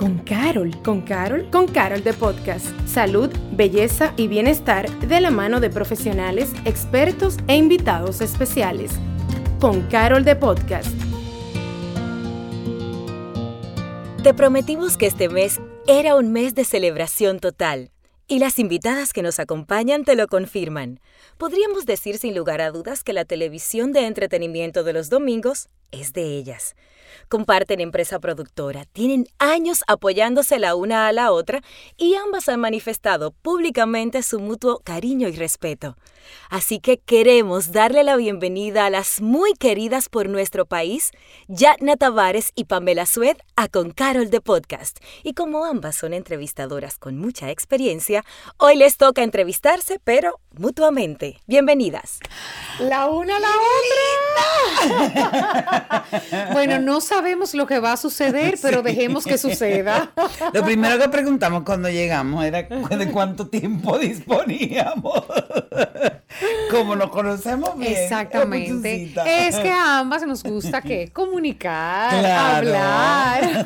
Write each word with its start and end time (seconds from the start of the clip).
con 0.00 0.16
Carol. 0.20 0.74
¿Con 0.82 1.02
Carol? 1.02 1.50
Con 1.50 1.68
Carol 1.68 2.02
de 2.02 2.14
Podcast. 2.14 2.66
Salud, 2.88 3.28
belleza 3.52 4.14
y 4.16 4.28
bienestar 4.28 4.88
de 5.00 5.20
la 5.20 5.30
mano 5.30 5.60
de 5.60 5.68
profesionales, 5.68 6.54
expertos 6.64 7.36
e 7.48 7.56
invitados 7.56 8.22
especiales. 8.22 8.92
Con 9.60 9.82
Carol 9.88 10.24
de 10.24 10.36
Podcast. 10.36 10.88
Te 14.22 14.32
prometimos 14.32 14.96
que 14.96 15.04
este 15.04 15.28
mes 15.28 15.60
era 15.86 16.16
un 16.16 16.32
mes 16.32 16.54
de 16.54 16.64
celebración 16.64 17.38
total. 17.38 17.90
Y 18.26 18.38
las 18.38 18.58
invitadas 18.58 19.12
que 19.12 19.22
nos 19.22 19.38
acompañan 19.38 20.04
te 20.04 20.16
lo 20.16 20.28
confirman. 20.28 21.00
Podríamos 21.36 21.84
decir 21.84 22.16
sin 22.16 22.34
lugar 22.34 22.62
a 22.62 22.70
dudas 22.70 23.04
que 23.04 23.12
la 23.12 23.26
televisión 23.26 23.92
de 23.92 24.06
entretenimiento 24.06 24.82
de 24.82 24.94
los 24.94 25.10
domingos 25.10 25.68
es 25.92 26.12
de 26.12 26.36
ellas. 26.36 26.74
Comparten 27.28 27.80
empresa 27.80 28.18
productora, 28.18 28.84
tienen 28.92 29.26
años 29.38 29.84
apoyándose 29.86 30.58
la 30.58 30.74
una 30.74 31.06
a 31.06 31.12
la 31.12 31.32
otra 31.32 31.62
y 31.96 32.14
ambas 32.14 32.48
han 32.48 32.60
manifestado 32.60 33.32
públicamente 33.32 34.22
su 34.22 34.40
mutuo 34.40 34.80
cariño 34.84 35.28
y 35.28 35.36
respeto. 35.36 35.96
Así 36.48 36.80
que 36.80 36.98
queremos 36.98 37.72
darle 37.72 38.04
la 38.04 38.16
bienvenida 38.16 38.86
a 38.86 38.90
las 38.90 39.20
muy 39.20 39.52
queridas 39.54 40.08
por 40.08 40.28
nuestro 40.28 40.66
país, 40.66 41.12
Yatna 41.48 41.96
Tavares 41.96 42.52
y 42.54 42.64
Pamela 42.64 43.06
Sued, 43.06 43.36
a 43.56 43.68
Con 43.68 43.90
Carol 43.92 44.30
de 44.30 44.40
Podcast. 44.40 44.98
Y 45.22 45.34
como 45.34 45.64
ambas 45.64 45.96
son 45.96 46.14
entrevistadoras 46.14 46.98
con 46.98 47.18
mucha 47.18 47.50
experiencia, 47.50 48.24
hoy 48.56 48.76
les 48.76 48.96
toca 48.96 49.22
entrevistarse, 49.22 50.00
pero 50.02 50.40
mutuamente. 50.52 51.38
Bienvenidas. 51.46 52.18
La 52.78 53.08
una 53.08 53.36
a 53.36 53.40
la 53.40 53.48
otra. 54.78 55.79
bueno, 56.52 56.78
no 56.78 57.00
sabemos 57.00 57.54
lo 57.54 57.66
que 57.66 57.78
va 57.78 57.92
a 57.92 57.96
suceder, 57.96 58.58
pero 58.60 58.82
dejemos 58.82 59.24
que 59.24 59.38
suceda. 59.38 60.12
Lo 60.52 60.64
primero 60.64 60.98
que 60.98 61.08
preguntamos 61.08 61.62
cuando 61.64 61.88
llegamos 61.88 62.44
era 62.44 62.62
de 62.62 63.10
cuánto 63.10 63.48
tiempo 63.48 63.98
disponíamos. 63.98 65.24
Como 66.70 66.96
nos 66.96 67.10
conocemos 67.10 67.76
bien. 67.76 67.92
Exactamente. 67.92 69.12
Es 69.26 69.56
que 69.56 69.70
a 69.70 69.98
ambas 69.98 70.26
nos 70.26 70.42
gusta 70.42 70.80
que 70.80 71.10
comunicar, 71.12 72.24
hablar. 72.24 73.64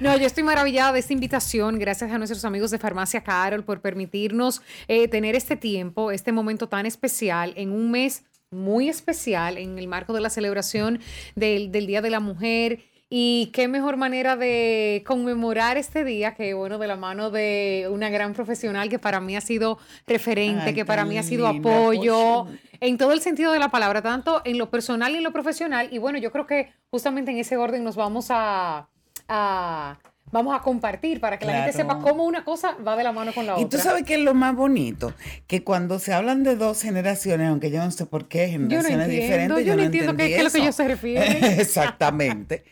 no, 0.00 0.16
yo 0.16 0.26
estoy 0.26 0.42
maravillada 0.44 0.92
de 0.92 1.00
esta 1.00 1.12
invitación. 1.12 1.78
Gracias 1.78 2.10
a 2.10 2.18
nuestros 2.18 2.44
amigos 2.44 2.70
de 2.70 2.78
Farmacia 2.78 3.22
Carol 3.22 3.64
por 3.64 3.80
permitirnos 3.80 4.62
eh, 4.88 5.08
tener 5.08 5.34
este 5.34 5.56
tiempo, 5.56 6.10
este 6.10 6.32
momento 6.32 6.68
tan 6.68 6.86
especial 6.86 7.52
en 7.56 7.72
un 7.72 7.90
mes 7.90 8.24
muy 8.50 8.88
especial 8.88 9.58
en 9.58 9.78
el 9.78 9.86
marco 9.86 10.12
de 10.12 10.20
la 10.20 10.30
celebración 10.30 11.00
del, 11.36 11.70
del 11.70 11.86
Día 11.86 12.02
de 12.02 12.10
la 12.10 12.20
Mujer. 12.20 12.80
Y 13.12 13.50
qué 13.52 13.66
mejor 13.66 13.96
manera 13.96 14.36
de 14.36 15.02
conmemorar 15.04 15.76
este 15.76 16.04
día 16.04 16.34
que, 16.34 16.54
bueno, 16.54 16.78
de 16.78 16.86
la 16.86 16.94
mano 16.94 17.30
de 17.30 17.88
una 17.90 18.08
gran 18.08 18.34
profesional 18.34 18.88
que 18.88 19.00
para 19.00 19.20
mí 19.20 19.36
ha 19.36 19.40
sido 19.40 19.78
referente, 20.06 20.74
que 20.74 20.84
para 20.84 21.04
mí 21.04 21.18
ha 21.18 21.24
sido 21.24 21.48
apoyo, 21.48 22.46
en 22.78 22.98
todo 22.98 23.12
el 23.12 23.20
sentido 23.20 23.50
de 23.50 23.58
la 23.58 23.68
palabra, 23.68 24.00
tanto 24.00 24.42
en 24.44 24.58
lo 24.58 24.70
personal 24.70 25.12
y 25.12 25.16
en 25.16 25.24
lo 25.24 25.32
profesional. 25.32 25.88
Y 25.90 25.98
bueno, 25.98 26.18
yo 26.18 26.30
creo 26.30 26.46
que 26.46 26.72
justamente 26.90 27.32
en 27.32 27.38
ese 27.38 27.56
orden 27.56 27.82
nos 27.82 27.96
vamos 27.96 28.28
a, 28.30 28.88
a 29.26 29.98
vamos 30.32 30.56
a 30.56 30.60
compartir 30.60 31.20
para 31.20 31.38
que 31.38 31.46
la 31.46 31.54
gente 31.54 31.72
sepa 31.72 31.98
cómo 31.98 32.24
una 32.24 32.44
cosa 32.44 32.76
va 32.86 32.96
de 32.96 33.04
la 33.04 33.12
mano 33.12 33.32
con 33.32 33.46
la 33.46 33.54
otra. 33.54 33.64
Y 33.64 33.68
tú 33.68 33.78
sabes 33.78 34.04
que 34.04 34.14
es 34.14 34.20
lo 34.20 34.34
más 34.34 34.54
bonito, 34.54 35.12
que 35.46 35.64
cuando 35.64 35.98
se 35.98 36.12
hablan 36.12 36.42
de 36.42 36.56
dos 36.56 36.82
generaciones, 36.82 37.48
aunque 37.48 37.70
yo 37.70 37.82
no 37.82 37.90
sé 37.90 38.06
por 38.06 38.28
qué, 38.28 38.48
generaciones 38.48 39.08
diferentes, 39.08 39.64
yo, 39.64 39.76
no 39.76 39.82
entiendo 39.82 40.16
qué, 40.16 40.36
es 40.36 40.44
lo 40.44 40.50
que 40.50 40.58
ellos 40.58 40.74
se 40.74 40.88
refieren. 40.88 41.44
Exactamente. 41.58 42.64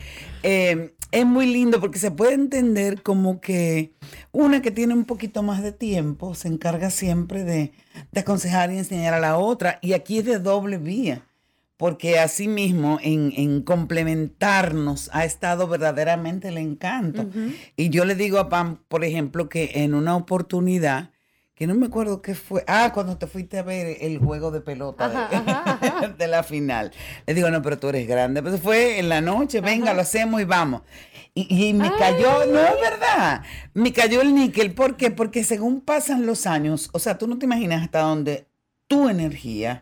Eh, 0.43 0.95
es 1.11 1.27
muy 1.27 1.47
lindo 1.47 1.81
porque 1.81 1.99
se 1.99 2.11
puede 2.11 2.35
entender 2.35 3.03
como 3.03 3.41
que 3.41 3.93
una 4.31 4.61
que 4.61 4.71
tiene 4.71 4.95
un 4.95 5.05
poquito 5.05 5.43
más 5.43 5.63
de 5.63 5.73
tiempo 5.73 6.35
se 6.35 6.49
encarga 6.49 6.91
siempre 6.91 7.45
de, 7.45 7.73
de 8.13 8.21
aconsejar 8.21 8.71
y 8.71 8.79
enseñar 8.79 9.15
a 9.15 9.21
la 9.21 9.39
otra, 9.39 9.79
y 9.81 9.95
aquí 9.95 10.19
es 10.19 10.25
de 10.25 10.39
doble 10.39 10.79
vía 10.79 11.28
porque 11.79 12.19
así 12.19 12.49
mismo 12.49 12.99
en, 13.03 13.33
en, 13.37 13.63
complementarnos 13.63 15.11
ha 15.13 15.25
estado 15.25 15.69
verdaderamente 15.69 16.49
el 16.49 16.59
encanto. 16.59 17.27
Y 17.77 17.89
yo 17.91 18.05
le 18.05 18.17
digo 18.17 18.41
a 18.41 18.49
Pam, 18.49 18.81
por 18.89 19.05
ejemplo, 19.05 19.49
que 19.49 19.71
en 19.77 19.95
una 19.95 20.17
oportunidad, 20.17 21.13
que 21.55 21.69
no 21.69 21.77
me 21.77 21.87
acuerdo 21.87 22.21
qué 22.21 22.35
fue, 22.35 22.65
ah, 22.67 22.91
cuando 22.93 23.17
te 23.17 23.29
fuiste 23.29 23.59
a 23.59 23.63
ver 23.63 23.97
el 24.01 24.19
juego 24.19 24.51
de 24.51 24.61
pelota 24.61 25.31
de, 26.19 26.27
la 26.29 26.43
final. 26.43 26.91
Le 27.27 27.35
digo, 27.35 27.49
no, 27.49 27.63
pero 27.63 27.79
tú 27.79 27.91
eres 27.91 28.09
grande. 28.09 28.43
Pero 28.43 28.59
fue 28.59 28.99
en 28.99 29.09
la 29.09 29.21
noche, 29.21 29.61
venga, 29.61 29.95
lo 29.95 30.01
hacemos 30.01 30.41
y 30.41 30.45
vamos. 30.45 30.83
Y, 31.33 31.73
me 31.75 31.93
cayó, 31.97 32.45
no 32.47 32.59
es 32.59 32.81
verdad, 32.81 33.43
me 33.73 33.93
cayó 33.93 34.21
el 34.21 34.35
níquel. 34.35 34.75
¿Por 34.75 34.97
qué? 34.97 35.13
Porque 35.13 35.45
según 35.45 35.81
pasan 35.81 36.27
los 36.27 36.49
años, 36.49 36.91
o 36.93 36.99
sea, 36.99 37.19
tú 37.19 37.29
no 37.29 37.39
te 37.39 37.47
imaginas 37.47 37.85
hasta 37.85 38.01
dónde 38.01 38.49
tu 38.89 39.09
energía 39.09 39.81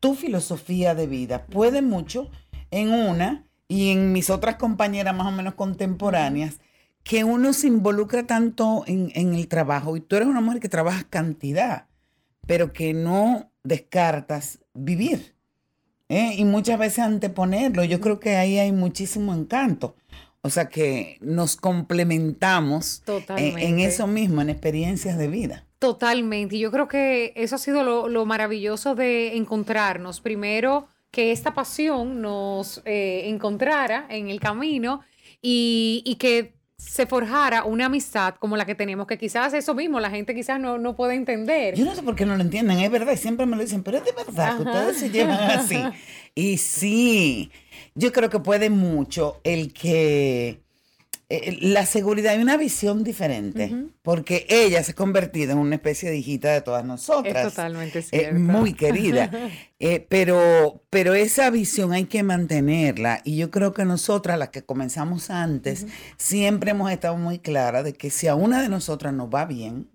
tu 0.00 0.14
filosofía 0.14 0.94
de 0.94 1.06
vida 1.06 1.46
puede 1.46 1.82
mucho 1.82 2.30
en 2.70 2.92
una 2.92 3.44
y 3.68 3.90
en 3.90 4.12
mis 4.12 4.30
otras 4.30 4.56
compañeras 4.56 5.14
más 5.14 5.26
o 5.26 5.30
menos 5.30 5.54
contemporáneas, 5.54 6.58
que 7.02 7.24
uno 7.24 7.52
se 7.52 7.66
involucra 7.68 8.26
tanto 8.26 8.84
en, 8.86 9.10
el 9.14 9.48
trabajo 9.48 9.96
y 9.96 10.00
tú 10.00 10.16
eres 10.16 10.28
una 10.28 10.40
mujer 10.40 10.60
que 10.60 10.68
trabajas 10.68 11.04
cantidad, 11.08 11.86
pero 12.46 12.72
que 12.72 12.94
no 12.94 13.50
descartas 13.62 14.60
vivir. 14.74 15.34
¿eh? 16.08 16.34
Y 16.36 16.44
muchas 16.44 16.78
veces 16.78 17.00
anteponerlo. 17.00 17.84
Yo 17.84 18.00
creo 18.00 18.20
que 18.20 18.36
ahí 18.36 18.58
hay 18.58 18.72
muchísimo 18.72 19.34
encanto. 19.34 19.96
O 20.40 20.50
sea 20.50 20.68
que 20.68 21.18
nos 21.20 21.56
complementamos 21.56 23.02
en, 23.36 23.58
en, 23.58 23.80
eso 23.80 24.06
mismo, 24.06 24.40
en 24.40 24.50
experiencias 24.50 25.18
de 25.18 25.28
vida. 25.28 25.67
Totalmente. 25.78 26.56
Y 26.56 26.60
yo 26.60 26.70
creo 26.70 26.88
que 26.88 27.32
eso 27.36 27.54
ha 27.54 27.58
sido 27.58 28.08
lo, 28.08 28.26
maravilloso 28.26 28.94
de 28.94 29.36
encontrarnos. 29.36 30.20
Primero, 30.20 30.88
que 31.10 31.30
esta 31.32 31.54
pasión 31.54 32.20
nos 32.20 32.82
eh, 32.84 33.22
encontrara 33.26 34.06
en 34.08 34.28
el 34.28 34.40
camino 34.40 35.00
y, 35.40 36.16
que 36.18 36.54
se 36.76 37.06
forjara 37.06 37.64
una 37.64 37.86
amistad 37.86 38.36
como 38.36 38.56
la 38.56 38.64
que 38.64 38.74
tenemos, 38.74 39.06
que 39.06 39.18
quizás 39.18 39.52
eso 39.52 39.74
mismo 39.74 39.98
la 39.98 40.10
gente 40.10 40.32
quizás 40.34 40.60
no, 40.60 40.78
no 40.78 40.94
puede 40.94 41.14
entender. 41.14 41.74
Yo 41.74 41.84
no 41.84 41.94
sé 41.94 42.02
por 42.02 42.14
qué 42.14 42.24
no 42.24 42.36
lo 42.36 42.42
entienden, 42.42 42.78
es 42.78 42.90
verdad, 42.90 43.16
siempre 43.16 43.46
me 43.46 43.56
lo 43.56 43.62
dicen, 43.62 43.82
pero 43.82 43.98
es 43.98 44.04
de 44.04 44.12
verdad 44.12 44.56
que 44.56 44.62
ustedes 44.62 44.96
se 44.96 45.10
llevan 45.10 45.38
así. 45.50 45.82
Y 46.36 46.58
sí, 46.58 47.50
yo 47.96 48.12
creo 48.12 48.30
que 48.30 48.38
puede 48.38 48.70
mucho 48.70 49.40
el 49.42 49.72
que 49.72 50.60
eh, 51.30 51.58
la 51.60 51.84
seguridad 51.84 52.38
y 52.38 52.40
una 52.40 52.56
visión 52.56 53.04
diferente, 53.04 53.70
porque 54.00 54.46
ella 54.48 54.82
se 54.82 54.92
ha 54.92 54.94
convertido 54.94 55.52
en 55.52 55.58
una 55.58 55.74
especie 55.74 56.08
de 56.08 56.16
hijita 56.16 56.50
de 56.50 56.62
todas 56.62 56.86
nosotras. 56.86 57.46
Es 57.46 57.54
totalmente 57.54 58.00
cierto. 58.00 58.38
muy 58.38 58.72
querida. 58.74 59.30
Eh, 59.80 60.04
pero, 60.08 60.82
pero 60.90 61.14
esa 61.14 61.50
visión 61.50 61.92
hay 61.92 62.06
que 62.06 62.24
mantenerla 62.24 63.20
y 63.22 63.36
yo 63.36 63.52
creo 63.52 63.72
que 63.72 63.84
nosotras, 63.84 64.36
las 64.36 64.48
que 64.48 64.64
comenzamos 64.64 65.30
antes, 65.30 65.86
siempre 66.16 66.72
hemos 66.72 66.90
estado 66.90 67.16
muy 67.16 67.38
claras 67.38 67.84
de 67.84 67.92
que 67.92 68.10
si 68.10 68.26
a 68.26 68.34
una 68.34 68.60
de 68.60 68.68
nosotras 68.68 69.14
nos 69.14 69.28
va 69.28 69.44
bien, 69.44 69.88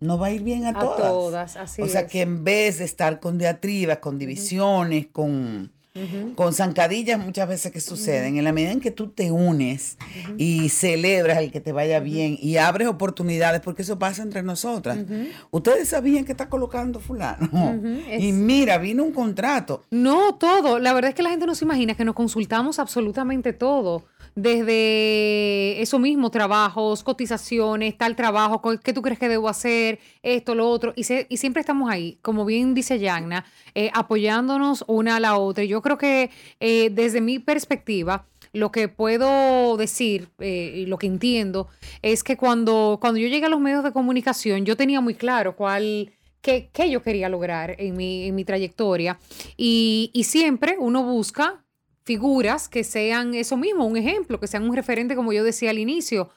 nos 0.00 0.20
va 0.20 0.26
a 0.26 0.30
ir 0.32 0.42
bien 0.42 0.64
a, 0.64 0.70
a 0.70 0.80
todas. 0.80 1.12
todas 1.12 1.56
así 1.56 1.80
o 1.80 1.86
sea 1.86 2.08
que 2.08 2.22
en 2.22 2.42
vez 2.42 2.78
de 2.78 2.86
estar 2.86 3.20
con 3.20 3.38
diatribas, 3.38 3.98
con 3.98 4.18
divisiones, 4.18 5.06
con 5.06 5.70
con 6.34 6.52
zancadillas 6.52 7.24
muchas 7.24 7.48
veces 7.48 7.70
que 7.70 7.80
suceden, 7.80 8.36
en 8.36 8.42
la 8.42 8.52
medida 8.52 8.72
en 8.72 8.80
que 8.80 8.90
tú 8.90 9.08
te 9.08 9.30
unes 9.30 9.96
y 10.38 10.68
celebras 10.68 11.38
el 11.38 11.52
que 11.52 11.60
te 11.60 11.72
vaya 11.72 12.00
bien 12.00 12.36
y 12.40 12.56
abres 12.56 12.88
oportunidades, 12.88 13.60
porque 13.60 13.82
eso 13.82 13.98
pasa 13.98 14.22
entre 14.22 14.42
nosotras. 14.42 14.98
Ustedes 15.52 15.88
sabían 15.88 16.24
que 16.24 16.32
está 16.32 16.48
colocando 16.48 17.00
fulano. 17.00 17.48
Y 18.18 18.32
mira, 18.32 18.78
vino 18.78 19.02
un 19.02 19.12
contrato. 19.12 19.84
No, 19.90 20.34
todo. 20.34 20.78
La 20.78 20.92
verdad 20.92 21.10
es 21.10 21.14
que 21.14 21.22
la 21.22 21.30
gente 21.30 21.46
no 21.46 21.54
se 21.54 21.64
imagina 21.64 21.94
que 21.94 22.04
nos 22.04 22.14
consultamos 22.14 22.78
absolutamente 22.78 23.52
todo 23.52 24.04
desde 24.34 25.80
eso 25.80 25.98
mismo, 25.98 26.30
trabajos, 26.30 27.04
cotizaciones, 27.04 27.96
tal 27.96 28.16
trabajo, 28.16 28.60
¿qué 28.82 28.92
tú 28.92 29.00
crees 29.00 29.18
que 29.18 29.28
debo 29.28 29.48
hacer? 29.48 30.00
Esto, 30.22 30.54
lo 30.54 30.68
otro. 30.68 30.92
Y, 30.96 31.04
y 31.28 31.36
siempre 31.36 31.60
estamos 31.60 31.88
ahí, 31.90 32.18
como 32.20 32.44
bien 32.44 32.74
dice 32.74 32.98
Yagna, 32.98 33.44
eh, 33.74 33.90
apoyándonos 33.94 34.84
una 34.88 35.16
a 35.16 35.20
la 35.20 35.38
otra. 35.38 35.64
Yo 35.64 35.82
creo 35.82 35.98
que 35.98 36.30
eh, 36.58 36.90
desde 36.90 37.20
mi 37.20 37.38
perspectiva, 37.38 38.26
lo 38.52 38.70
que 38.72 38.88
puedo 38.88 39.76
decir 39.76 40.28
eh, 40.38 40.72
y 40.76 40.86
lo 40.86 40.98
que 40.98 41.06
entiendo 41.06 41.68
es 42.02 42.24
que 42.24 42.36
cuando, 42.36 42.98
cuando 43.00 43.18
yo 43.18 43.28
llegué 43.28 43.46
a 43.46 43.48
los 43.48 43.60
medios 43.60 43.84
de 43.84 43.92
comunicación, 43.92 44.64
yo 44.64 44.76
tenía 44.76 45.00
muy 45.00 45.14
claro 45.14 45.56
cuál... 45.56 46.12
Qué, 46.42 46.68
yo 46.90 47.02
quería 47.02 47.30
lograr 47.30 47.74
en 47.78 47.96
mi, 47.96 48.24
en 48.24 48.34
mi 48.34 48.44
trayectoria. 48.44 49.18
Y 49.56 50.10
siempre 50.26 50.76
uno 50.78 51.02
busca 51.02 51.63
figuras 52.04 52.68
que 52.68 52.84
sean 52.84 53.34
eso 53.34 53.56
mismo, 53.56 53.86
un 53.86 53.96
ejemplo, 53.96 54.38
que 54.38 54.46
sean 54.46 54.64
un 54.64 54.74
referente, 54.76 55.16
como 55.16 55.32
yo 55.32 55.42
decía 55.44 55.70
al 55.70 55.78
inicio. 55.78 56.30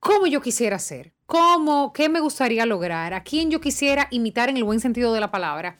¿Cómo 0.00 0.26
yo 0.26 0.40
quisiera 0.40 0.78
ser? 0.78 1.12
¿Cómo? 1.26 1.92
¿Qué 1.92 2.08
me 2.08 2.20
gustaría 2.20 2.64
lograr? 2.66 3.12
¿A 3.14 3.22
quién 3.22 3.50
yo 3.50 3.60
quisiera 3.60 4.06
imitar 4.10 4.48
en 4.48 4.56
el 4.56 4.64
buen 4.64 4.80
sentido 4.80 5.12
de 5.12 5.20
la 5.20 5.30
palabra? 5.30 5.78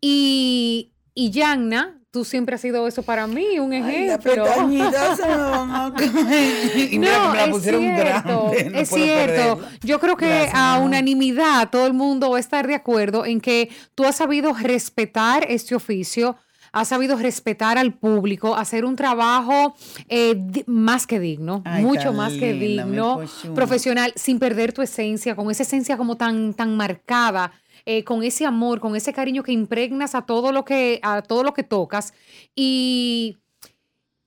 Y, 0.00 0.92
y 1.14 1.30
Yanna 1.30 2.00
tú 2.14 2.24
siempre 2.24 2.54
has 2.54 2.60
sido 2.60 2.86
eso 2.86 3.02
para 3.02 3.26
mí, 3.26 3.58
un 3.58 3.72
Ay, 3.72 3.80
la 4.06 4.14
ejemplo. 4.14 4.46
se 4.46 5.26
me 5.26 5.36
van 5.36 5.70
a 5.74 5.92
caer. 5.96 6.92
Y 6.92 6.98
mira 7.00 7.22
que 7.22 7.28
me 7.28 7.36
la 7.36 7.44
es 7.46 7.62
cierto, 7.64 7.96
grande, 7.96 8.70
no 8.70 8.78
es 8.78 8.88
puedo 8.90 9.04
cierto. 9.04 9.56
perderla. 9.56 9.78
Yo 9.82 9.98
creo 9.98 10.16
que 10.16 10.26
Gracias, 10.28 10.54
a 10.54 10.78
unanimidad 10.78 11.70
todo 11.70 11.88
el 11.88 11.92
mundo 11.92 12.30
va 12.30 12.36
a 12.36 12.40
estar 12.40 12.68
de 12.68 12.76
acuerdo 12.76 13.26
en 13.26 13.40
que 13.40 13.68
tú 13.96 14.04
has 14.04 14.14
sabido 14.14 14.52
respetar 14.54 15.44
este 15.48 15.74
oficio, 15.74 16.36
has 16.74 16.88
sabido 16.88 17.16
respetar 17.16 17.78
al 17.78 17.92
público, 17.94 18.56
hacer 18.56 18.84
un 18.84 18.96
trabajo 18.96 19.74
eh, 20.08 20.36
más 20.66 21.06
que 21.06 21.20
digno, 21.20 21.62
Ay, 21.64 21.82
mucho 21.84 22.12
más 22.12 22.32
que 22.34 22.52
digno, 22.52 23.20
profesional, 23.54 24.12
sin 24.16 24.38
perder 24.38 24.72
tu 24.72 24.82
esencia, 24.82 25.34
con 25.36 25.50
esa 25.50 25.62
esencia 25.62 25.96
como 25.96 26.16
tan, 26.16 26.52
tan 26.54 26.76
marcada. 26.76 27.52
eh, 27.86 28.02
con 28.02 28.22
ese 28.22 28.46
amor, 28.46 28.80
con 28.80 28.96
ese 28.96 29.12
cariño 29.12 29.42
que 29.42 29.52
impregnas 29.52 30.14
a 30.14 30.22
todo 30.22 30.52
lo 30.52 30.64
que, 30.64 31.00
a 31.02 31.20
todo 31.22 31.42
lo 31.42 31.52
que 31.52 31.62
tocas. 31.64 32.14
Y, 32.56 33.36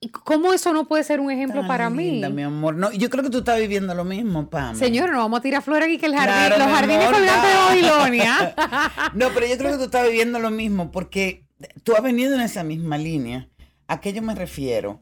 y 0.00 0.10
cómo 0.10 0.52
eso 0.52 0.72
no 0.72 0.86
puede 0.86 1.02
ser 1.02 1.18
un 1.18 1.28
ejemplo 1.30 1.62
Tan 1.62 1.68
para 1.68 1.90
mí. 1.90 2.22
mi 2.32 2.42
amor. 2.42 2.76
No, 2.76 2.92
yo 2.92 3.10
creo 3.10 3.24
que 3.24 3.30
tú 3.30 3.38
estás 3.38 3.58
viviendo 3.58 3.94
lo 3.96 4.04
mismo, 4.04 4.48
Pam. 4.48 4.76
Señor, 4.76 5.10
no 5.10 5.18
vamos 5.18 5.40
a 5.40 5.42
tirar 5.42 5.60
flores 5.62 5.88
aquí 5.88 5.98
que 5.98 6.06
el 6.06 6.14
jardín, 6.14 6.34
Claro, 6.46 6.58
los 6.58 6.68
jardines 6.68 7.06
colgantes 7.06 7.50
de. 7.50 7.56
Babilonia. 7.90 8.54
No, 9.14 9.26
pero 9.34 9.46
yo 9.48 9.58
creo 9.58 9.72
que 9.72 9.78
tú 9.78 9.84
estás 9.84 10.06
viviendo 10.08 10.38
lo 10.38 10.50
mismo 10.50 10.92
porque 10.92 11.44
tú 11.82 11.94
has 11.94 12.02
venido 12.02 12.34
en 12.34 12.40
esa 12.40 12.64
misma 12.64 12.98
línea. 12.98 13.48
¿A 13.86 14.00
qué 14.00 14.12
yo 14.12 14.22
me 14.22 14.34
refiero? 14.34 15.00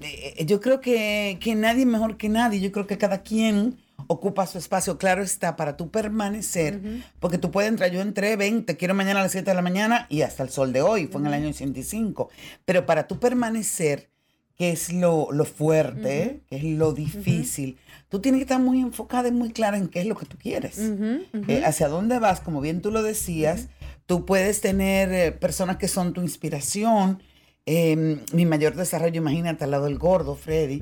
Eh, 0.00 0.34
eh, 0.38 0.46
yo 0.46 0.60
creo 0.60 0.80
que, 0.80 1.38
que 1.40 1.54
nadie 1.54 1.86
mejor 1.86 2.16
que 2.16 2.28
nadie. 2.28 2.60
Yo 2.60 2.72
creo 2.72 2.86
que 2.86 2.98
cada 2.98 3.22
quien 3.22 3.78
ocupa 4.06 4.46
su 4.46 4.58
espacio. 4.58 4.98
Claro 4.98 5.22
está, 5.22 5.56
para 5.56 5.76
tú 5.76 5.90
permanecer. 5.90 6.80
Porque 7.20 7.38
tú 7.38 7.50
puedes 7.50 7.70
entrar, 7.70 7.90
yo 7.90 8.00
entré, 8.00 8.36
ven, 8.36 8.64
te 8.64 8.76
quiero 8.76 8.94
mañana 8.94 9.20
a 9.20 9.22
las 9.24 9.32
7 9.32 9.50
de 9.50 9.54
la 9.54 9.62
mañana 9.62 10.06
y 10.08 10.22
hasta 10.22 10.42
el 10.42 10.50
sol 10.50 10.72
de 10.72 10.82
hoy, 10.82 11.06
fue 11.06 11.20
en 11.20 11.28
el 11.28 11.34
año 11.34 11.48
85. 11.48 12.30
Pero 12.64 12.86
para 12.86 13.06
tú 13.06 13.18
permanecer, 13.18 14.10
que 14.56 14.70
es 14.70 14.92
lo, 14.92 15.28
lo 15.32 15.44
fuerte, 15.44 16.40
que 16.48 16.56
es 16.56 16.64
lo 16.64 16.92
difícil, 16.92 17.78
tú 18.08 18.20
tienes 18.20 18.38
que 18.38 18.44
estar 18.44 18.60
muy 18.60 18.80
enfocada 18.80 19.28
y 19.28 19.32
muy 19.32 19.50
clara 19.50 19.76
en 19.76 19.88
qué 19.88 20.00
es 20.00 20.06
lo 20.06 20.16
que 20.16 20.26
tú 20.26 20.38
quieres. 20.38 20.78
Eh, 20.78 21.62
hacia 21.64 21.88
dónde 21.88 22.18
vas, 22.18 22.40
como 22.40 22.60
bien 22.60 22.80
tú 22.80 22.90
lo 22.90 23.02
decías, 23.02 23.68
tú 24.06 24.24
puedes 24.24 24.60
tener 24.60 25.12
eh, 25.12 25.32
personas 25.32 25.76
que 25.76 25.88
son 25.88 26.12
tu 26.12 26.22
inspiración. 26.22 27.22
Eh, 27.68 28.20
mi 28.32 28.46
mayor 28.46 28.76
desarrollo, 28.76 29.16
imagínate, 29.16 29.64
al 29.64 29.72
lado 29.72 29.86
del 29.86 29.98
gordo, 29.98 30.36
Freddy, 30.36 30.78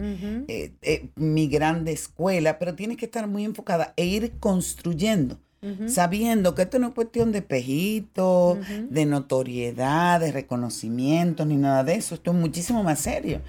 eh, 0.48 0.72
eh, 0.82 1.08
mi 1.16 1.48
grande 1.48 1.92
escuela, 1.92 2.58
pero 2.58 2.74
tienes 2.74 2.98
que 2.98 3.06
estar 3.06 3.26
muy 3.26 3.42
enfocada 3.44 3.94
e 3.96 4.04
ir 4.04 4.32
construyendo, 4.38 5.38
sabiendo 5.86 6.54
que 6.54 6.60
esto 6.60 6.78
no 6.78 6.88
es 6.88 6.94
cuestión 6.94 7.32
de 7.32 7.40
pejito, 7.40 8.58
de 8.90 9.06
notoriedad, 9.06 10.20
de 10.20 10.30
reconocimiento, 10.30 11.46
ni 11.46 11.56
nada 11.56 11.84
de 11.84 11.94
eso. 11.94 12.16
Esto 12.16 12.32
es 12.32 12.36
muchísimo 12.36 12.82
más 12.82 13.00
serio. 13.00 13.40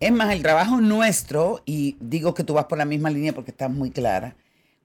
Es 0.00 0.10
más, 0.10 0.32
el 0.32 0.40
trabajo 0.40 0.80
nuestro, 0.80 1.60
y 1.66 1.98
digo 2.00 2.32
que 2.32 2.42
tú 2.42 2.54
vas 2.54 2.64
por 2.64 2.78
la 2.78 2.86
misma 2.86 3.10
línea 3.10 3.34
porque 3.34 3.50
estás 3.50 3.70
muy 3.70 3.90
clara, 3.90 4.34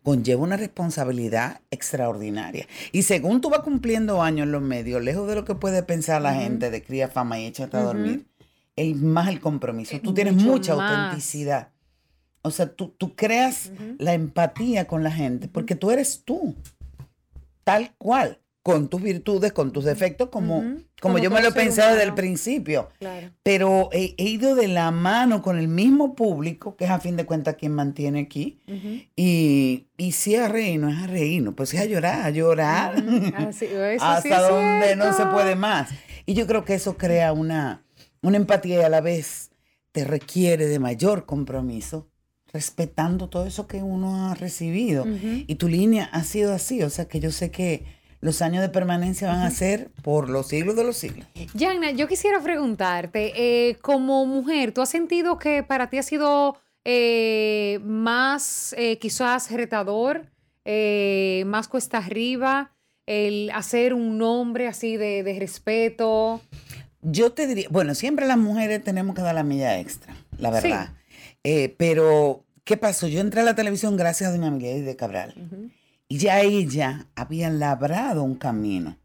conlleva 0.04 0.44
una 0.44 0.58
responsabilidad 0.58 1.62
extraordinaria. 1.72 2.68
Y 2.92 3.04
según 3.04 3.42
tú 3.42 3.50
vas 3.50 3.62
cumpliendo 3.62 4.22
años 4.22 4.46
en 4.46 4.52
los 4.52 4.62
medios, 4.62 5.02
lejos 5.02 5.28
de 5.28 5.36
lo 5.36 5.46
que 5.46 5.56
puede 5.56 5.82
pensar 5.84 6.22
la 6.22 6.34
gente 6.34 6.70
de 6.70 6.84
cría 6.84 7.08
fama 7.08 7.40
y 7.40 7.46
échate 7.46 7.78
a 7.78 7.84
dormir, 7.84 8.28
el 8.76 8.96
más 8.96 9.30
el 9.30 9.40
compromiso. 9.40 10.00
Tú 10.02 10.14
tienes 10.14 10.36
mucha 10.36 10.76
más. 10.76 10.92
autenticidad. 10.92 11.70
O 12.42 12.52
sea, 12.52 12.68
tú, 12.68 12.90
tú 12.90 13.16
creas 13.16 13.72
la 13.98 14.14
empatía 14.14 14.86
con 14.86 15.04
la 15.04 15.12
gente 15.12 15.48
porque 15.48 15.76
tú 15.76 15.92
eres 15.92 16.24
tú, 16.26 16.56
tal 17.64 17.96
cual, 17.98 18.40
con 18.64 18.88
tus 18.88 19.02
virtudes, 19.02 19.52
con 19.52 19.74
tus 19.74 19.84
defectos, 19.84 20.30
como, 20.30 20.62
como, 20.62 20.78
Como 21.02 21.18
yo 21.20 21.30
me 21.30 21.42
lo 21.42 21.52
ser 21.52 21.54
pensé 21.54 21.82
desde 21.82 22.04
el 22.04 22.14
principio. 22.14 22.90
Claro. 22.98 23.30
pero 23.44 23.90
he, 23.92 24.16
he 24.18 24.24
ido 24.24 24.56
de 24.56 24.70
la 24.70 24.90
mano 24.90 25.42
con 25.42 25.60
el 25.60 25.68
mismo 25.68 26.16
público, 26.16 26.78
que 26.78 26.86
es 26.86 26.90
a 26.90 27.00
fin 27.00 27.18
de 27.18 27.26
cuentas 27.26 27.56
quien 27.56 27.74
mantiene 27.74 28.22
aquí, 28.22 28.62
y, 29.18 29.88
y 29.98 30.14
si 30.14 30.36
es 30.36 30.42
a 30.42 30.48
reír, 30.48 30.80
no 30.80 30.90
es 30.90 30.98
a 30.98 31.08
reírnos, 31.08 31.56
pues 31.56 31.74
es 31.74 31.82
a 31.82 31.86
llorar, 31.86 32.26
a 32.26 32.30
llorar, 32.30 32.96
eso 32.98 33.52
sí 33.52 33.68
hasta 34.00 34.42
donde 34.50 34.96
no 34.96 35.12
se 35.14 35.26
puede 35.26 35.56
más. 35.56 35.90
Y 36.26 36.34
yo 36.34 36.48
creo 36.48 36.64
que 36.64 36.76
eso 36.76 36.98
crea 36.98 37.34
una, 37.34 37.84
una 38.22 38.38
empatía 38.38 38.80
y 38.80 38.84
a 38.84 38.90
la 38.90 39.02
vez 39.02 39.52
te 39.92 40.06
requiere 40.06 40.68
de 40.68 40.80
mayor 40.80 41.26
compromiso, 41.26 42.08
respetando 42.54 43.28
todo 43.28 43.46
eso 43.46 43.68
que 43.68 43.84
uno 43.84 44.30
ha 44.30 44.36
recibido. 44.36 45.06
Y 45.48 45.56
tu 45.56 45.68
línea 45.68 46.06
ha 46.14 46.24
sido 46.24 46.54
así, 46.54 46.82
o 46.82 46.90
sea 46.90 47.10
que 47.10 47.20
yo 47.20 47.30
sé 47.30 47.52
que 47.52 48.02
los 48.24 48.42
años 48.42 48.62
de 48.62 48.70
permanencia 48.70 49.28
van 49.28 49.42
a 49.42 49.52
ser 49.52 49.90
por 50.02 50.30
los 50.30 50.48
siglos 50.48 50.76
de 50.76 50.84
los 50.84 50.96
siglos. 50.98 51.28
Yanna, 51.54 51.92
yo 51.92 52.08
quisiera 52.08 52.40
preguntarte, 52.42 53.34
eh, 53.36 53.76
como 53.82 54.26
mujer, 54.26 54.72
¿tú 54.72 54.82
has 54.82 54.90
sentido 54.90 55.38
que 55.38 55.62
para 55.64 55.90
ti 55.90 55.98
ha 55.98 56.04
sido 56.04 56.58
eh, 56.86 57.80
más 57.84 58.74
eh, 58.78 58.98
quizás 58.98 59.52
retador, 59.52 60.28
más 61.46 61.68
cuesta 61.68 61.98
arriba, 61.98 62.72
el 63.06 63.52
hacer 63.52 63.94
un 63.94 64.18
nombre 64.18 64.68
así 64.68 64.96
de, 64.96 65.24
de 65.24 65.38
respeto? 65.40 66.42
Yo 67.02 67.34
te 67.34 67.48
diría, 67.48 67.68
bueno, 67.70 67.94
siempre 67.96 68.26
las 68.26 68.38
mujeres 68.38 68.82
tenemos 68.84 69.14
que 69.16 69.22
dar 69.22 69.36
la 69.36 69.44
milla 69.44 69.80
extra, 69.80 70.16
la 70.38 70.50
Sí. 70.62 70.70
verdad. 70.70 70.90
Eh, 71.44 71.76
pero, 71.78 72.46
¿qué 72.64 72.78
pasó? 72.78 73.08
Yo 73.08 73.20
entré 73.20 73.42
a 73.42 73.44
la 73.44 73.56
televisión 73.56 73.98
gracias 73.98 74.30
a 74.30 74.32
doña 74.38 74.50
Milady 74.50 74.80
de 74.80 74.96
Cabral. 74.96 75.34
Y 76.08 76.18
ya 76.18 76.42
ella 76.42 77.08
había 77.16 77.50
labrado 77.50 78.24
un 78.24 78.36
camino. 78.36 78.98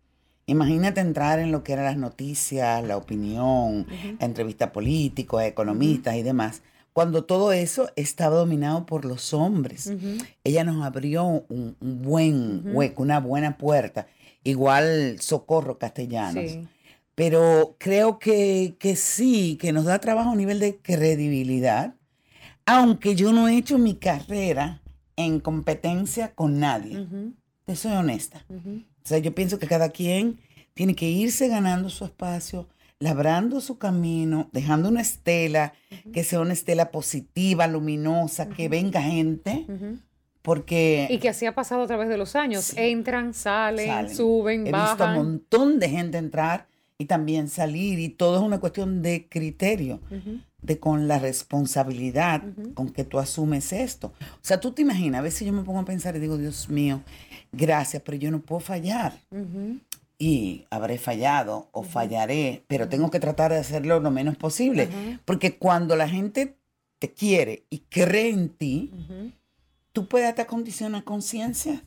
Imagínate 0.46 1.00
entrar 1.00 1.38
en 1.38 1.52
lo 1.52 1.62
que 1.62 1.74
eran 1.74 1.84
las 1.84 1.96
noticias, 1.98 2.82
la 2.82 2.96
opinión, 2.96 3.86
la 4.18 4.24
entrevista 4.24 4.72
políticos, 4.72 5.42
economistas 5.42 6.16
y 6.16 6.22
demás, 6.22 6.62
cuando 6.94 7.24
todo 7.24 7.52
eso 7.52 7.90
estaba 7.96 8.36
dominado 8.36 8.86
por 8.86 9.04
los 9.04 9.34
hombres. 9.34 9.92
Ella 10.44 10.64
nos 10.64 10.84
abrió 10.84 11.24
un, 11.24 11.76
un 11.78 12.02
buen 12.02 12.62
hueco, 12.74 13.02
una 13.02 13.20
buena 13.20 13.58
puerta. 13.58 14.06
Igual 14.42 15.18
Socorro 15.20 15.78
Castellanos. 15.78 16.50
Sí. 16.50 16.66
Pero 17.14 17.76
creo 17.78 18.18
que, 18.18 18.76
que 18.78 18.96
sí, 18.96 19.58
que 19.60 19.72
nos 19.72 19.84
da 19.84 19.98
trabajo 19.98 20.30
a 20.30 20.36
nivel 20.36 20.60
de 20.60 20.76
credibilidad, 20.76 21.94
aunque 22.64 23.14
yo 23.16 23.32
no 23.32 23.48
he 23.48 23.56
hecho 23.56 23.76
mi 23.76 23.96
carrera 23.96 24.80
en 25.18 25.40
competencia 25.40 26.32
con 26.34 26.58
nadie. 26.60 27.06
Te 27.66 27.76
soy 27.76 27.92
honesta. 27.92 28.44
ujú. 28.48 28.82
O 29.04 29.08
sea, 29.08 29.18
yo 29.18 29.34
pienso 29.34 29.58
que 29.58 29.66
cada 29.66 29.88
quien 29.90 30.38
tiene 30.74 30.94
que 30.94 31.08
irse 31.10 31.48
ganando 31.48 31.88
su 31.90 32.04
espacio, 32.04 32.68
labrando 33.00 33.60
su 33.60 33.78
camino, 33.78 34.48
dejando 34.52 34.88
una 34.88 35.00
estela, 35.00 35.72
que 36.12 36.24
sea 36.24 36.40
una 36.40 36.52
estela 36.52 36.90
positiva, 36.90 37.66
luminosa, 37.66 38.48
que 38.48 38.68
venga 38.68 39.00
gente, 39.02 39.66
porque 40.42 41.06
Y 41.10 41.18
que 41.18 41.28
así 41.30 41.46
ha 41.46 41.54
pasado 41.54 41.82
a 41.82 41.86
través 41.86 42.08
de 42.08 42.16
los 42.16 42.36
años. 42.36 42.64
Sí. 42.66 42.76
Entran, 42.78 43.34
salen, 43.34 43.86
salen. 43.86 44.14
suben, 44.16 44.60
He 44.66 44.72
visto 44.72 44.76
a 44.78 44.92
un 44.92 44.98
bajan. 44.98 45.16
montón 45.16 45.78
de 45.78 45.88
gente 45.90 46.18
entrar 46.18 46.66
y 46.96 47.04
también 47.06 47.48
salir 47.48 47.98
y 47.98 48.08
todo 48.08 48.36
es 48.38 48.42
una 48.42 48.58
cuestión 48.60 49.02
de 49.02 49.26
criterio, 49.28 50.00
de 50.60 50.78
con 50.78 51.06
la 51.08 51.18
responsabilidad 51.18 52.42
con 52.74 52.90
que 52.90 53.04
tú 53.04 53.18
asumes 53.18 53.72
esto. 53.72 54.12
O 54.18 54.42
sea, 54.42 54.60
tú 54.60 54.72
te 54.72 54.82
imaginas, 54.82 55.20
a 55.20 55.22
veces 55.22 55.46
yo 55.46 55.52
me 55.52 55.62
pongo 55.62 55.80
a 55.80 55.84
pensar 55.84 56.16
y 56.16 56.18
digo, 56.18 56.36
Dios 56.36 56.68
mío, 56.68 57.02
gracias, 57.52 58.02
pero 58.04 58.18
yo 58.18 58.30
no 58.30 58.40
puedo 58.40 58.60
fallar. 58.60 59.18
Y 60.18 60.66
habré 60.70 60.98
fallado 60.98 61.68
o 61.70 61.84
fallaré, 61.84 62.64
pero 62.66 62.88
tengo 62.88 63.10
que 63.10 63.20
tratar 63.20 63.52
de 63.52 63.58
hacerlo 63.58 64.00
lo 64.00 64.10
menos 64.10 64.36
posible. 64.36 64.88
Porque 65.24 65.56
cuando 65.56 65.94
la 65.94 66.08
gente 66.08 66.56
te 66.98 67.12
quiere 67.12 67.64
y 67.70 67.78
cree 67.88 68.30
en 68.30 68.48
ti, 68.48 68.92
tú 69.92 70.08
puedes 70.08 70.28
hasta 70.28 70.46
condicionar 70.46 71.04
conciencia. 71.04 71.82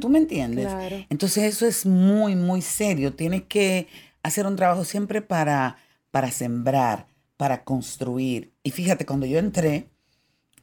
¿Tú 0.00 0.08
me 0.08 0.18
entiendes? 0.18 0.68
Claro. 0.68 1.04
Entonces 1.10 1.44
eso 1.44 1.66
es 1.66 1.84
muy, 1.84 2.34
muy 2.34 2.62
serio. 2.62 3.12
Tienes 3.14 3.42
que 3.42 3.88
hacer 4.22 4.46
un 4.46 4.56
trabajo 4.56 4.84
siempre 4.84 5.20
para, 5.20 5.76
para 6.10 6.30
sembrar, 6.30 7.06
para 7.40 7.64
construir. 7.64 8.52
Y 8.62 8.70
fíjate, 8.70 9.06
cuando 9.06 9.24
yo 9.24 9.38
entré, 9.38 9.88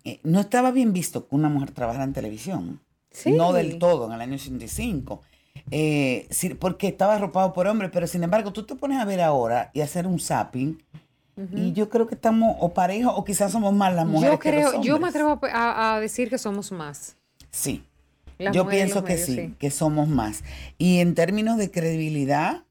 eh, 0.03 0.19
no 0.21 0.39
estaba 0.39 0.69
bien 0.69 0.93
visto 0.93 1.27
que 1.27 1.33
una 1.33 1.49
mujer 1.49 1.71
trabajara 1.71 2.03
en 2.03 2.13
televisión. 2.13 2.81
Sí. 3.09 3.31
No 3.31 3.51
del 3.51 3.79
todo, 3.79 4.05
en 4.05 4.11
el 4.11 4.21
año 4.21 4.35
85. 4.35 5.23
Eh, 5.71 6.27
sí, 6.29 6.53
porque 6.53 6.89
estaba 6.89 7.15
arropado 7.15 7.51
por 7.51 7.65
hombres, 7.65 7.89
pero 7.91 8.05
sin 8.05 8.21
embargo, 8.21 8.53
tú 8.53 8.63
te 8.63 8.75
pones 8.75 8.99
a 8.99 9.05
ver 9.05 9.21
ahora 9.21 9.71
y 9.73 9.81
hacer 9.81 10.05
un 10.05 10.19
zapping. 10.19 10.83
Y 11.55 11.71
yo 11.73 11.89
creo 11.89 12.05
que 12.05 12.13
estamos 12.13 12.55
o 12.59 12.75
parejos 12.75 13.11
o 13.15 13.23
quizás 13.23 13.51
somos 13.51 13.73
más 13.73 13.95
las 13.95 14.05
mujeres. 14.05 14.35
Yo 14.35 14.39
que 14.39 14.51
los 14.51 14.69
creo, 14.69 14.83
yo 14.83 14.99
me 14.99 15.07
atrevo 15.07 15.39
a, 15.51 15.97
decir 15.99 16.29
que 16.29 16.37
somos 16.37 16.71
más. 16.71 17.15
Sí, 17.49 17.83
Las 18.37 18.55
yo 18.55 18.67
pienso 18.67 19.03
que 19.03 19.13
medios, 19.13 19.25
sí, 19.25 19.55
que 19.57 19.71
somos 19.71 20.07
más. 20.07 20.43
Y 20.77 20.99
en 20.99 21.15
términos 21.15 21.57
de 21.57 21.71
credibilidad, 21.71 22.65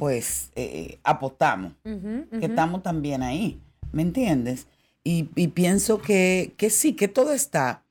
pues 0.00 0.50
eh, 0.56 0.98
apostamos, 1.04 1.74
Ujú, 1.84 2.26
que 2.40 2.46
estamos 2.46 2.82
también 2.82 3.22
ahí, 3.22 3.60
¿me 3.92 4.00
entiendes? 4.02 4.66
Y, 5.04 5.28
y 5.36 5.48
pienso 5.48 5.98
que, 6.00 6.54
que 6.56 6.70
sí, 6.70 6.94
que 6.94 7.06
todo 7.06 7.32
está 7.32 7.82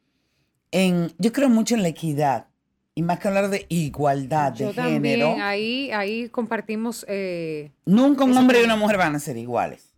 en, 0.71 1.11
yo 1.19 1.31
creo 1.31 1.49
mucho 1.49 1.75
en 1.75 1.83
la 1.83 1.87
equidad 1.89 2.47
y 2.95 3.03
más 3.03 3.19
que 3.19 3.27
hablar 3.27 3.49
de 3.49 3.65
igualdad 3.69 4.51
de 4.51 4.73
género, 4.73 5.37
ahí, 5.39 5.91
ahí 5.91 6.29
compartimos. 6.29 7.05
eh, 7.07 7.71
nunca 7.85 8.23
un 8.23 8.35
hombre 8.37 8.59
y 8.61 8.65
una 8.65 8.75
mujer 8.75 8.97
van 8.97 9.15
a 9.15 9.19
ser 9.19 9.37
iguales, 9.37 9.93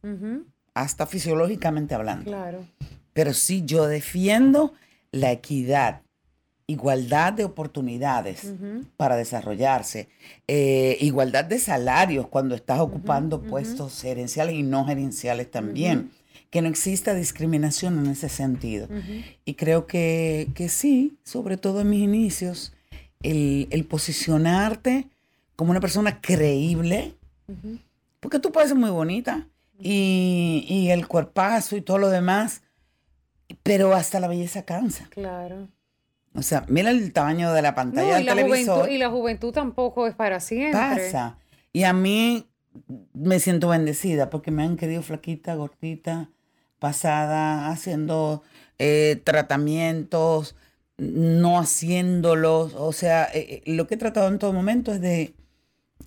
hasta 0.73 1.05
fisiológicamente 1.07 1.95
hablando. 1.95 2.25
claro. 2.25 2.65
Pero 3.13 3.33
sí, 3.33 3.63
yo 3.65 3.87
defiendo 3.87 4.73
la 5.11 5.31
equidad, 5.31 6.01
igualdad 6.71 7.33
de 7.33 7.43
oportunidades 7.43 8.53
para 8.97 9.15
desarrollarse, 9.15 10.09
eh, 10.47 10.97
igualdad 11.01 11.45
de 11.45 11.59
salarios 11.59 12.27
cuando 12.27 12.55
estás 12.55 12.79
ocupando 12.79 13.41
puestos 13.41 14.01
gerenciales 14.01 14.55
y 14.55 14.63
no 14.63 14.85
gerenciales 14.85 15.49
también, 15.51 16.11
que 16.49 16.61
no 16.61 16.69
exista 16.69 17.13
discriminación 17.13 17.99
en 17.99 18.11
ese 18.11 18.29
sentido. 18.29 18.87
Y 19.45 19.53
creo 19.55 19.85
que, 19.87 20.49
que 20.55 20.69
sí, 20.69 21.17
sobre 21.23 21.57
todo 21.57 21.81
en 21.81 21.89
mis 21.89 22.01
inicios, 22.01 22.73
el, 23.23 23.67
el 23.69 23.85
posicionarte 23.85 25.07
como 25.55 25.71
una 25.71 25.79
persona 25.79 26.21
creíble, 26.21 27.15
porque 28.19 28.39
tú 28.39 28.51
puedes 28.51 28.69
ser 28.69 28.77
muy 28.77 28.89
bonita 28.89 29.47
y, 29.79 30.65
y 30.67 30.89
el 30.89 31.07
cuerpazo 31.07 31.75
y 31.75 31.81
todo 31.81 31.97
lo 31.97 32.09
demás, 32.09 32.61
pero 33.63 33.93
hasta 33.93 34.19
la 34.19 34.27
belleza 34.27 34.63
cansa. 34.63 35.07
Claro. 35.09 35.67
O 36.33 36.41
sea, 36.41 36.63
mira 36.69 36.91
el 36.91 37.11
tamaño 37.13 37.51
de 37.53 37.61
la 37.61 37.75
pantalla 37.75 38.07
No, 38.07 38.13
y 38.13 38.17
del 38.17 38.25
la, 38.25 38.35
televisor. 38.35 38.75
juventud, 38.77 38.93
y 38.95 38.97
la 38.97 39.09
juventud 39.09 39.51
tampoco 39.51 40.07
es 40.07 40.15
para 40.15 40.39
siempre. 40.39 40.79
pasa. 40.79 41.37
Y 41.73 41.83
a 41.83 41.93
mí 41.93 42.47
me 43.13 43.39
siento 43.39 43.67
bendecida 43.69 44.29
porque 44.29 44.49
me 44.51 44.63
han 44.63 44.77
querido 44.77 45.01
flaquita, 45.01 45.55
gordita, 45.55 46.29
pasada, 46.79 47.69
haciendo 47.69 48.43
eh, 48.79 49.21
tratamientos, 49.23 50.55
no 50.97 51.59
haciéndolos. 51.59 52.73
O 52.75 52.93
sea, 52.93 53.25
eh, 53.33 53.61
eh, 53.65 53.73
lo 53.75 53.87
que 53.87 53.95
he 53.95 53.97
tratado 53.97 54.27
en 54.29 54.39
todo 54.39 54.53
momento 54.53 54.91
es 54.93 55.01
de, 55.01 55.33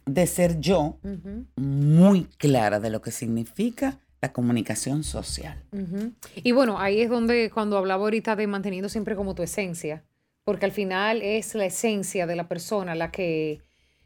de 0.07 0.27
ser 0.27 0.59
yo 0.61 0.99
Ujú, 1.03 1.45
muy 1.57 2.25
clara 2.39 2.81
de 2.81 2.91
lo 2.91 3.01
que 3.03 3.11
significa 3.11 3.99
la 4.23 4.33
comunicación 4.33 5.05
social. 5.05 5.63
ujú. 5.73 6.13
Y 6.37 6.53
bueno, 6.53 6.79
ahí 6.81 7.03
es 7.03 7.11
donde 7.11 7.51
cuando 7.53 7.77
hablaba 7.77 8.05
ahorita 8.05 8.37
de 8.37 8.47
manteniendo 8.47 8.89
siempre 8.89 9.17
como 9.17 9.35
tu 9.35 9.43
esencia, 9.43 10.03
porque 10.45 10.67
al 10.67 10.73
final 10.73 11.23
es 11.23 11.55
la 11.55 11.65
esencia 11.65 12.27
de 12.27 12.37
la 12.37 12.49
persona 12.49 12.95
la 12.95 13.11
que, 13.11 13.61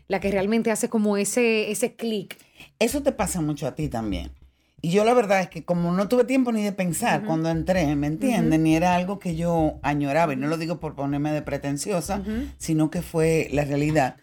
la 0.06 0.20
que 0.20 0.30
realmente 0.30 0.70
hace 0.70 0.88
como 0.88 1.16
ese, 1.16 1.70
ese 1.70 1.94
clic. 1.94 2.38
Eso 2.78 3.02
te 3.02 3.12
pasa 3.12 3.40
mucho 3.40 3.66
a 3.66 3.74
ti 3.74 3.88
también. 3.88 4.30
Y 4.80 4.90
yo 4.90 5.04
la 5.04 5.12
verdad 5.12 5.40
es 5.40 5.48
que 5.48 5.64
como 5.64 5.90
no 5.90 6.06
tuve 6.06 6.22
tiempo 6.22 6.52
ni 6.52 6.62
de 6.62 6.70
pensar 6.70 7.24
cuando 7.24 7.50
entré, 7.50 7.96
¿me 7.96 8.06
entienden? 8.06 8.62
Ni 8.62 8.76
era 8.76 8.94
algo 8.94 9.18
que 9.18 9.34
yo 9.34 9.80
añoraba, 9.82 10.32
y 10.32 10.36
no 10.36 10.46
lo 10.46 10.56
digo 10.56 10.78
por 10.78 10.94
ponerme 10.94 11.32
de 11.32 11.42
pretenciosa, 11.42 12.22
sino 12.58 12.88
que 12.88 13.02
fue 13.02 13.48
la 13.50 13.64
realidad. 13.64 14.16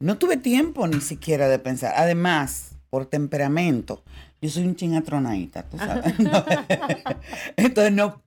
No 0.00 0.16
tuve 0.16 0.38
tiempo 0.38 0.86
ni 0.86 1.02
siquiera 1.02 1.46
de 1.48 1.58
pensar. 1.58 1.92
Además, 1.94 2.70
por 2.88 3.04
temperamento, 3.04 4.02
yo 4.40 4.48
soy 4.48 4.64
un 4.64 4.76
chingatronadita, 4.76 5.64
tú 5.64 5.76
sabes. 5.76 6.14
Entonces 7.56 7.92
no. 7.92 8.22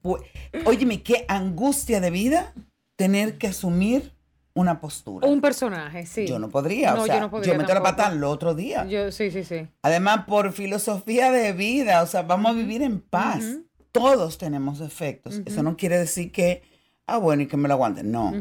Óyeme, 0.64 1.02
qué 1.02 1.24
angustia 1.26 2.00
de 2.00 2.10
vida 2.10 2.52
tener 2.96 3.38
que 3.38 3.48
asumir 3.48 4.12
una 4.54 4.80
postura. 4.80 5.26
Un 5.28 5.40
personaje, 5.40 6.06
sí. 6.06 6.26
Yo 6.26 6.38
no 6.38 6.48
podría, 6.50 6.92
No, 6.92 7.02
o 7.02 7.06
yo 7.06 7.12
sea, 7.12 7.20
no 7.20 7.30
podría 7.30 7.56
meto 7.56 7.72
la 7.72 7.82
pata 7.82 8.12
el 8.12 8.22
otro 8.24 8.54
día. 8.54 8.84
Yo, 8.86 9.10
sí, 9.10 9.30
sí, 9.30 9.44
sí. 9.44 9.66
Además, 9.82 10.24
por 10.26 10.52
filosofía 10.52 11.30
de 11.30 11.52
vida, 11.52 12.02
o 12.02 12.06
sea, 12.06 12.22
vamos 12.22 12.52
a 12.52 12.54
vivir 12.54 12.82
en 12.82 13.00
paz. 13.00 13.44
Todos 13.92 14.38
tenemos 14.38 14.78
defectos. 14.78 15.40
Eso 15.44 15.62
no 15.62 15.76
quiere 15.76 15.98
decir 15.98 16.32
que, 16.32 16.62
ah, 17.06 17.18
bueno, 17.18 17.42
y 17.42 17.46
que 17.46 17.56
me 17.56 17.68
lo 17.68 17.74
aguanten. 17.74 18.10
No. 18.10 18.32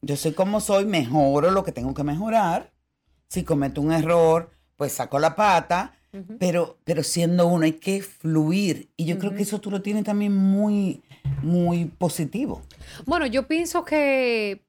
Yo 0.00 0.16
soy 0.16 0.32
como 0.32 0.60
soy, 0.60 0.84
mejoro 0.84 1.50
lo 1.50 1.64
que 1.64 1.72
tengo 1.72 1.94
que 1.94 2.04
mejorar. 2.04 2.72
Si 3.28 3.44
cometo 3.44 3.80
un 3.80 3.92
error, 3.92 4.50
pues 4.76 4.92
saco 4.92 5.18
la 5.18 5.36
pata. 5.36 5.92
Pero, 6.38 6.78
pero 6.84 7.02
siendo 7.02 7.46
uno 7.46 7.64
hay 7.64 7.72
que 7.72 8.02
fluir. 8.02 8.88
Y 8.96 9.04
yo 9.04 9.18
creo 9.18 9.34
que 9.34 9.42
eso 9.42 9.60
tú 9.60 9.70
lo 9.70 9.82
tienes 9.82 10.04
también 10.04 10.34
muy, 10.34 11.02
muy 11.42 11.86
positivo. 11.86 12.62
Bueno, 13.04 13.26
yo 13.26 13.46
pienso 13.46 13.84
que 13.84 14.64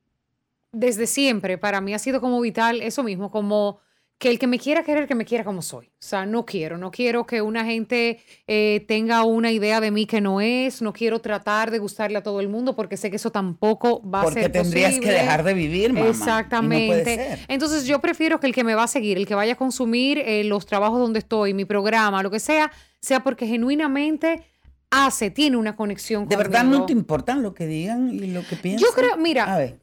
desde 0.71 1.07
siempre 1.07 1.57
para 1.57 1.81
mí 1.81 1.93
ha 1.93 1.99
sido 1.99 2.21
como 2.21 2.39
vital 2.41 2.81
eso 2.81 3.03
mismo, 3.03 3.31
como 3.31 3.79
que 4.19 4.29
el 4.29 4.37
que 4.37 4.47
me 4.47 4.59
quiera 4.59 4.83
querer, 4.83 5.07
que 5.07 5.15
me 5.15 5.23
quiera 5.23 5.45
como 5.45 5.61
soy. 5.61 5.85
O 5.87 5.91
sea, 5.97 6.25
no 6.25 6.45
quiero, 6.45 6.77
no 6.77 6.91
quiero 6.91 7.25
que 7.25 7.41
una 7.41 7.63
gente 7.63 8.19
eh, 8.47 8.83
tenga 8.85 9.23
una 9.23 9.49
idea 9.49 9.79
de 9.79 9.91
mí 9.91 10.05
que 10.05 10.19
no 10.19 10.41
es, 10.41 10.81
no 10.81 10.91
quiero 10.91 11.19
tratar 11.21 11.71
de 11.71 11.79
gustarle 11.79 12.17
a 12.17 12.21
todo 12.21 12.41
el 12.41 12.49
mundo 12.49 12.75
porque 12.75 12.97
sé 12.97 13.09
que 13.09 13.15
eso 13.15 13.31
tampoco 13.31 14.01
va 14.07 14.19
a 14.19 14.23
Porque 14.25 14.41
ser 14.41 14.51
tendrías 14.51 14.91
que 14.91 14.97
posible. 14.97 15.17
dejar 15.19 15.43
de 15.45 15.53
vivir, 15.53 15.93
mamá. 15.93 15.99
y 15.99 16.03
no 16.03 16.05
puede 16.09 16.11
Exactamente. 16.19 17.15
ser. 17.15 17.39
Entonces 17.47 17.85
yo 17.85 17.99
prefiero 17.99 18.41
que 18.41 18.47
el 18.47 18.53
que 18.53 18.65
me 18.65 18.75
va 18.75 18.83
a 18.83 18.87
seguir, 18.87 19.17
el 19.17 19.25
que 19.25 19.35
vaya 19.35 19.53
a 19.53 19.55
consumir 19.55 20.17
eh, 20.17 20.43
los 20.43 20.65
trabajos 20.65 20.99
donde 20.99 21.19
estoy, 21.19 21.53
mi 21.53 21.63
programa, 21.63 22.21
lo 22.21 22.29
que 22.29 22.41
sea, 22.41 22.71
sea 22.99 23.21
porque 23.23 23.47
genuinamente 23.47 24.43
hace, 24.91 25.31
tiene 25.31 25.55
una 25.55 25.77
conexión 25.77 26.27
¿De 26.27 26.35
verdad 26.35 26.65
no 26.65 26.85
te 26.85 26.91
importan 26.91 27.41
lo 27.41 27.53
que 27.53 27.67
digan 27.67 28.09
y 28.13 28.27
lo 28.27 28.45
que 28.45 28.57
piensan? 28.57 28.85
Yo 28.85 28.93
creo, 28.93 29.15
mira, 29.15 29.45
A 29.53 29.57
ver. 29.57 29.79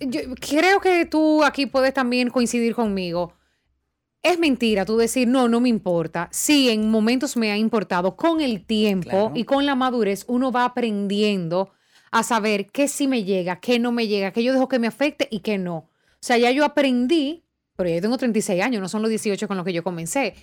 yo 0.00 0.20
creo 0.40 0.80
que 0.80 1.04
tú 1.04 1.44
aquí 1.44 1.66
puedes 1.66 1.92
también 1.92 2.30
coincidir 2.30 2.74
conmigo. 2.74 3.34
Es 4.24 4.38
mentira 4.38 4.84
tú 4.86 4.96
decir, 4.96 5.28
no, 5.28 5.48
no 5.48 5.60
me 5.60 5.68
importa. 5.68 6.28
Sí, 6.32 6.70
en 6.70 6.90
momentos 6.90 7.36
me 7.36 7.52
ha 7.52 7.58
importado. 7.58 8.16
Con 8.16 8.40
el 8.40 8.64
tiempo 8.64 9.10
Claro. 9.10 9.32
y 9.34 9.44
con 9.44 9.66
la 9.66 9.74
madurez, 9.76 10.24
uno 10.26 10.50
va 10.50 10.64
aprendiendo 10.64 11.70
a 12.10 12.22
saber 12.22 12.66
qué 12.72 12.88
sí 12.88 13.06
me 13.06 13.22
llega, 13.24 13.60
qué 13.60 13.78
no 13.78 13.92
me 13.92 14.08
llega, 14.08 14.32
qué 14.32 14.42
yo 14.42 14.52
dejo 14.54 14.66
que 14.66 14.78
me 14.78 14.86
afecte 14.86 15.28
y 15.30 15.40
qué 15.40 15.58
no. 15.58 15.76
O 15.76 15.90
sea, 16.20 16.38
ya 16.38 16.50
yo 16.50 16.64
aprendí, 16.64 17.43
pero 17.76 17.88
ya 17.88 17.96
yo 17.96 18.02
tengo 18.02 18.16
36 18.16 18.62
años, 18.62 18.80
no 18.80 18.88
son 18.88 19.02
los 19.02 19.08
18 19.08 19.48
con 19.48 19.56
los 19.56 19.66
que 19.66 19.72
yo 19.72 19.82
comencé, 19.82 20.34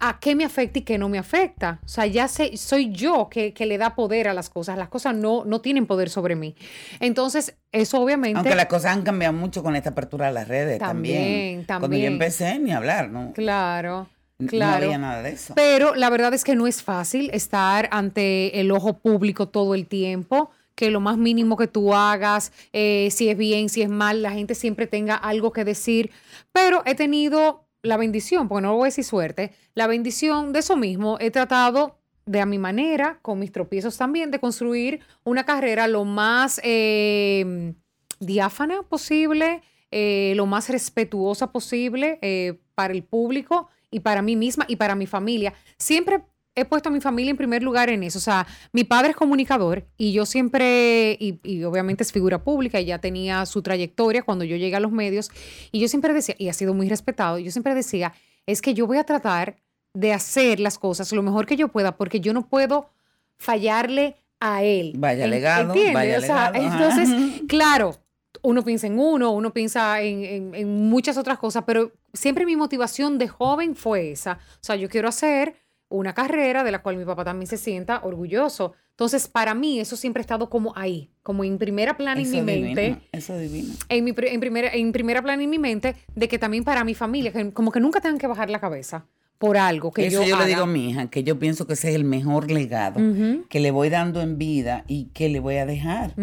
a 0.00 0.18
qué 0.18 0.34
me 0.34 0.44
afecta 0.44 0.80
y 0.80 0.82
qué 0.82 0.98
no 0.98 1.08
me 1.08 1.18
afecta. 1.18 1.80
O 1.84 1.88
sea, 1.88 2.06
ya 2.06 2.26
sé, 2.26 2.56
soy 2.56 2.90
yo 2.90 3.28
que, 3.30 3.52
que 3.52 3.66
le 3.66 3.78
da 3.78 3.94
poder 3.94 4.26
a 4.28 4.34
las 4.34 4.50
cosas. 4.50 4.76
Las 4.76 4.88
cosas 4.88 5.14
no, 5.14 5.44
no 5.44 5.60
tienen 5.60 5.86
poder 5.86 6.10
sobre 6.10 6.34
mí. 6.34 6.56
Entonces, 6.98 7.56
eso 7.70 8.00
obviamente... 8.00 8.38
Aunque 8.38 8.56
las 8.56 8.66
cosas 8.66 8.92
han 8.92 9.02
cambiado 9.02 9.32
mucho 9.34 9.62
con 9.62 9.76
esta 9.76 9.90
apertura 9.90 10.26
de 10.26 10.32
las 10.32 10.48
redes 10.48 10.78
también. 10.78 11.64
También, 11.64 11.64
Cuando 11.66 11.86
yo 11.86 11.90
también. 11.90 12.12
empecé, 12.14 12.58
ni 12.58 12.72
hablar, 12.72 13.10
¿no? 13.10 13.32
Claro, 13.34 14.08
claro. 14.48 14.80
No 14.80 14.84
había 14.86 14.98
nada 14.98 15.22
de 15.22 15.30
eso. 15.30 15.54
Pero 15.54 15.94
la 15.94 16.10
verdad 16.10 16.34
es 16.34 16.42
que 16.42 16.56
no 16.56 16.66
es 16.66 16.82
fácil 16.82 17.30
estar 17.32 17.88
ante 17.92 18.60
el 18.60 18.70
ojo 18.72 18.98
público 18.98 19.48
todo 19.48 19.74
el 19.76 19.86
tiempo, 19.86 20.50
que 20.80 20.90
lo 20.90 21.00
más 21.00 21.18
mínimo 21.18 21.58
que 21.58 21.66
tú 21.66 21.92
hagas, 21.92 22.52
eh, 22.72 23.10
si 23.10 23.28
es 23.28 23.36
bien, 23.36 23.68
si 23.68 23.82
es 23.82 23.90
mal, 23.90 24.22
la 24.22 24.30
gente 24.30 24.54
siempre 24.54 24.86
tenga 24.86 25.14
algo 25.14 25.52
que 25.52 25.62
decir. 25.62 26.10
Pero 26.52 26.82
he 26.86 26.94
tenido 26.94 27.66
la 27.82 27.98
bendición, 27.98 28.48
porque 28.48 28.62
no 28.62 28.74
voy 28.74 28.84
a 28.84 28.86
decir 28.86 29.04
suerte, 29.04 29.52
la 29.74 29.86
bendición 29.86 30.54
de 30.54 30.60
eso 30.60 30.78
mismo. 30.78 31.18
He 31.20 31.30
tratado 31.30 31.98
de 32.24 32.40
a 32.40 32.46
mi 32.46 32.56
manera, 32.56 33.18
con 33.20 33.38
mis 33.38 33.52
tropiezos 33.52 33.98
también, 33.98 34.30
de 34.30 34.40
construir 34.40 35.00
una 35.22 35.44
carrera 35.44 35.86
lo 35.86 36.06
más 36.06 36.62
eh, 36.64 37.74
diáfana 38.18 38.82
posible, 38.82 39.60
eh, 39.90 40.32
lo 40.34 40.46
más 40.46 40.70
respetuosa 40.70 41.52
posible 41.52 42.58
para 42.74 42.94
el 42.94 43.02
público 43.02 43.68
y 43.90 44.00
para 44.00 44.22
mí 44.22 44.34
misma 44.34 44.64
y 44.66 44.76
para 44.76 44.94
mi 44.94 45.06
familia. 45.06 45.52
Siempre 45.76 46.22
he 46.60 46.64
puesto 46.64 46.88
a 46.88 46.92
mi 46.92 47.00
familia 47.00 47.30
en 47.30 47.36
primer 47.36 47.62
lugar 47.62 47.88
en 47.90 48.02
eso. 48.02 48.18
O 48.18 48.22
sea, 48.22 48.46
mi 48.72 48.84
padre 48.84 49.10
es 49.10 49.16
comunicador 49.16 49.86
y 49.96 50.12
yo 50.12 50.26
siempre, 50.26 51.16
y, 51.20 51.40
y 51.42 51.64
obviamente 51.64 52.02
es 52.02 52.12
figura 52.12 52.42
pública 52.42 52.80
y 52.80 52.84
ya 52.86 52.98
tenía 52.98 53.44
su 53.46 53.62
trayectoria 53.62 54.22
cuando 54.22 54.44
yo 54.44 54.56
llegué 54.56 54.76
a 54.76 54.80
los 54.80 54.92
medios. 54.92 55.30
Y 55.72 55.80
yo 55.80 55.88
siempre 55.88 56.12
decía, 56.12 56.34
y 56.38 56.48
ha 56.48 56.52
sido 56.52 56.74
muy 56.74 56.88
respetado, 56.88 57.38
yo 57.38 57.50
siempre 57.50 57.74
decía, 57.74 58.12
es 58.46 58.62
que 58.62 58.74
yo 58.74 58.86
voy 58.86 58.98
a 58.98 59.04
tratar 59.04 59.56
de 59.94 60.12
hacer 60.12 60.60
las 60.60 60.78
cosas 60.78 61.10
lo 61.12 61.22
mejor 61.22 61.46
que 61.46 61.56
yo 61.56 61.68
pueda 61.68 61.96
porque 61.96 62.20
yo 62.20 62.32
no 62.32 62.46
puedo 62.48 62.90
fallarle 63.36 64.16
a 64.40 64.62
él. 64.62 64.92
Vaya 64.96 65.26
legado, 65.26 65.74
vaya 65.92 66.18
O 66.18 66.20
sea, 66.20 66.50
legado, 66.50 66.66
ajá. 66.66 66.84
entonces, 66.98 67.40
claro, 67.48 67.96
uno 68.42 68.62
piensa 68.64 68.86
en 68.86 68.98
uno, 68.98 69.32
uno 69.32 69.52
piensa 69.52 70.00
en, 70.00 70.24
en- 70.24 70.54
en 70.54 70.88
muchas 70.88 71.16
otras 71.18 71.38
cosas, 71.38 71.64
pero 71.66 71.92
siempre 72.12 72.46
mi 72.46 72.56
motivación 72.56 73.18
de 73.18 73.28
joven 73.28 73.74
fue 73.76 74.12
esa. 74.12 74.38
O 74.54 74.58
sea, 74.62 74.76
yo 74.76 74.88
quiero 74.88 75.08
hacer 75.08 75.56
una 75.90 76.14
carrera 76.14 76.64
de 76.64 76.70
la 76.70 76.82
cual 76.82 76.96
mi 76.96 77.04
papá 77.04 77.24
también 77.24 77.46
se 77.46 77.58
sienta 77.58 78.00
orgulloso. 78.02 78.72
Entonces, 78.90 79.28
para 79.28 79.54
mí, 79.54 79.80
eso 79.80 79.96
siempre 79.96 80.20
ha 80.20 80.22
estado 80.22 80.48
como 80.48 80.72
ahí, 80.76 81.10
como 81.22 81.44
en 81.44 81.58
primera 81.58 81.96
plana 81.96 82.20
en 82.20 82.30
mi 82.30 82.42
mente 82.42 82.96
Eso 83.12 83.34
es 83.34 83.50
divino. 83.50 83.74
en, 83.88 84.04
mi, 84.04 84.14
en, 84.16 84.40
primera, 84.40 84.68
en 84.72 84.92
primera 84.92 85.22
plana 85.22 85.42
en 85.42 85.50
mi 85.50 85.58
mente 85.58 85.96
de 86.14 86.28
que 86.28 86.38
también 86.38 86.64
para 86.64 86.84
mi 86.84 86.94
familia, 86.94 87.32
que 87.32 87.52
como 87.52 87.72
que 87.72 87.80
nunca 87.80 88.00
tengan 88.00 88.18
que 88.18 88.26
bajar 88.26 88.50
la 88.50 88.60
cabeza 88.60 89.06
por 89.40 89.56
algo 89.56 89.90
que 89.90 90.06
Eso 90.06 90.22
yo, 90.22 90.28
yo, 90.28 90.38
le 90.38 90.44
digo 90.44 90.64
a 90.64 90.66
mi 90.66 90.90
hija, 90.90 91.08
que 91.08 91.24
yo 91.24 91.38
pienso 91.38 91.66
que 91.66 91.72
ese 91.72 91.88
es 91.88 91.94
el 91.94 92.04
mejor 92.04 92.50
legado 92.50 93.00
que 93.48 93.58
le 93.58 93.70
voy 93.70 93.88
dando 93.88 94.20
en 94.20 94.36
vida 94.36 94.84
y 94.86 95.06
que 95.14 95.30
le 95.30 95.40
voy 95.40 95.56
a 95.56 95.64
dejar. 95.64 96.14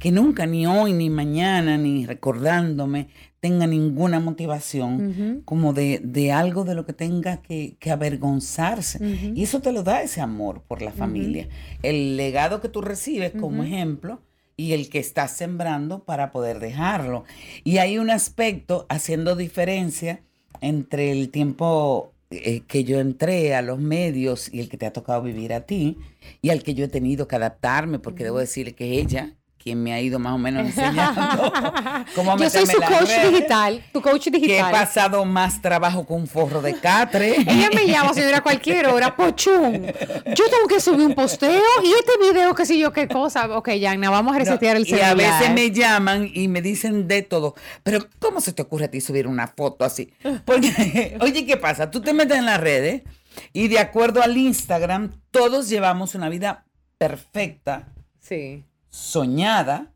Que 0.00 0.10
nunca, 0.10 0.44
ni 0.46 0.66
hoy, 0.66 0.92
ni 0.92 1.08
mañana, 1.08 1.78
ni 1.78 2.04
recordándome, 2.04 3.06
tenga 3.38 3.68
ninguna 3.68 4.18
motivación 4.18 5.42
como 5.44 5.72
de, 5.72 6.00
de 6.02 6.32
algo 6.32 6.64
de 6.64 6.74
lo 6.74 6.84
que 6.84 6.92
tenga 6.92 7.42
que, 7.42 7.76
que 7.78 7.92
avergonzarse. 7.92 8.98
Y 9.36 9.44
eso 9.44 9.60
te 9.60 9.70
lo 9.70 9.84
da 9.84 10.02
ese 10.02 10.20
amor 10.20 10.62
por 10.66 10.82
la 10.82 10.90
familia. 10.90 11.48
El 11.84 12.16
legado 12.16 12.60
que 12.60 12.68
tú 12.68 12.80
recibes 12.80 13.30
como 13.38 13.62
ejemplo, 13.62 14.20
y 14.56 14.72
el 14.72 14.88
que 14.88 14.98
estás 14.98 15.30
sembrando 15.30 16.02
para 16.04 16.32
poder 16.32 16.58
dejarlo. 16.58 17.24
Y 17.62 17.78
hay 17.78 17.98
un 17.98 18.10
aspecto 18.10 18.86
haciendo 18.88 19.36
diferencia 19.36 20.22
entre 20.60 21.12
el 21.12 21.30
tiempo 21.30 22.13
eh, 22.44 22.62
que 22.66 22.84
yo 22.84 23.00
entré 23.00 23.54
a 23.54 23.62
los 23.62 23.78
medios 23.78 24.52
y 24.52 24.60
el 24.60 24.68
que 24.68 24.76
te 24.76 24.86
ha 24.86 24.92
tocado 24.92 25.22
vivir 25.22 25.52
a 25.52 25.66
ti 25.66 25.98
y 26.42 26.50
al 26.50 26.62
que 26.62 26.74
yo 26.74 26.84
he 26.84 26.88
tenido 26.88 27.28
que 27.28 27.36
adaptarme, 27.36 27.98
porque 27.98 28.24
debo 28.24 28.38
decirle 28.38 28.74
que 28.74 28.98
ella 28.98 29.36
quien 29.64 29.82
me 29.82 29.94
ha 29.94 30.00
ido 30.00 30.18
más 30.18 30.34
o 30.34 30.38
menos 30.38 30.66
enseñando 30.66 31.50
cómo 32.14 32.36
Yo 32.36 32.50
soy 32.50 32.66
su 32.66 32.76
coach 32.76 33.10
digital, 33.30 33.82
tu 33.92 34.02
coach 34.02 34.26
digital. 34.26 34.46
Que 34.46 34.58
he 34.58 34.62
pasado 34.62 35.24
más 35.24 35.62
trabajo 35.62 36.04
con 36.04 36.20
un 36.20 36.26
forro 36.26 36.60
de 36.60 36.74
catre. 36.74 37.34
Ella 37.40 37.70
me 37.74 37.86
llama, 37.86 38.12
señora, 38.12 38.42
cualquier 38.42 38.86
hora, 38.86 39.16
pochún. 39.16 39.86
Yo 39.86 40.44
tengo 40.50 40.68
que 40.68 40.80
subir 40.80 41.06
un 41.06 41.14
posteo 41.14 41.62
y 41.82 41.92
este 41.92 42.12
video, 42.20 42.54
qué 42.54 42.66
sé 42.66 42.78
yo, 42.78 42.92
qué 42.92 43.08
cosa. 43.08 43.56
Ok, 43.56 43.70
Yana, 43.70 44.10
vamos 44.10 44.36
a 44.36 44.38
resetear 44.38 44.76
el 44.76 44.84
celular. 44.84 45.16
Y 45.16 45.22
a 45.22 45.30
veces 45.30 45.54
me 45.54 45.70
llaman 45.70 46.30
y 46.32 46.46
me 46.48 46.60
dicen 46.60 47.08
de 47.08 47.22
todo. 47.22 47.54
Pero, 47.82 48.06
¿cómo 48.18 48.42
se 48.42 48.52
te 48.52 48.60
ocurre 48.60 48.84
a 48.84 48.90
ti 48.90 49.00
subir 49.00 49.26
una 49.26 49.46
foto 49.48 49.86
así? 49.86 50.12
Porque, 50.44 51.16
oye, 51.20 51.46
¿qué 51.46 51.56
pasa? 51.56 51.90
Tú 51.90 52.02
te 52.02 52.12
metes 52.12 52.36
en 52.36 52.44
las 52.44 52.60
redes 52.60 53.02
y 53.54 53.68
de 53.68 53.78
acuerdo 53.78 54.22
al 54.22 54.36
Instagram, 54.36 55.12
todos 55.30 55.70
llevamos 55.70 56.14
una 56.14 56.28
vida 56.28 56.66
perfecta. 56.98 57.88
Sí 58.20 58.64
soñada, 58.94 59.88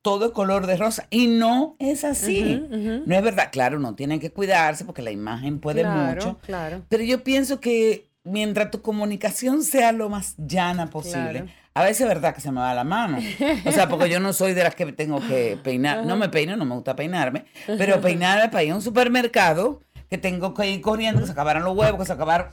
todo 0.00 0.32
color 0.32 0.68
de 0.68 0.76
rosa. 0.76 1.08
Y 1.10 1.26
no 1.26 1.74
es 1.80 2.04
así. 2.04 2.62
No 2.70 3.16
es 3.16 3.22
verdad. 3.22 3.48
Claro, 3.50 3.80
no 3.80 3.96
tienen 3.96 4.20
que 4.20 4.30
cuidarse 4.30 4.84
porque 4.84 5.02
la 5.02 5.10
imagen 5.10 5.58
puede 5.58 5.84
mucho. 5.84 6.38
Claro. 6.46 6.82
Pero 6.88 7.02
yo 7.02 7.24
pienso 7.24 7.60
que 7.60 8.08
mientras 8.22 8.70
tu 8.70 8.80
comunicación 8.80 9.64
sea 9.64 9.90
lo 9.90 10.08
más 10.08 10.36
llana 10.38 10.88
posible, 10.88 11.46
a 11.74 11.82
veces 11.82 12.02
es 12.02 12.08
verdad 12.08 12.32
que 12.32 12.40
se 12.40 12.52
me 12.52 12.60
va 12.60 12.72
la 12.74 12.84
mano. 12.84 13.18
O 13.64 13.72
sea, 13.72 13.88
porque 13.88 14.08
yo 14.08 14.20
no 14.20 14.32
soy 14.32 14.54
de 14.54 14.62
las 14.62 14.76
que 14.76 14.86
tengo 14.92 15.20
que 15.20 15.58
peinar. 15.64 16.06
No 16.06 16.16
me 16.16 16.28
peino, 16.28 16.56
no 16.56 16.64
me 16.64 16.76
gusta 16.76 16.94
peinarme. 16.94 17.44
Pero 17.66 18.00
peinarme 18.00 18.50
para 18.50 18.62
ir 18.62 18.70
a 18.70 18.76
un 18.76 18.82
supermercado 18.82 19.80
que 20.08 20.16
tengo 20.16 20.54
que 20.54 20.70
ir 20.70 20.80
corriendo, 20.80 21.20
que 21.20 21.26
se 21.26 21.32
acabaron 21.32 21.64
los 21.64 21.76
huevos, 21.76 21.98
que 21.98 22.06
se 22.06 22.12
acabaron 22.12 22.46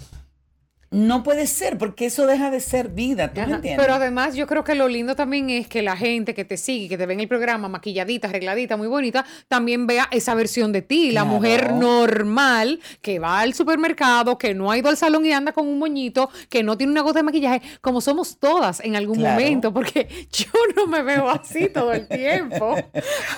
no 0.95 1.23
puede 1.23 1.45
ser, 1.45 1.77
porque 1.77 2.05
eso 2.05 2.25
deja 2.25 2.49
de 2.49 2.61
ser 2.61 2.87
vida, 2.87 3.27
¿tú 3.27 3.41
me 3.41 3.55
entiendes? 3.55 3.75
Pero 3.77 3.95
además 3.95 4.33
yo 4.35 4.47
creo 4.47 4.63
que 4.63 4.75
lo 4.75 4.87
lindo 4.87 5.13
también 5.13 5.49
es 5.49 5.67
que 5.67 5.81
la 5.81 5.97
gente 5.97 6.33
que 6.33 6.45
te 6.45 6.55
sigue, 6.55 6.87
que 6.87 6.97
te 6.97 7.05
ve 7.05 7.13
en 7.13 7.19
el 7.19 7.27
programa 7.27 7.67
maquilladita, 7.67 8.29
arregladita, 8.29 8.77
muy 8.77 8.87
bonita, 8.87 9.25
también 9.49 9.87
vea 9.87 10.07
esa 10.11 10.33
versión 10.35 10.71
de 10.71 10.81
ti, 10.81 11.11
la 11.11 11.25
mujer 11.25 11.73
normal 11.73 12.79
que 13.01 13.19
va 13.19 13.41
al 13.41 13.53
supermercado, 13.53 14.37
que 14.37 14.53
no 14.53 14.71
ha 14.71 14.77
ido 14.77 14.87
al 14.87 14.95
salón 14.95 15.25
y 15.25 15.33
anda 15.33 15.51
con 15.51 15.67
un 15.67 15.79
moñito, 15.79 16.29
que 16.49 16.63
no 16.63 16.77
tiene 16.77 16.93
una 16.93 17.01
gota 17.01 17.19
de 17.19 17.23
maquillaje, 17.23 17.61
como 17.81 17.99
somos 17.99 18.37
todas 18.39 18.79
en 18.79 18.95
algún 18.95 19.19
momento, 19.19 19.73
porque 19.73 20.07
yo 20.31 20.47
no 20.77 20.87
me 20.87 21.03
veo 21.03 21.29
así 21.29 21.67
todo 21.67 21.91
el 21.91 22.07
tiempo. 22.07 22.73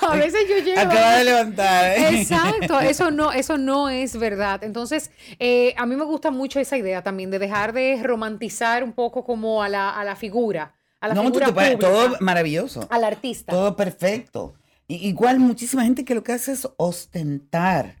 A 0.02 0.14
veces 0.14 0.42
yo 0.48 0.64
llego... 0.64 0.80
Acaba 0.80 1.16
de 1.16 1.24
levantar. 1.24 1.98
¿eh? 1.98 2.20
Exacto, 2.20 2.78
eso 2.80 3.10
no, 3.10 3.32
eso 3.32 3.58
no 3.58 3.88
es 3.88 4.16
verdad. 4.16 4.62
Entonces, 4.62 5.10
eh, 5.40 5.74
a 5.76 5.86
mí 5.86 5.96
me 5.96 6.04
gusta 6.04 6.30
mucho 6.30 6.60
esa 6.60 6.76
idea 6.76 7.02
también 7.02 7.32
de 7.32 7.47
dejar 7.48 7.72
de 7.72 8.00
romantizar 8.02 8.84
un 8.84 8.92
poco 8.92 9.24
como 9.24 9.62
a 9.62 9.68
la, 9.68 9.90
a 9.90 10.04
la 10.04 10.16
figura. 10.16 10.74
A 11.00 11.08
la 11.08 11.14
no, 11.14 11.22
figura 11.24 11.46
tú 11.46 11.78
todo 11.78 12.16
maravilloso. 12.20 12.86
Al 12.90 13.04
artista. 13.04 13.52
Todo 13.52 13.76
perfecto. 13.76 14.54
igual 14.88 15.38
muchísima 15.38 15.84
gente 15.84 16.04
que 16.04 16.14
lo 16.14 16.22
que 16.22 16.32
hace 16.32 16.52
es 16.52 16.68
ostentar. 16.76 17.96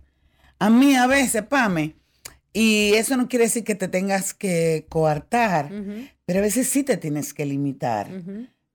A 0.58 0.70
mí 0.70 0.96
a 0.96 1.06
veces, 1.06 1.42
Pame, 1.42 1.94
y 2.52 2.94
eso 2.94 3.16
no 3.16 3.28
quiere 3.28 3.44
decir 3.44 3.62
que 3.62 3.74
te 3.76 3.88
tengas 3.88 4.34
que 4.34 4.86
coartar, 4.88 5.70
pero 6.24 6.40
a 6.40 6.42
veces 6.42 6.68
sí 6.68 6.82
te 6.82 6.96
tienes 6.96 7.32
que 7.32 7.46
limitar. 7.46 8.08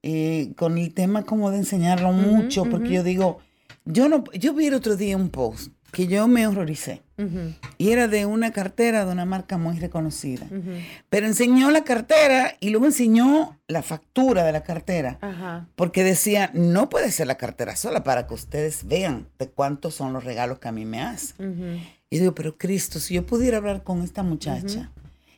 y 0.01 0.53
con 0.53 0.77
el 0.77 0.93
tema 0.93 1.23
como 1.23 1.51
de 1.51 1.57
enseñarlo 1.57 2.11
mucho, 2.11 2.65
porque 2.65 2.89
yo 2.89 3.03
digo, 3.03 3.39
yo 3.85 4.07
no, 4.09 4.23
yo 4.33 4.53
vi 4.53 4.67
el 4.67 4.75
otro 4.75 4.95
día 4.95 5.17
un 5.17 5.29
post 5.29 5.73
que 5.91 6.07
yo 6.07 6.27
me 6.27 6.47
horroricé. 6.47 7.01
Y 7.77 7.91
era 7.91 8.07
de 8.07 8.25
una 8.25 8.51
cartera 8.51 9.05
de 9.05 9.11
una 9.11 9.25
marca 9.25 9.57
muy 9.57 9.79
reconocida. 9.79 10.47
Pero 11.09 11.27
enseñó 11.27 11.71
la 11.71 11.83
cartera 11.83 12.55
y 12.59 12.69
luego 12.69 12.85
enseñó 12.85 13.59
la 13.67 13.81
factura 13.81 14.43
de 14.43 14.51
la 14.51 14.63
cartera. 14.63 15.17
Porque 15.75 16.03
decía, 16.03 16.51
no 16.53 16.89
puede 16.89 17.11
ser 17.11 17.27
la 17.27 17.35
cartera 17.35 17.75
sola 17.75 18.03
para 18.03 18.27
que 18.27 18.33
ustedes 18.33 18.87
vean 18.87 19.27
de 19.39 19.49
cuántos 19.49 19.95
son 19.95 20.13
los 20.13 20.23
regalos 20.23 20.59
que 20.59 20.67
a 20.67 20.71
mí 20.71 20.85
me 20.85 21.01
hace. 21.01 21.33
Y 22.09 22.19
digo, 22.19 22.35
pero 22.35 22.57
Cristo, 22.57 22.99
si 22.99 23.15
yo 23.15 23.25
pudiera 23.25 23.57
hablar 23.57 23.83
con 23.83 24.03
esta 24.03 24.21
muchacha 24.23 24.91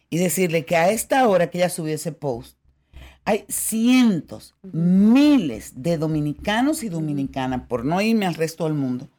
y 0.09 0.17
decirle 0.17 0.65
que 0.65 0.75
a 0.75 0.89
esta 0.89 1.27
hora 1.27 1.49
que 1.49 1.59
ella 1.59 1.69
subió 1.69 1.95
ese 1.95 2.11
post, 2.11 2.54
hay 3.25 3.43
cientos, 3.49 4.53
miles 4.71 5.73
de 5.75 5.97
dominicanos 5.97 6.83
y 6.83 6.89
dominicanas, 6.89 7.63
por 7.67 7.83
no 7.83 7.99
irme 7.99 8.27
al 8.27 8.35
resto 8.35 8.65
del 8.65 8.75
mundo, 8.75 9.09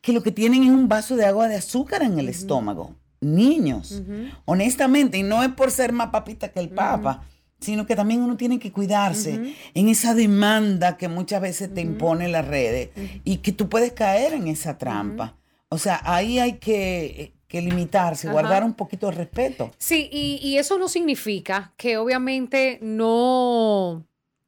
que 0.00 0.12
lo 0.12 0.22
que 0.22 0.32
tienen 0.32 0.64
es 0.64 0.70
un 0.70 0.88
vaso 0.88 1.14
de 1.16 1.24
agua 1.24 1.46
de 1.46 1.54
azúcar 1.56 2.02
en 2.02 2.18
el 2.18 2.28
estómago. 2.28 2.96
Niños, 3.20 4.02
honestamente, 4.44 5.18
y 5.18 5.22
no 5.22 5.42
es 5.42 5.50
por 5.50 5.70
ser 5.70 5.92
más 5.92 6.08
papita 6.08 6.48
que 6.48 6.60
el 6.60 6.68
papa, 6.68 7.22
sino 7.60 7.86
que 7.86 7.96
también 7.96 8.20
uno 8.20 8.36
tiene 8.36 8.58
que 8.58 8.72
cuidarse 8.72 9.54
en 9.72 9.88
esa 9.88 10.14
demanda 10.14 10.96
que 10.96 11.08
muchas 11.08 11.40
veces 11.40 11.72
te 11.72 11.80
impone 11.80 12.28
las 12.28 12.46
redes 12.46 12.90
y 13.22 13.38
que 13.38 13.52
tú 13.52 13.68
puedes 13.68 13.92
caer 13.92 14.34
en 14.34 14.48
esa 14.48 14.78
trampa. 14.78 15.36
O 15.68 15.78
sea, 15.78 16.00
ahí 16.04 16.40
hay 16.40 16.54
que 16.54 17.34
que 17.54 17.62
limitarse, 17.62 18.28
guardar 18.28 18.64
un 18.64 18.74
poquito 18.74 19.06
de 19.06 19.12
respeto. 19.12 19.70
Sí, 19.78 20.08
y, 20.10 20.56
eso 20.58 20.76
no 20.76 20.88
significa 20.88 21.72
que 21.76 21.98
obviamente 21.98 22.78
no 22.82 24.04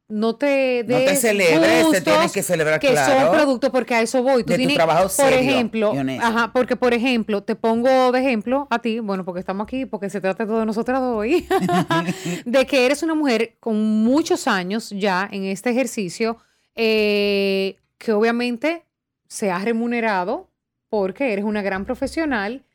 no 0.08 0.36
te 0.36 0.84
no 0.86 0.98
te 0.98 1.16
celebres, 1.16 1.90
te 1.90 2.00
tienes 2.00 2.32
que 2.32 2.42
celebrar 2.42 2.80
que 2.80 2.96
son 2.96 3.30
productos 3.30 3.70
porque 3.70 3.94
a 3.94 4.02
eso 4.02 4.24
voy. 4.24 4.42
Tú 4.42 4.54
de 4.54 4.66
tu 4.66 4.74
trabajo 4.74 5.08
por 5.16 5.32
ejemplo, 5.32 5.94
ajá, 6.20 6.52
porque 6.52 6.74
por 6.74 6.94
ejemplo, 6.94 7.44
te 7.44 7.54
pongo 7.54 8.10
de 8.10 8.18
ejemplo 8.18 8.66
a 8.70 8.80
ti, 8.80 8.98
bueno, 8.98 9.24
porque 9.24 9.38
estamos 9.38 9.64
aquí, 9.64 9.86
porque 9.86 10.10
se 10.10 10.20
trata 10.20 10.42
de 10.44 10.48
todo 10.48 10.60
de 10.60 10.66
nosotras 10.66 11.00
hoy, 11.00 11.46
de 12.44 12.66
que 12.66 12.86
eres 12.86 13.04
una 13.04 13.14
mujer 13.14 13.56
con 13.60 13.76
muchos 14.02 14.48
años 14.48 14.90
ya 14.90 15.28
en 15.30 15.44
este 15.44 15.70
ejercicio, 15.70 16.38
eh, 16.74 17.76
que 17.98 18.12
obviamente 18.12 18.84
se 19.28 19.52
ha 19.52 19.58
remunerado 19.60 20.50
porque 20.88 21.32
eres 21.32 21.44
una 21.44 21.62
gran 21.62 21.84
profesional 21.84 22.65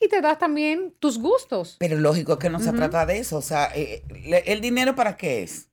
y 0.00 0.08
te 0.08 0.20
das 0.22 0.38
también 0.38 0.94
tus 0.98 1.18
gustos. 1.18 1.76
Pero 1.78 1.98
lógico 1.98 2.38
que 2.38 2.48
no 2.48 2.58
se 2.58 2.72
trata 2.72 3.04
de 3.04 3.18
eso. 3.18 3.36
O 3.36 3.42
sea, 3.42 3.70
eh, 3.74 4.02
¿el 4.46 4.62
dinero 4.62 4.96
para 4.96 5.16
qué 5.16 5.42
es? 5.42 5.68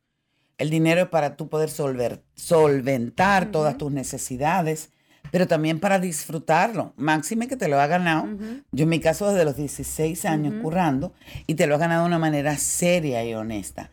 El 0.57 0.69
dinero 0.69 1.01
es 1.01 1.07
para 1.07 1.37
tú 1.37 1.49
poder 1.49 1.69
solventar 1.69 3.51
todas 3.51 3.77
tus 3.77 3.91
necesidades, 3.91 4.89
pero 5.31 5.47
también 5.47 5.79
para 5.79 5.99
disfrutarlo. 5.99 6.93
Máxime 6.97 7.47
que 7.47 7.55
te 7.55 7.69
lo 7.69 7.79
ha 7.79 7.87
ganado. 7.87 8.27
Yo 8.71 8.83
en 8.83 8.89
mi 8.89 8.99
caso 8.99 9.31
desde 9.31 9.45
los 9.45 9.55
16 9.55 10.25
años 10.25 10.55
currando 10.61 11.13
y 11.45 11.55
te 11.55 11.67
lo 11.67 11.75
ha 11.75 11.77
ganado 11.77 12.01
de 12.01 12.07
una 12.07 12.19
manera 12.19 12.57
seria 12.57 13.23
y 13.23 13.33
honesta. 13.33 13.91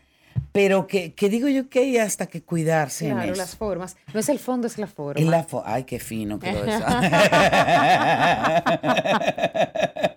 Pero 0.51 0.87
que, 0.87 1.15
digo 1.21 1.49
yo 1.49 1.69
que 1.69 1.81
hay 1.81 1.99
hasta 1.99 2.27
que 2.27 2.43
cuidarse 2.43 3.11
claro, 3.11 3.33
en 3.33 3.39
las 3.39 3.57
formas. 3.57 3.97
No 4.13 4.21
es 4.21 4.29
el 4.29 4.39
fondo, 4.39 4.67
es 4.67 4.79
la 4.79 4.87
forma. 4.87 5.31
la 5.31 5.47
Ay, 5.65 5.85
qué 5.85 5.99
fino 5.99 6.39
quedó 6.39 6.65
eso. 6.65 6.85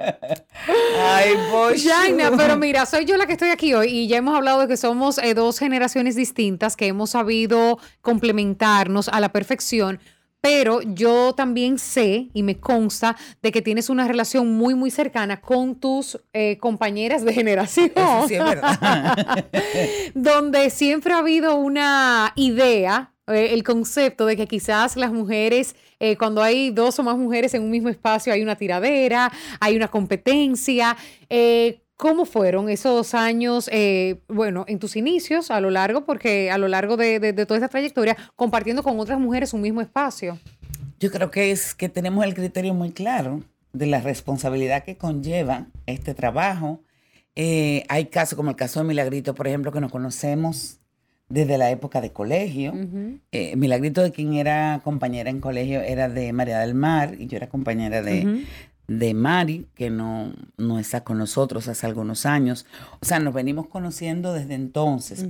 Ay, 1.36 1.84
Jaina, 1.84 2.32
pero 2.38 2.58
mira, 2.58 2.86
soy 2.86 3.06
yo 3.06 3.18
la 3.18 3.26
que 3.26 3.34
estoy 3.34 3.50
aquí 3.50 3.74
hoy 3.74 3.88
y 3.88 4.08
ya 4.08 4.18
hemos 4.18 4.36
hablado 4.36 4.62
de 4.62 4.68
que 4.68 4.78
somos 4.78 5.18
eh, 5.18 5.34
dos 5.34 5.60
generaciones 5.60 6.16
distintas 6.16 6.76
que 6.76 6.88
hemos 6.88 7.12
sabido 7.12 7.80
complementarnos 8.02 9.10
a 9.10 9.20
la 9.20 9.30
perfección 9.30 10.00
pero 10.42 10.82
yo 10.82 11.34
también 11.34 11.78
sé 11.78 12.30
y 12.34 12.44
me 12.44 12.58
consta 12.60 13.18
de 13.42 13.52
que 13.52 13.62
tienes 13.62 13.90
una 13.90 14.08
relación 14.08 14.54
muy, 14.54 14.76
muy 14.76 14.92
cercana 14.92 15.42
con 15.42 15.76
tus 15.76 16.20
eh, 16.32 16.58
compañeras 16.60 17.26
de 17.26 17.34
generación. 17.34 17.92
sí 18.28 18.36
es 18.36 18.44
verdad. 18.44 19.46
donde 20.14 20.70
siempre 20.70 21.14
ha 21.14 21.20
habido 21.20 21.56
una 21.56 22.34
idea, 22.36 23.14
eh, 23.28 23.54
el 23.54 23.64
concepto 23.64 24.26
de 24.26 24.36
que 24.36 24.48
quizás 24.48 24.96
las 24.96 25.12
mujeres, 25.12 25.76
eh, 26.00 26.18
cuando 26.18 26.42
hay 26.42 26.72
dos 26.72 27.00
o 27.00 27.04
más 27.04 27.18
mujeres 27.18 27.54
en 27.54 27.64
un 27.64 27.70
mismo 27.70 27.90
espacio, 27.90 28.34
hay 28.34 28.42
una 28.42 28.56
tiradera, 28.56 29.32
hay 29.60 29.76
una 29.76 29.88
competencia. 29.88 30.96
¿Cómo 31.98 32.26
fueron 32.26 32.70
esos 32.70 33.16
años, 33.16 33.68
eh, 33.74 34.22
bueno, 34.28 34.66
en 34.68 34.78
tus 34.78 34.96
inicios, 34.96 35.50
a 35.50 35.60
lo 35.60 35.72
largo, 35.72 36.06
porque 36.06 36.52
a 36.52 36.60
lo 36.60 36.68
largo 36.68 36.96
de, 36.96 37.34
toda 37.34 37.58
esta 37.58 37.70
trayectoria, 37.70 38.16
compartiendo 38.36 38.84
con 38.84 39.00
otras 39.00 39.20
mujeres 39.20 39.52
un 39.52 39.62
mismo 39.62 39.82
espacio? 39.82 40.38
Yo 41.00 41.10
creo 41.10 41.32
que 41.32 41.50
es 41.50 41.74
que 41.74 41.90
tenemos 41.90 42.24
el 42.24 42.36
criterio 42.36 42.76
muy 42.76 42.92
claro 42.92 43.42
de 43.74 43.88
la 43.88 44.00
responsabilidad 44.00 44.84
que 44.84 44.96
conlleva 44.96 45.70
este 45.88 46.14
trabajo. 46.14 46.84
Eh, 47.36 47.84
hay 47.90 48.06
casos 48.06 48.36
como 48.36 48.52
el 48.52 48.56
caso 48.56 48.80
de 48.80 48.86
Milagrito, 48.86 49.34
por 49.34 49.48
ejemplo, 49.48 49.72
que 49.72 49.82
nos 49.82 49.92
conocemos 49.92 50.80
desde 51.30 51.58
la 51.58 51.70
época 51.72 52.02
de 52.02 52.12
colegio. 52.12 52.74
Eh, 53.32 53.56
Milagrito, 53.56 54.02
de 54.02 54.12
quien 54.12 54.34
era 54.34 54.82
compañera 54.84 55.30
en 55.30 55.42
colegio, 55.42 55.82
era 55.82 56.10
de 56.10 56.32
María 56.34 56.60
del 56.60 56.74
Mar 56.74 57.16
y 57.20 57.28
yo 57.28 57.38
era 57.38 57.50
compañera 57.50 58.02
de, 58.02 58.46
de 58.88 59.14
Mari, 59.14 59.68
que 59.76 59.90
no, 59.90 60.34
no 60.58 60.80
está 60.80 61.04
con 61.04 61.18
nosotros 61.18 61.68
hace 61.68 61.86
algunos 61.86 62.26
años. 62.26 62.66
O 63.02 63.06
sea, 63.06 63.20
nos 63.20 63.34
venimos 63.34 63.68
conociendo 63.68 64.34
desde 64.34 64.56
entonces. 64.56 65.26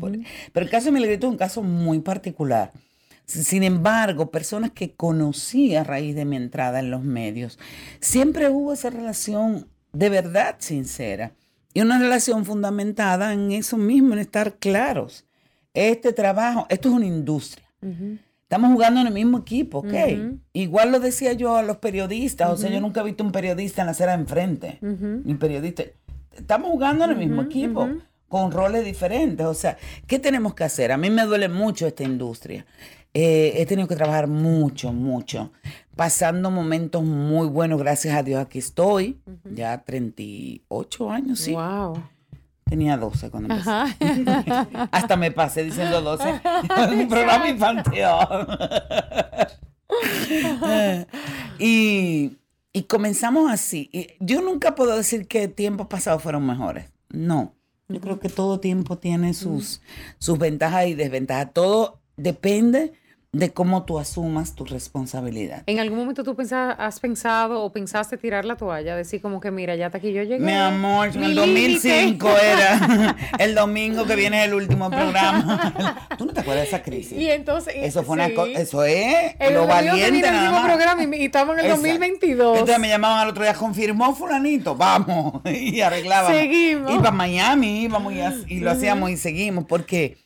Pero 0.54 0.66
el 0.66 0.70
caso 0.70 0.86
de 0.86 0.92
Milagrito 0.92 1.28
es 1.28 1.32
un 1.32 1.38
caso 1.38 1.64
muy 1.64 2.00
particular, 2.00 2.72
Sin 3.26 3.64
embargo, 3.64 4.30
personas 4.30 4.72
que 4.72 4.94
conocí 4.94 5.76
a 5.76 5.84
raíz 5.84 6.16
de 6.16 6.26
mi 6.26 6.38
entrada 6.38 6.80
en 6.80 6.92
los 6.92 7.04
medios, 7.04 7.58
siempre 8.00 8.50
hubo 8.50 8.74
esa 8.74 8.90
relación 8.90 9.68
de 9.94 10.10
verdad 10.10 10.56
sincera 10.60 11.32
y 11.74 11.82
una 11.82 12.00
relación 12.00 12.46
fundamentada 12.46 13.34
en 13.34 13.52
eso 13.52 13.78
mismo, 13.78 14.14
en 14.14 14.20
estar 14.20 14.56
claros. 14.58 15.27
Este 15.78 16.12
trabajo, 16.12 16.66
esto 16.70 16.90
es 16.90 16.96
una 16.96 17.06
industria. 17.06 17.66
Estamos 18.42 18.72
jugando 18.72 19.02
en 19.02 19.08
el 19.08 19.14
mismo 19.14 19.38
equipo, 19.40 19.80
¿ok? 19.80 19.94
Igual 20.54 20.92
lo 20.92 21.00
decía 21.00 21.34
yo 21.34 21.56
a 21.56 21.62
los 21.62 21.78
periodistas, 21.78 22.50
o 22.50 22.58
sea, 22.58 22.70
yo 22.72 22.82
nunca 22.82 23.02
he 23.02 23.04
visto 23.04 23.24
un 23.24 23.32
periodista 23.32 23.82
en 23.84 23.86
la 23.86 23.92
acera 23.92 24.14
enfrente, 24.14 24.80
ni 24.82 25.36
periodista. 25.36 25.84
Estamos 26.36 26.72
jugando 26.72 27.06
en 27.06 27.12
el 27.12 27.18
mismo 27.18 27.44
equipo, 27.44 27.88
con 28.28 28.52
roles 28.52 28.84
diferentes, 28.84 29.46
o 29.46 29.54
sea, 29.54 29.78
¿qué 30.08 30.18
tenemos 30.20 30.54
que 30.56 30.64
hacer? 30.64 30.92
A 30.92 30.98
mí 30.98 31.10
me 31.10 31.24
duele 31.24 31.48
mucho 31.48 31.86
esta 31.88 32.04
industria. 32.04 32.66
Eh, 33.14 33.54
he 33.56 33.66
tenido 33.66 33.88
que 33.88 33.96
trabajar 33.96 34.28
mucho, 34.28 34.92
mucho, 34.92 35.52
pasando 35.96 36.52
momentos 36.52 37.04
muy 37.04 37.48
buenos, 37.48 37.80
gracias 37.80 38.16
a 38.16 38.24
Dios 38.24 38.42
aquí 38.42 38.60
estoy, 38.60 39.20
ya 39.44 39.84
38 39.84 41.12
años, 41.12 41.40
sí. 41.40 41.54
Wow. 41.54 42.04
Tenía 42.70 42.98
12 42.98 43.30
cuando 43.30 43.54
empecé. 43.54 43.72
Hasta 44.92 45.16
me 45.16 45.32
pasé 45.32 45.64
diciendo 45.64 46.02
12. 46.02 46.42
un 46.92 47.08
programa 47.08 47.50
infantil. 47.50 48.04
y, 51.60 52.38
y, 52.74 52.84
comenzamos 52.84 53.52
así. 53.52 53.90
yo 54.20 54.42
nunca 54.42 54.76
puedo 54.76 54.98
decir 54.98 55.28
que 55.28 55.48
tiempos 55.48 55.88
pasados 55.88 56.22
fueron 56.22 56.46
mejores. 56.46 56.92
No. 57.10 57.54
Yo 57.90 58.02
creo 58.02 58.20
que 58.20 58.28
todo 58.30 58.60
tiempo 58.60 58.98
tiene 58.98 59.34
sus, 59.34 59.82
sus 60.20 60.38
ventajas 60.38 60.88
y 60.88 60.94
desventajas. 60.94 61.54
Todo 61.54 62.02
depende 62.18 62.94
de 63.38 63.52
cómo 63.54 63.84
tú 63.84 64.00
asumas 64.00 64.56
tu 64.56 64.66
responsabilidad. 64.66 65.64
¿En 65.68 65.80
algún 65.80 66.00
momento 66.00 66.24
tú 66.24 66.36
has 66.40 67.00
pensado 67.00 67.62
o 67.62 67.72
pensaste 67.72 68.18
tirar 68.18 68.46
la 68.46 68.56
toalla? 68.56 68.96
Decir 68.96 69.22
como 69.22 69.40
que 69.40 69.52
mira, 69.52 69.76
ya 69.76 69.88
hasta 69.88 70.00
aquí 70.00 70.12
yo 70.12 70.24
llegué. 70.24 70.40
Mi 70.40 70.54
amor, 70.54 71.10
en 71.10 71.24
el 71.24 71.36
2005 71.36 72.28
era 72.30 73.16
el 73.40 73.54
domingo 73.54 74.06
que 74.06 74.16
viene 74.16 74.44
el 74.44 74.54
último 74.54 74.90
programa. 74.90 76.08
¿Tú 76.18 76.26
no 76.26 76.34
te 76.34 76.42
acuerdas 76.42 76.64
de 76.64 76.68
esa 76.70 76.84
crisis? 76.84 77.18
Y 77.18 77.30
entonces... 77.30 77.76
Eso 77.78 78.04
fue 78.04 78.16
una 78.16 78.34
cosa, 78.34 78.52
eso 78.60 78.84
es 78.84 79.36
lo 79.52 79.68
valiente 79.68 80.28
el 80.28 80.36
último 80.36 80.64
programa 80.64 81.04
y, 81.04 81.26
estamos 81.26 81.58
en 81.58 81.66
el 81.66 81.72
2022. 81.72 82.60
Entonces 82.60 82.80
me 82.80 82.90
llamaban 82.90 83.20
al 83.20 83.30
otro 83.30 83.44
día, 83.44 83.54
confirmó 83.54 84.16
fulanito, 84.16 84.76
vamos, 84.76 85.42
y 85.46 85.80
arreglábamos. 85.82 86.38
Seguimos. 86.38 86.94
Y 86.94 86.98
para 86.98 87.12
Miami 87.12 87.84
íbamos 87.84 88.14
y, 88.14 88.56
y 88.56 88.60
lo 88.62 88.72
hacíamos 88.72 89.12
y 89.12 89.18
seguimos, 89.18 89.66
porque 89.66 90.18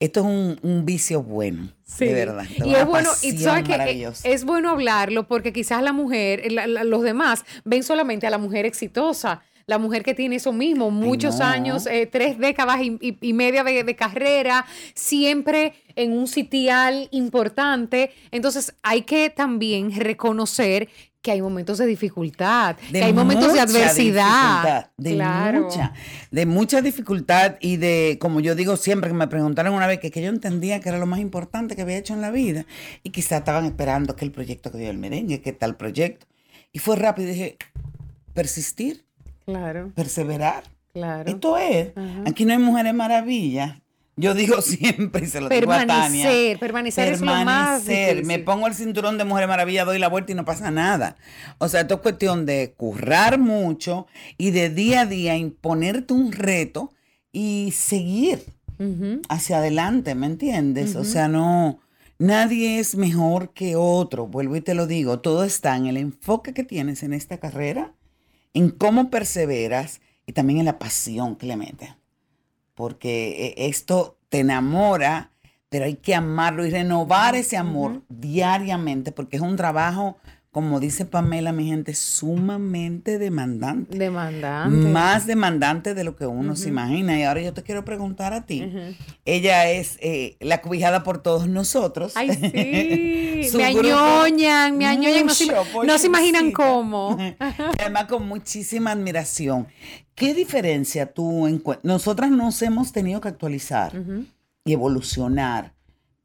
esto 0.00 0.20
es 0.20 0.58
un, 0.62 0.84
vicio 0.86 1.22
bueno, 1.22 1.68
de 1.98 2.14
verdad. 2.14 2.46
Y 2.64 2.74
es 2.74 2.86
bueno, 2.86 3.10
y 3.22 3.36
sabes 3.36 3.64
que 3.64 4.10
es, 4.24 4.44
bueno 4.44 4.70
hablarlo 4.70 5.28
porque 5.28 5.52
quizás 5.52 5.82
la 5.82 5.92
mujer, 5.92 6.50
los 6.50 7.02
demás 7.02 7.44
ven 7.64 7.82
solamente 7.82 8.26
a 8.26 8.30
la 8.30 8.38
mujer 8.38 8.64
exitosa 8.64 9.42
la 9.66 9.78
mujer 9.78 10.02
que 10.02 10.14
tiene 10.14 10.36
eso 10.36 10.52
mismo, 10.52 10.90
muchos 10.90 11.40
años, 11.40 11.86
eh, 11.86 12.08
tres 12.10 12.38
décadas 12.38 12.80
y, 12.82 13.32
media 13.32 13.62
de, 13.62 13.84
de, 13.84 13.94
carrera, 13.94 14.66
siempre 14.94 15.74
en 15.94 16.12
un 16.12 16.26
sitial 16.26 17.06
importante. 17.12 18.10
Entonces 18.32 18.74
hay 18.82 19.02
que 19.02 19.30
también 19.30 19.94
reconocer 19.94 20.88
que 21.22 21.32
hay 21.32 21.42
momentos 21.42 21.78
de 21.78 21.86
dificultad, 21.86 22.76
que 22.90 23.02
hay 23.02 23.12
momentos 23.12 23.52
de 23.52 23.60
adversidad. 23.60 24.90
De 24.96 25.16
mucha, 25.16 25.92
de 26.30 26.46
mucha 26.46 26.80
dificultad 26.80 27.56
y 27.60 27.76
de, 27.76 28.16
como 28.20 28.40
yo 28.40 28.54
digo 28.54 28.76
siempre, 28.76 29.10
que 29.10 29.14
me 29.14 29.28
preguntaron 29.28 29.74
una 29.74 29.86
vez 29.86 30.00
que, 30.00 30.10
que 30.10 30.22
yo 30.22 30.28
entendía 30.28 30.80
que 30.80 30.88
era 30.88 30.98
lo 30.98 31.06
más 31.06 31.20
importante 31.20 31.76
que 31.76 31.82
había 31.82 31.98
hecho 31.98 32.14
en 32.14 32.22
la 32.22 32.30
vida 32.30 32.64
y 33.02 33.10
quizás 33.10 33.40
estaban 33.40 33.66
esperando 33.66 34.16
que 34.16 34.24
el 34.24 34.32
proyecto 34.32 34.70
que 34.70 34.78
dio 34.78 34.90
el 34.90 34.98
merengue, 34.98 35.42
que 35.42 35.52
tal 35.52 35.76
proyecto. 35.76 36.26
Y 36.72 36.78
fue 36.78 36.96
rápido 36.96 37.28
y 37.28 37.32
dije, 37.32 37.56
persistir, 38.32 39.04
claro. 39.44 39.92
perseverar. 39.94 40.64
Claro. 40.92 41.30
Esto 41.30 41.56
es, 41.56 41.92
aquí 42.26 42.44
no 42.44 42.52
hay 42.52 42.58
mujeres 42.58 42.94
maravillas, 42.94 43.80
yo 44.16 44.34
digo 44.34 44.60
siempre 44.62 45.24
y 45.24 45.28
se 45.28 45.40
lo 45.40 45.48
digo 45.48 45.72
a 45.72 45.86
Tania. 45.86 46.24
Permanecer, 46.24 46.58
permanecer 46.58 47.12
es 47.12 47.20
lo 47.20 47.26
más 47.44 47.86
difícil. 47.86 48.24
Me 48.26 48.38
pongo 48.38 48.66
el 48.66 48.74
cinturón 48.74 49.18
de 49.18 49.24
Mujer 49.24 49.48
Maravilla, 49.48 49.84
doy 49.84 49.98
la 49.98 50.08
vuelta 50.08 50.32
y 50.32 50.34
no 50.34 50.44
pasa 50.44 50.70
nada. 50.70 51.16
O 51.58 51.68
sea, 51.68 51.82
esto 51.82 51.94
es 51.94 52.00
cuestión 52.00 52.46
de 52.46 52.74
currar 52.76 53.38
mucho 53.38 54.06
y 54.36 54.50
de 54.50 54.70
día 54.70 55.02
a 55.02 55.06
día 55.06 55.36
imponerte 55.36 56.14
un 56.14 56.32
reto 56.32 56.92
y 57.32 57.72
seguir 57.76 58.44
hacia 59.28 59.58
adelante, 59.58 60.14
¿me 60.14 60.24
entiendes? 60.24 60.96
O 60.96 61.04
sea, 61.04 61.28
no, 61.28 61.80
nadie 62.18 62.78
es 62.78 62.94
mejor 62.94 63.52
que 63.52 63.76
otro, 63.76 64.26
vuelvo 64.26 64.56
y 64.56 64.62
te 64.62 64.72
lo 64.72 64.86
digo, 64.86 65.20
todo 65.20 65.44
está 65.44 65.76
en 65.76 65.86
el 65.86 65.98
enfoque 65.98 66.54
que 66.54 66.64
tienes 66.64 67.02
en 67.02 67.12
esta 67.12 67.36
carrera, 67.36 67.92
en 68.54 68.70
cómo 68.70 69.10
perseveras 69.10 70.00
y 70.24 70.32
también 70.32 70.60
en 70.60 70.64
la 70.64 70.78
pasión 70.78 71.36
que 71.36 71.46
le 71.46 71.56
metes 71.56 71.90
porque 72.80 73.48
eh, 73.58 73.68
esto 73.68 74.16
te 74.30 74.38
enamora, 74.38 75.32
pero 75.68 75.84
hay 75.84 75.96
que 75.96 76.14
amarlo 76.14 76.64
y 76.64 76.70
renovar 76.70 77.36
ese 77.36 77.58
amor 77.58 78.00
diariamente, 78.08 79.12
porque 79.12 79.36
es 79.36 79.42
un 79.42 79.56
trabajo, 79.56 80.16
como 80.50 80.80
dice 80.80 81.04
Pamela, 81.04 81.52
mi 81.52 81.68
gente, 81.68 81.94
sumamente 81.94 83.18
demandante. 83.18 83.96
Demandante. 83.96 84.88
Más 84.88 85.26
demandante 85.28 85.94
de 85.94 86.02
lo 86.02 86.16
que 86.16 86.26
uno 86.26 86.56
se 86.56 86.70
imagina. 86.70 87.16
Y 87.16 87.22
ahora 87.22 87.40
yo 87.40 87.54
te 87.54 87.62
quiero 87.62 87.84
preguntar 87.84 88.32
a 88.32 88.46
ti. 88.46 88.68
Ella 89.24 89.70
es 89.70 89.96
eh, 90.00 90.36
la 90.40 90.60
cobijada 90.60 91.04
por 91.04 91.22
todos 91.22 91.46
nosotros. 91.46 92.14
Ay, 92.16 92.30
sí. 92.32 93.50
me 93.56 93.64
añoñan, 93.64 94.76
me 94.76 94.86
añoñan. 94.86 95.26
no, 95.26 95.34
se, 95.34 95.52
no 95.86 95.98
se 95.98 96.06
imaginan 96.08 96.50
cómo. 96.50 97.16
Además, 97.78 98.06
con 98.06 98.26
muchísima 98.26 98.90
admiración. 98.90 99.68
¿Qué 100.16 100.34
diferencia 100.34 101.12
tú 101.12 101.46
encuentras? 101.46 101.84
Nosotras 101.84 102.32
nos 102.32 102.60
hemos 102.62 102.90
tenido 102.90 103.20
que 103.20 103.28
actualizar 103.28 103.92
y 104.64 104.72
evolucionar. 104.72 105.74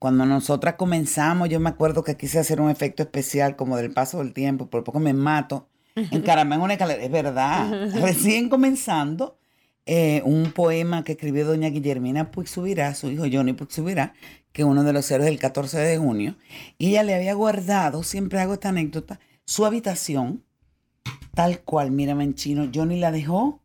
Cuando 0.05 0.27
nosotras 0.27 0.75
comenzamos, 0.75 1.49
yo 1.49 1.59
me 1.59 1.69
acuerdo 1.69 2.03
que 2.03 2.15
quise 2.15 2.37
hacer 2.37 2.61
un 2.61 2.69
efecto 2.69 3.01
especial 3.01 3.55
como 3.55 3.75
del 3.75 3.91
paso 3.91 4.19
del 4.19 4.33
tiempo, 4.33 4.69
por 4.69 4.83
poco 4.83 4.99
me 4.99 5.13
mato. 5.13 5.67
En 5.95 6.21
Caramel 6.21 6.59
una 6.59 6.73
escalera, 6.73 7.03
es 7.03 7.09
verdad. 7.09 7.89
Recién 8.03 8.47
comenzando, 8.47 9.39
eh, 9.87 10.21
un 10.23 10.51
poema 10.51 11.03
que 11.03 11.13
escribió 11.13 11.47
doña 11.47 11.69
Guillermina 11.69 12.29
Puig 12.29 12.47
su 12.47 12.67
hijo 12.67 13.23
Johnny 13.33 13.53
Puig 13.53 13.71
Subirá, 13.71 14.13
que 14.51 14.61
es 14.61 14.67
uno 14.67 14.83
de 14.83 14.93
los 14.93 15.09
héroes 15.09 15.27
del 15.27 15.39
14 15.39 15.79
de 15.79 15.97
junio, 15.97 16.35
y 16.77 16.89
ella 16.89 17.01
le 17.01 17.15
había 17.15 17.33
guardado, 17.33 18.03
siempre 18.03 18.39
hago 18.39 18.53
esta 18.53 18.69
anécdota, 18.69 19.19
su 19.43 19.65
habitación, 19.65 20.43
tal 21.33 21.61
cual, 21.61 21.89
mírame 21.89 22.25
en 22.25 22.35
chino, 22.35 22.69
Johnny 22.71 22.99
la 22.99 23.11
dejó 23.11 23.63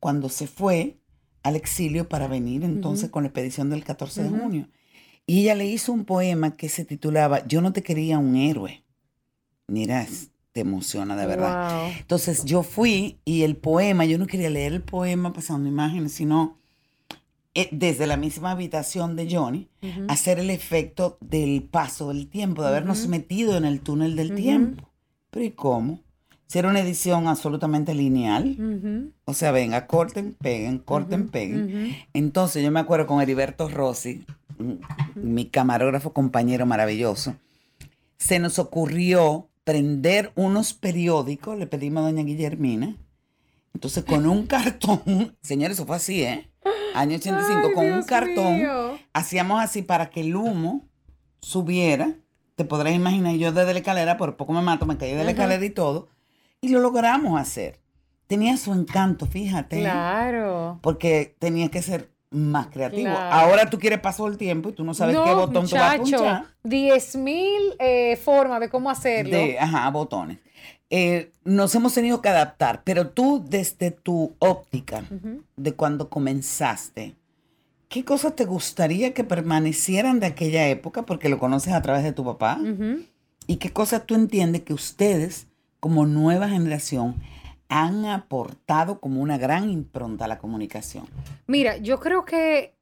cuando 0.00 0.28
se 0.28 0.48
fue 0.48 0.98
al 1.44 1.54
exilio 1.54 2.08
para 2.08 2.26
venir 2.26 2.64
entonces 2.64 3.10
con 3.10 3.22
la 3.22 3.28
expedición 3.28 3.70
del 3.70 3.84
14 3.84 4.24
de 4.24 4.28
junio. 4.28 4.68
Y 5.32 5.40
ella 5.40 5.54
le 5.54 5.64
hizo 5.64 5.94
un 5.94 6.04
poema 6.04 6.50
que 6.58 6.68
se 6.68 6.84
titulaba 6.84 7.46
Yo 7.46 7.62
no 7.62 7.72
te 7.72 7.82
quería 7.82 8.18
un 8.18 8.36
héroe. 8.36 8.84
Mira, 9.66 10.06
te 10.52 10.60
emociona 10.60 11.16
de 11.16 11.26
verdad. 11.26 11.90
Entonces 12.00 12.44
yo 12.44 12.62
fui 12.62 13.18
y 13.24 13.40
el 13.40 13.56
poema, 13.56 14.04
yo 14.04 14.18
no 14.18 14.26
quería 14.26 14.50
leer 14.50 14.74
el 14.74 14.82
poema 14.82 15.32
pasando 15.32 15.70
imágenes, 15.70 16.12
sino 16.12 16.58
eh, 17.54 17.66
desde 17.72 18.06
la 18.06 18.18
misma 18.18 18.50
habitación 18.50 19.16
de 19.16 19.34
Johnny, 19.34 19.70
hacer 20.06 20.38
el 20.38 20.50
efecto 20.50 21.16
del 21.22 21.62
paso 21.62 22.08
del 22.08 22.28
tiempo, 22.28 22.60
de 22.60 22.68
habernos 22.68 23.08
metido 23.08 23.56
en 23.56 23.64
el 23.64 23.80
túnel 23.80 24.16
del 24.16 24.34
tiempo. 24.34 24.90
Pero 25.30 25.46
¿y 25.46 25.52
cómo? 25.52 26.00
si 26.52 26.58
era 26.58 26.68
una 26.68 26.80
edición 26.80 27.28
absolutamente 27.28 27.94
lineal. 27.94 29.10
O 29.24 29.32
sea, 29.32 29.52
venga, 29.52 29.86
corten, 29.86 30.36
peguen, 30.38 30.80
corten, 30.80 31.28
peguen. 31.28 31.96
Entonces 32.12 32.62
yo 32.62 32.70
me 32.70 32.78
acuerdo 32.78 33.06
con 33.06 33.22
Heriberto 33.22 33.70
Rossi, 33.70 34.26
mi 35.14 35.46
camarógrafo 35.46 36.12
compañero 36.12 36.66
maravilloso, 36.66 37.36
se 38.16 38.38
nos 38.38 38.58
ocurrió 38.58 39.48
prender 39.64 40.32
unos 40.34 40.74
periódicos, 40.74 41.58
le 41.58 41.66
pedimos 41.66 42.02
a 42.02 42.06
doña 42.06 42.22
Guillermina. 42.22 42.96
Entonces 43.74 44.04
con 44.04 44.26
un 44.26 44.46
cartón, 44.46 45.36
señores, 45.42 45.76
eso 45.76 45.86
fue 45.86 45.96
así, 45.96 46.22
¿eh? 46.22 46.50
Año 46.94 47.16
85, 47.16 47.72
con 47.74 47.90
un 47.90 48.02
cartón, 48.02 48.62
hacíamos 49.12 49.62
así 49.62 49.82
para 49.82 50.10
que 50.10 50.20
el 50.20 50.36
humo 50.36 50.86
subiera. 51.40 52.14
Te 52.54 52.66
podrás 52.66 52.94
imaginar, 52.94 53.34
yo 53.36 53.50
desde 53.50 53.72
la 53.72 53.78
escalera, 53.78 54.18
por 54.18 54.36
poco 54.36 54.52
me 54.52 54.60
mato, 54.60 54.84
me 54.84 54.98
caí 54.98 55.14
de 55.14 55.24
la 55.24 55.30
escalera 55.30 55.64
y 55.64 55.70
todo 55.70 56.08
y 56.62 56.68
lo 56.68 56.80
logramos 56.80 57.38
hacer. 57.38 57.80
Tenía 58.28 58.56
su 58.56 58.72
encanto, 58.72 59.26
fíjate. 59.26 59.80
Claro. 59.80 60.78
Porque 60.80 61.36
tenía 61.38 61.68
que 61.68 61.82
ser 61.82 62.11
más 62.32 62.68
creativo. 62.68 63.10
Ahora 63.10 63.68
tú 63.68 63.78
quieres 63.78 64.00
pasar 64.00 64.26
el 64.28 64.36
tiempo 64.36 64.70
y 64.70 64.72
tú 64.72 64.84
no 64.84 64.94
sabes 64.94 65.16
qué 65.16 65.34
botón 65.34 65.68
tú 65.68 65.76
vas 65.76 65.94
a 65.94 65.96
punchar. 65.98 66.44
10 66.64 67.16
mil 67.16 67.62
eh, 67.78 68.16
formas 68.16 68.60
de 68.60 68.68
cómo 68.68 68.90
hacerlo. 68.90 69.36
De, 69.36 69.58
ajá, 69.58 69.90
botones. 69.90 70.38
Eh, 70.90 71.32
nos 71.44 71.74
hemos 71.74 71.94
tenido 71.94 72.20
que 72.20 72.28
adaptar, 72.28 72.82
pero 72.84 73.08
tú 73.08 73.42
desde 73.48 73.90
tu 73.90 74.34
óptica 74.38 75.04
de 75.56 75.72
cuando 75.72 76.10
comenzaste, 76.10 77.14
¿qué 77.88 78.04
cosas 78.04 78.36
te 78.36 78.44
gustaría 78.44 79.14
que 79.14 79.24
permanecieran 79.24 80.20
de 80.20 80.26
aquella 80.26 80.68
época? 80.68 81.06
Porque 81.06 81.30
lo 81.30 81.38
conoces 81.38 81.72
a 81.72 81.80
través 81.80 82.04
de 82.04 82.12
tu 82.12 82.24
papá. 82.24 82.60
¿Y 83.46 83.56
qué 83.56 83.72
cosas 83.72 84.04
tú 84.04 84.14
entiendes 84.14 84.62
que 84.62 84.74
ustedes, 84.74 85.46
como 85.80 86.06
nueva 86.06 86.48
generación, 86.48 87.16
han 87.72 88.04
aportado 88.04 89.00
como 89.00 89.22
una 89.22 89.38
gran 89.38 89.70
impronta 89.70 90.26
a 90.26 90.28
la 90.28 90.38
comunicación? 90.38 91.06
Mira, 91.46 91.78
yo 91.78 91.98
creo 92.00 92.24
que 92.24 92.74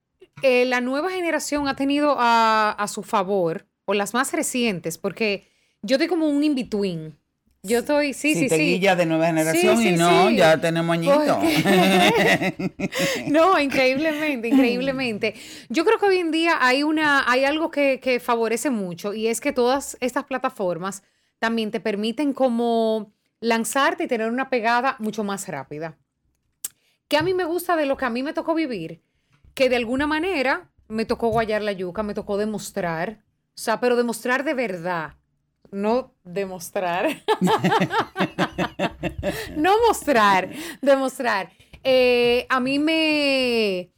eh, 0.42 0.64
la 0.64 0.81
nueva 0.81 1.11
generación 1.11 1.68
ha 1.68 1.76
tenido 1.76 2.16
a, 2.18 2.72
a 2.72 2.88
su 2.88 3.03
favor, 3.03 3.66
o 3.85 3.94
las 3.94 4.14
más 4.14 4.33
recientes, 4.33 4.98
porque 4.98 5.46
yo 5.83 5.96
estoy 5.96 6.09
como 6.09 6.29
un 6.29 6.42
in-between. 6.42 7.16
Yo 7.62 7.81
estoy, 7.81 8.14
sí, 8.14 8.35
si 8.35 8.42
sí, 8.42 8.48
te 8.48 8.57
sí. 8.57 8.62
guillas 8.62 8.96
de 8.96 9.05
nueva 9.05 9.26
generación 9.26 9.76
sí, 9.76 9.88
y 9.88 9.92
no, 9.92 10.29
sí. 10.29 10.37
ya 10.37 10.59
tenemos 10.59 10.94
añitos. 10.94 11.37
No, 13.26 13.59
increíblemente, 13.61 14.48
increíblemente. 14.48 15.35
Yo 15.68 15.85
creo 15.85 15.98
que 15.98 16.07
hoy 16.07 16.18
en 16.18 16.31
día 16.31 16.57
hay 16.59 16.83
una, 16.83 17.31
hay 17.31 17.44
algo 17.44 17.70
que, 17.70 18.00
que 18.00 18.18
favorece 18.18 18.70
mucho 18.70 19.12
y 19.12 19.26
es 19.26 19.40
que 19.42 19.53
todas 19.53 19.98
estas 20.00 20.24
plataformas 20.24 21.03
también 21.38 21.70
te 21.70 21.81
permiten 21.81 22.33
como 22.33 23.12
lanzarte 23.40 24.05
y 24.05 24.09
tener 24.09 24.31
una 24.31 24.50
pegada 24.50 24.96
mucho 24.98 25.24
más 25.24 25.48
rápida. 25.48 25.98
Que 27.09 27.16
a 27.16 27.22
mí 27.22 27.35
me 27.35 27.44
gusta 27.44 27.76
de 27.76 27.87
lo 27.87 27.96
que 27.96 28.05
a 28.05 28.11
mí 28.11 28.22
me 28.22 28.33
tocó 28.33 28.55
vivir, 28.55 29.03
que 29.55 29.68
de 29.68 29.76
alguna 29.76 30.07
manera 30.07 30.70
me 30.88 31.05
tocó 31.05 31.29
guayar 31.29 31.62
la 31.62 31.72
yuca, 31.72 32.03
me 32.03 32.14
tocó 32.14 32.37
demostrar, 32.37 33.24
o 33.48 33.62
sea, 33.62 33.81
pero 33.81 33.96
demostrar 33.96 34.44
de 34.44 34.55
verdad, 34.55 35.14
no 35.70 36.14
demostrar. 36.24 37.22
no 39.57 39.74
mostrar, 39.87 40.50
demostrar. 40.81 41.50
Eh, 41.83 42.46
a 42.48 42.61
mí 42.61 42.79
me... 42.79 43.90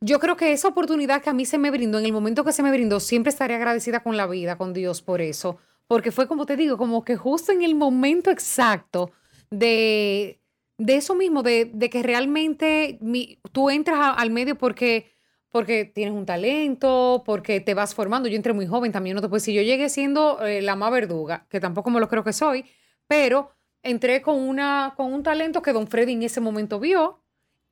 Yo 0.00 0.20
creo 0.20 0.36
que 0.36 0.52
esa 0.52 0.68
oportunidad 0.68 1.22
que 1.22 1.30
a 1.30 1.34
mí 1.34 1.46
se 1.46 1.56
me 1.56 1.70
brindó, 1.70 1.98
en 1.98 2.04
el 2.04 2.12
momento 2.12 2.44
que 2.44 2.52
se 2.52 2.62
me 2.62 2.70
brindó, 2.70 3.00
siempre 3.00 3.30
estaré 3.30 3.54
agradecida 3.54 4.00
con 4.00 4.18
la 4.18 4.26
vida, 4.26 4.58
con 4.58 4.74
Dios 4.74 5.00
por 5.00 5.22
eso. 5.22 5.58
Porque 5.86 6.10
fue 6.12 6.26
como 6.28 6.46
te 6.46 6.56
digo, 6.56 6.76
como 6.78 7.04
que 7.04 7.16
justo 7.16 7.52
en 7.52 7.62
el 7.62 7.74
momento 7.74 8.30
exacto 8.30 9.12
de, 9.50 10.40
de 10.78 10.96
eso 10.96 11.14
mismo, 11.14 11.42
de, 11.42 11.70
de 11.72 11.90
que 11.90 12.02
realmente 12.02 12.98
mi- 13.00 13.38
tú 13.52 13.70
entras 13.70 14.14
al 14.16 14.30
medio 14.30 14.56
porque, 14.56 15.10
porque 15.50 15.84
tienes 15.84 16.14
un 16.14 16.26
talento, 16.26 17.22
porque 17.26 17.60
te 17.60 17.74
vas 17.74 17.94
formando. 17.94 18.28
Yo 18.28 18.36
entré 18.36 18.52
muy 18.52 18.66
joven 18.66 18.92
también, 18.92 19.14
no 19.14 19.20
te 19.22 19.28
puedo 19.28 19.38
decir, 19.40 19.54
yo 19.54 19.62
llegué 19.62 19.88
siendo 19.88 20.44
eh, 20.46 20.62
la 20.62 20.74
más 20.76 20.90
verduga, 20.92 21.46
que 21.50 21.60
tampoco 21.60 21.90
me 21.90 22.00
lo 22.00 22.08
creo 22.08 22.24
que 22.24 22.32
soy, 22.32 22.64
pero 23.06 23.50
entré 23.82 24.22
con, 24.22 24.36
una, 24.40 24.94
con 24.96 25.12
un 25.12 25.22
talento 25.22 25.62
que 25.62 25.72
don 25.72 25.86
Freddy 25.86 26.12
en 26.14 26.22
ese 26.22 26.40
momento 26.40 26.80
vio. 26.80 27.20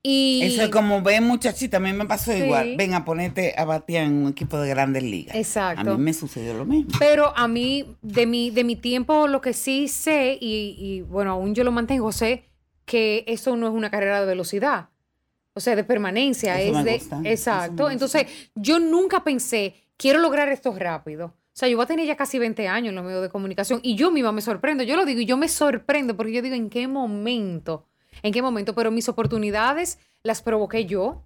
Y 0.05 0.41
Eso 0.43 0.63
es 0.63 0.69
como 0.71 1.01
ven 1.01 1.23
muchachita, 1.25 1.77
a 1.77 1.81
mí 1.81 1.93
me 1.93 2.07
pasó 2.07 2.33
Sí. 2.33 2.39
igual. 2.39 2.75
Ven 2.77 2.95
a 2.95 3.05
ponerte 3.05 3.55
a 3.57 3.65
batir 3.65 3.99
en 3.99 4.13
un 4.25 4.29
equipo 4.33 4.59
de 4.59 4.69
grandes 4.69 5.05
ligas. 5.05 5.37
Exacto. 5.37 5.93
A 5.93 5.97
mí 5.97 6.03
me 6.03 6.13
sucedió 6.13 6.55
lo 6.55 6.65
mismo. 6.65 6.91
Pero 6.99 7.33
a 7.37 7.47
mí, 7.47 7.85
de 8.03 8.27
mi, 8.27 8.51
de 8.51 8.65
mi 8.65 8.75
tiempo, 8.75 9.29
lo 9.29 9.41
que 9.41 9.53
sí 9.53 9.87
sé, 9.87 10.37
y, 10.41 10.75
y, 10.77 11.03
bueno, 11.03 11.31
aún 11.33 11.55
yo 11.55 11.63
lo 11.63 11.71
mantengo, 11.71 12.11
sé 12.11 12.43
que 12.85 13.23
eso 13.29 13.55
no 13.57 13.69
es 13.69 13.73
una 13.73 13.91
carrera 13.91 14.21
de 14.21 14.27
velocidad. 14.27 14.89
O 15.55 15.61
sea, 15.61 15.77
de 15.77 15.85
permanencia. 15.85 16.61
Eso 16.61 16.79
es 16.79 16.85
me 16.85 16.91
de. 16.91 16.99
gusta, 16.99 17.19
me 17.21 17.31
Exacto. 17.31 17.73
gusta. 17.85 17.93
Entonces, 17.93 18.27
yo 18.57 18.81
nunca 18.81 19.23
pensé, 19.23 19.75
quiero 19.97 20.19
lograr 20.19 20.49
esto 20.49 20.75
rápido. 20.77 21.27
O 21.27 21.35
sea, 21.55 21.69
yo 21.69 21.77
voy 21.77 21.85
a 21.85 21.87
tener 21.87 22.07
ya 22.07 22.17
casi 22.17 22.39
20 22.41 22.67
años 22.67 22.89
en 22.89 22.95
los 22.97 23.05
medios 23.05 23.23
de 23.23 23.29
comunicación 23.29 23.79
y 23.83 23.95
yo 23.95 24.11
misma 24.11 24.33
me 24.33 24.41
sorprendo. 24.41 24.83
Yo 24.83 24.97
lo 24.97 25.05
digo 25.05 25.21
y 25.21 25.27
yo 25.27 25.37
me 25.37 25.49
sorprendo 25.49 26.17
porque 26.17 26.33
yo 26.33 26.41
digo, 26.43 26.55
¿en 26.57 26.71
qué 26.71 26.89
momento? 26.89 27.87
¿En 28.23 28.33
qué 28.33 28.43
momento? 28.43 28.75
Pero 28.75 28.91
mis 28.91 29.09
oportunidades 29.09 29.99
las 30.23 30.43
provoqué 30.43 30.87
yo. 30.87 31.25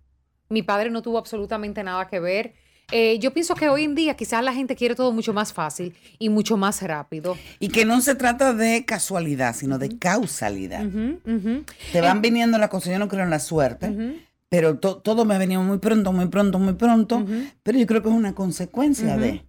Mi 0.48 0.62
padre 0.62 0.90
no 0.90 1.02
tuvo 1.02 1.18
absolutamente 1.18 1.82
nada 1.82 2.06
que 2.06 2.20
ver. 2.20 2.54
Eh, 2.92 3.18
yo 3.18 3.32
pienso 3.32 3.56
que 3.56 3.68
hoy 3.68 3.82
en 3.82 3.96
día 3.96 4.14
quizás 4.14 4.44
la 4.44 4.52
gente 4.52 4.76
quiere 4.76 4.94
todo 4.94 5.10
mucho 5.10 5.32
más 5.34 5.52
fácil 5.52 5.96
y 6.20 6.28
mucho 6.28 6.56
más 6.56 6.80
rápido. 6.82 7.36
Y 7.58 7.68
que 7.68 7.84
no 7.84 8.00
se 8.00 8.14
trata 8.14 8.54
de 8.54 8.84
casualidad, 8.84 9.56
sino 9.56 9.76
de 9.78 9.98
causalidad. 9.98 10.86
Ujú. 10.86 11.64
Te 11.92 12.00
van 12.00 12.22
viniendo 12.22 12.58
las 12.58 12.68
cosas, 12.70 12.92
yo 12.92 12.98
no 13.00 13.08
creo 13.08 13.24
en 13.24 13.30
la 13.30 13.40
suerte, 13.40 13.88
Ujú. 13.90 14.14
pero 14.48 14.78
to- 14.78 14.98
todo 14.98 15.24
me 15.24 15.34
ha 15.34 15.38
venido 15.38 15.62
muy 15.62 15.78
pronto, 15.78 16.12
muy 16.12 16.26
pronto, 16.28 16.60
muy 16.60 16.74
pronto, 16.74 17.26
pero 17.64 17.76
yo 17.76 17.86
creo 17.86 18.02
que 18.02 18.08
es 18.08 18.14
una 18.14 18.36
consecuencia 18.36 19.16
de... 19.16 19.44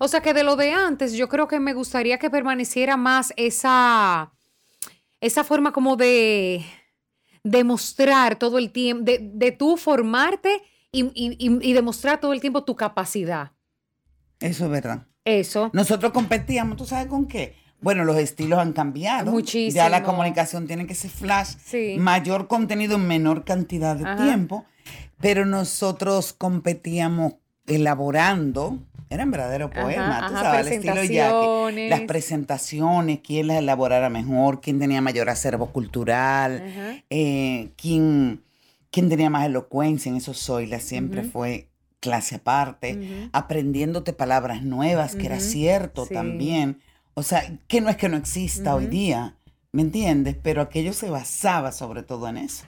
O 0.00 0.08
sea 0.08 0.20
que 0.20 0.34
de 0.34 0.42
lo 0.42 0.56
de 0.56 0.72
antes, 0.72 1.12
yo 1.12 1.28
creo 1.28 1.46
que 1.46 1.60
me 1.60 1.74
gustaría 1.74 2.18
que 2.18 2.30
permaneciera 2.30 2.96
más 2.96 3.32
esa, 3.36 4.32
esa 5.20 5.44
forma 5.44 5.72
como 5.72 5.94
de 5.94 6.64
demostrar 7.44 8.36
todo 8.36 8.58
el 8.58 8.70
tiempo, 8.70 9.04
de, 9.04 9.18
de 9.34 9.52
tú 9.52 9.76
formarte 9.76 10.62
y, 10.92 11.04
y- 11.14 11.36
y- 11.38 11.72
demostrar 11.72 12.20
todo 12.20 12.32
el 12.32 12.40
tiempo 12.40 12.64
tu 12.64 12.76
capacidad. 12.76 13.52
Eso 14.40 14.64
es 14.66 14.70
verdad. 14.70 15.06
Eso. 15.24 15.70
Nosotros 15.72 16.12
competíamos, 16.12 16.76
¿tú 16.76 16.84
sabes 16.84 17.06
con 17.06 17.26
qué? 17.26 17.54
Bueno, 17.80 18.04
los 18.04 18.16
estilos 18.16 18.58
han 18.58 18.72
cambiado. 18.72 19.30
Muchísimo. 19.32 19.74
Ya 19.74 19.88
la 19.88 20.02
comunicación 20.02 20.66
tiene 20.66 20.86
que 20.86 20.94
ser 20.94 21.10
flash, 21.10 21.54
Sí. 21.64 21.96
mayor 21.98 22.46
contenido 22.46 22.96
en 22.96 23.06
menor 23.08 23.44
cantidad 23.44 23.96
de 23.96 24.04
Ajá. 24.04 24.22
tiempo, 24.22 24.64
pero 25.20 25.44
nosotros 25.46 26.32
competíamos 26.32 27.34
elaborando, 27.66 28.78
eran 29.12 29.30
verdaderos 29.30 29.70
Ajá, 29.72 29.82
poemas, 29.82 30.18
tú 30.20 30.34
ajá, 30.34 30.40
sabes, 30.42 30.66
al 30.66 30.72
estilo 30.72 31.04
Jackie, 31.04 31.88
las 31.88 32.00
presentaciones, 32.02 33.20
quién 33.22 33.48
las 33.48 33.58
elaborara 33.58 34.10
mejor, 34.10 34.60
quién 34.60 34.78
tenía 34.78 35.00
mayor 35.00 35.28
acervo 35.28 35.66
cultural, 35.66 36.62
eh, 37.10 37.70
quién, 37.76 38.42
quién 38.90 39.08
tenía 39.08 39.30
más 39.30 39.46
elocuencia 39.46 40.10
en 40.10 40.16
esos 40.16 40.44
Zoila, 40.44 40.80
siempre 40.80 41.22
fue 41.22 41.68
clase 42.02 42.34
aparte, 42.34 43.28
aprendiéndote 43.32 44.12
palabras 44.12 44.62
nuevas, 44.62 45.14
que 45.14 45.26
era 45.26 45.38
cierto 45.38 46.04
sí. 46.04 46.14
también. 46.14 46.80
O 47.14 47.22
sea, 47.22 47.44
que 47.68 47.80
no 47.80 47.90
es 47.90 47.96
que 47.96 48.08
no 48.08 48.16
exista 48.16 48.74
hoy 48.74 48.86
día, 48.86 49.36
¿me 49.70 49.82
entiendes? 49.82 50.36
Pero 50.42 50.62
aquello 50.62 50.92
se 50.92 51.10
basaba 51.10 51.70
sobre 51.70 52.02
todo 52.02 52.28
en 52.28 52.38
eso. 52.38 52.64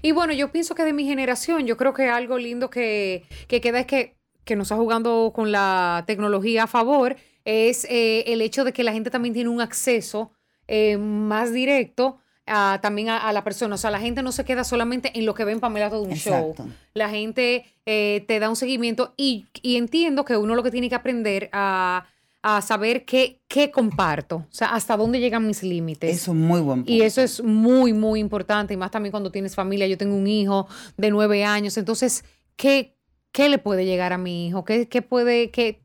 Y 0.00 0.12
bueno, 0.12 0.32
yo 0.32 0.50
pienso 0.52 0.74
que 0.74 0.84
de 0.84 0.92
mi 0.92 1.04
generación, 1.04 1.66
yo 1.66 1.76
creo 1.76 1.92
que 1.92 2.08
algo 2.08 2.38
lindo 2.38 2.70
que, 2.70 3.24
que 3.46 3.60
queda 3.60 3.80
es 3.80 3.86
que, 3.86 4.16
que 4.44 4.56
nos 4.56 4.66
está 4.66 4.76
jugando 4.76 5.32
con 5.34 5.52
la 5.52 6.04
tecnología 6.06 6.64
a 6.64 6.66
favor, 6.66 7.16
es 7.44 7.84
eh, 7.88 8.24
el 8.26 8.40
hecho 8.40 8.64
de 8.64 8.72
que 8.72 8.84
la 8.84 8.92
gente 8.92 9.10
también 9.10 9.34
tiene 9.34 9.50
un 9.50 9.60
acceso 9.60 10.32
eh, 10.68 10.96
más 10.96 11.52
directo 11.52 12.18
a, 12.46 12.80
también 12.82 13.08
a, 13.08 13.18
a 13.18 13.32
la 13.32 13.44
persona. 13.44 13.74
O 13.74 13.78
sea, 13.78 13.90
la 13.90 14.00
gente 14.00 14.22
no 14.22 14.32
se 14.32 14.44
queda 14.44 14.64
solamente 14.64 15.12
en 15.18 15.26
lo 15.26 15.34
que 15.34 15.44
ven 15.44 15.60
Pamela 15.60 15.90
todo 15.90 16.02
un 16.02 16.14
show. 16.14 16.54
La 16.94 17.08
gente 17.08 17.64
eh, 17.86 18.24
te 18.26 18.38
da 18.40 18.48
un 18.48 18.56
seguimiento 18.56 19.14
y, 19.16 19.46
y 19.62 19.76
entiendo 19.76 20.24
que 20.24 20.36
uno 20.36 20.54
lo 20.54 20.62
que 20.62 20.70
tiene 20.70 20.88
que 20.88 20.94
aprender 20.94 21.48
a, 21.52 22.06
a 22.42 22.60
saber 22.60 23.04
qué, 23.04 23.40
qué 23.46 23.70
comparto, 23.70 24.36
o 24.36 24.46
sea, 24.50 24.74
hasta 24.74 24.96
dónde 24.96 25.20
llegan 25.20 25.46
mis 25.46 25.62
límites. 25.62 26.16
Eso 26.16 26.32
es 26.32 26.36
muy 26.36 26.60
buen 26.60 26.80
punto. 26.80 26.92
Y 26.92 27.02
eso 27.02 27.20
es 27.20 27.42
muy, 27.42 27.92
muy 27.92 28.18
importante, 28.18 28.74
y 28.74 28.76
más 28.76 28.90
también 28.90 29.12
cuando 29.12 29.30
tienes 29.30 29.54
familia. 29.54 29.86
Yo 29.86 29.96
tengo 29.96 30.16
un 30.16 30.26
hijo 30.26 30.66
de 30.96 31.10
nueve 31.10 31.44
años, 31.44 31.76
entonces, 31.76 32.24
¿qué, 32.56 32.96
qué 33.32 33.48
le 33.48 33.58
puede 33.58 33.84
llegar 33.84 34.12
a 34.12 34.18
mi 34.18 34.46
hijo? 34.46 34.64
¿Qué, 34.64 34.88
qué 34.88 35.02
puede, 35.02 35.50
qué, 35.50 35.82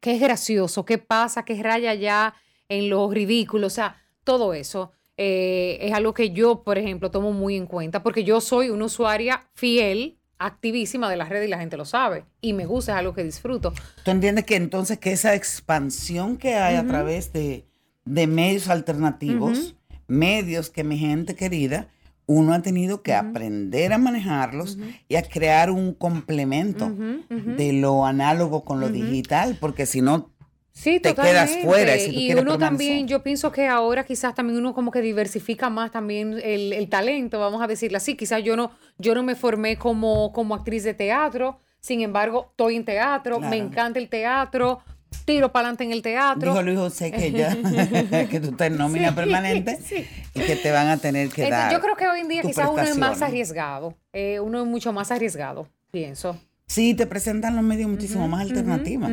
qué 0.00 0.12
es 0.12 0.20
gracioso? 0.20 0.84
¿Qué 0.84 0.98
pasa? 0.98 1.44
¿Qué 1.44 1.60
raya 1.62 1.94
ya 1.94 2.34
en 2.68 2.90
lo 2.90 3.10
ridículo? 3.10 3.68
O 3.68 3.70
sea, 3.70 3.96
todo 4.24 4.52
eso 4.52 4.92
eh, 5.16 5.78
es 5.80 5.92
algo 5.92 6.14
que 6.14 6.30
yo, 6.30 6.62
por 6.62 6.78
ejemplo, 6.78 7.10
tomo 7.10 7.32
muy 7.32 7.56
en 7.56 7.66
cuenta, 7.66 8.02
porque 8.02 8.24
yo 8.24 8.40
soy 8.40 8.70
una 8.70 8.84
usuaria 8.84 9.48
fiel, 9.54 10.18
activísima 10.38 11.10
de 11.10 11.16
las 11.16 11.28
redes 11.28 11.48
y 11.48 11.50
la 11.50 11.58
gente 11.58 11.76
lo 11.76 11.84
sabe. 11.84 12.24
Y 12.40 12.52
me 12.52 12.66
gusta, 12.66 12.92
es 12.92 12.98
algo 12.98 13.14
que 13.14 13.24
disfruto. 13.24 13.72
¿Tú 14.04 14.10
entiendes 14.12 14.44
que 14.44 14.54
entonces 14.54 14.98
que 14.98 15.10
esa 15.10 15.34
expansión 15.34 16.36
que 16.36 16.54
hay 16.54 16.76
a 16.76 16.86
través 16.86 17.32
de, 17.32 17.64
de 18.04 18.26
medios 18.28 18.68
alternativos, 18.68 19.74
medios 20.06 20.70
que 20.70 20.84
mi 20.84 20.98
gente 20.98 21.34
querida, 21.34 21.88
uno 22.28 22.52
ha 22.52 22.60
tenido 22.60 23.02
que 23.02 23.14
aprender 23.14 23.92
a 23.92 23.98
manejarlos 23.98 24.78
y 25.08 25.16
a 25.16 25.22
crear 25.22 25.70
un 25.70 25.94
complemento 25.94 26.84
Ujú, 26.86 27.24
ujú. 27.30 27.56
de 27.56 27.72
lo 27.72 28.04
análogo 28.04 28.64
con 28.64 28.80
lo 28.80 28.90
digital, 28.90 29.56
porque 29.58 29.86
si 29.86 30.02
no, 30.02 30.30
Sí, 30.72 31.00
te 31.00 31.12
quedas 31.14 31.50
totalmente. 31.50 31.66
fuera 31.66 31.96
y 31.96 32.00
si 32.00 32.10
y 32.28 32.34
uno 32.34 32.56
también, 32.56 33.08
yo 33.08 33.24
pienso 33.24 33.50
que 33.50 33.66
ahora 33.66 34.04
quizás 34.04 34.34
también 34.36 34.58
uno 34.58 34.74
como 34.74 34.92
que 34.92 35.00
diversifica 35.00 35.70
más 35.70 35.90
también 35.90 36.38
el, 36.44 36.72
el 36.72 36.88
talento, 36.88 37.40
vamos 37.40 37.60
a 37.62 37.66
decirlo 37.66 37.96
así. 37.96 38.14
Quizás 38.14 38.44
yo 38.44 38.56
no, 38.56 38.70
yo 38.98 39.14
no 39.16 39.24
me 39.24 39.34
formé 39.34 39.76
como, 39.76 40.32
como 40.32 40.54
actriz 40.54 40.84
de 40.84 40.94
teatro, 40.94 41.58
sin 41.80 42.02
embargo, 42.02 42.48
estoy 42.50 42.76
en 42.76 42.84
teatro, 42.84 43.40
me 43.40 43.48
Claro. 43.48 43.64
encanta 43.64 43.98
el 43.98 44.08
teatro, 44.08 44.80
tiro 45.24 45.52
para 45.52 45.68
adelante 45.68 45.84
en 45.84 45.92
el 45.92 46.02
teatro. 46.02 46.50
dijo 46.50 46.62
Luis 46.62 46.78
José 46.78 47.10
que 47.12 47.30
ya, 47.32 47.56
que 48.30 48.40
tú 48.40 48.50
estás 48.50 48.68
en 48.68 48.78
nómina 48.78 49.10
Sí, 49.10 49.14
permanente 49.14 49.78
sí. 49.84 50.06
y 50.34 50.40
que 50.40 50.56
te 50.56 50.70
van 50.70 50.88
a 50.88 50.96
tener 50.96 51.28
que 51.28 51.44
Entonces, 51.44 51.50
dar. 51.50 51.72
yo 51.72 51.80
creo 51.80 51.96
que 51.96 52.08
hoy 52.08 52.20
en 52.20 52.28
día 52.28 52.42
quizás 52.42 52.68
uno 52.70 52.82
es 52.82 52.96
más 52.96 53.22
arriesgado, 53.22 53.94
eh, 54.12 54.40
uno 54.40 54.60
es 54.62 54.66
mucho 54.66 54.92
más 54.92 55.10
arriesgado, 55.10 55.68
pienso. 55.90 56.36
Sí, 56.66 56.94
te 56.94 57.06
presentan 57.06 57.56
los 57.56 57.64
medios 57.64 57.88
muchísimo 57.90 58.28
más 58.28 58.42
alternativas 58.42 59.10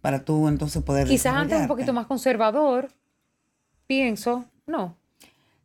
para 0.00 0.24
tú 0.24 0.48
entonces 0.48 0.82
poder 0.82 1.06
Quizás 1.08 1.34
antes 1.34 1.60
un 1.60 1.66
poquito 1.68 1.92
más 1.92 2.06
conservador, 2.06 2.88
pienso, 3.86 4.44
no. 4.66 4.96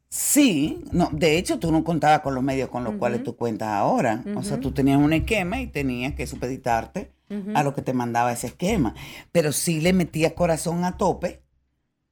Sí, 0.10 0.84
no, 0.92 1.10
de 1.12 1.38
hecho 1.38 1.58
tú 1.58 1.72
no 1.72 1.84
contabas 1.84 2.20
con 2.20 2.36
los 2.36 2.44
medios 2.44 2.70
con 2.70 2.84
los 2.84 2.96
cuales 2.96 3.24
tú 3.24 3.36
cuentas 3.36 3.70
ahora. 3.70 4.24
O 4.36 4.44
sea, 4.44 4.60
tú 4.60 4.72
tenías 4.72 5.00
un 5.00 5.12
esquema 5.12 5.60
y 5.60 5.66
tenías 5.68 6.14
que 6.14 6.28
supeditarte 6.28 7.10
a 7.54 7.64
lo 7.64 7.74
que 7.74 7.82
te 7.82 7.94
mandaba 7.94 8.32
ese 8.32 8.48
esquema. 8.48 8.96
Pero 9.32 9.52
sí 9.52 9.82
le 9.82 9.94
metías 9.94 10.34
corazón 10.34 10.84
a 10.84 10.98
tope 10.98 11.42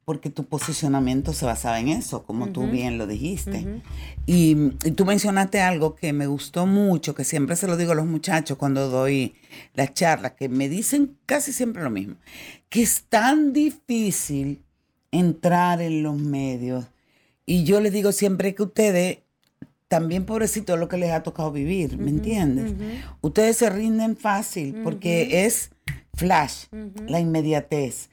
porque 0.05 0.29
tu 0.29 0.45
posicionamiento 0.45 1.31
se 1.31 1.45
basaba 1.45 1.79
en 1.79 1.87
eso, 1.87 2.23
como 2.23 2.49
tú 2.49 2.67
bien 2.67 2.97
lo 2.97 3.07
dijiste. 3.07 3.81
y, 4.25 4.57
y, 4.83 4.91
tú 4.91 5.05
mencionaste 5.05 5.61
algo 5.61 5.95
que 5.95 6.11
me 6.11 6.27
gustó 6.27 6.65
mucho, 6.65 7.15
que 7.15 7.23
siempre 7.23 7.55
se 7.55 7.67
lo 7.67 7.77
digo 7.77 7.91
a 7.91 7.95
los 7.95 8.07
muchachos 8.07 8.57
cuando 8.57 8.89
doy 8.89 9.35
las 9.73 9.93
charlas, 9.93 10.33
que 10.33 10.49
me 10.49 10.69
dicen 10.69 11.17
casi 11.25 11.53
siempre 11.53 11.83
lo 11.83 11.91
mismo, 11.91 12.15
que 12.67 12.81
es 12.81 13.03
tan 13.03 13.53
difícil 13.53 14.63
entrar 15.11 15.81
en 15.81 16.03
los 16.03 16.17
medios 16.17 16.87
y 17.45 17.63
yo 17.63 17.81
les 17.81 17.91
digo 17.91 18.11
siempre 18.11 18.55
que 18.55 18.63
ustedes, 18.63 19.19
también 19.91 20.25
pobrecito 20.25 20.77
lo 20.77 20.87
que 20.87 20.95
les 20.95 21.11
ha 21.11 21.21
tocado 21.21 21.51
vivir, 21.51 21.97
¿me 21.97 22.11
entiendes? 22.11 22.73
Ustedes 23.19 23.57
se 23.57 23.69
rinden 23.69 24.15
fácil 24.15 24.73
porque 24.85 25.45
es 25.45 25.71
flash, 26.13 26.67
la 27.07 27.19
inmediatez. 27.19 28.09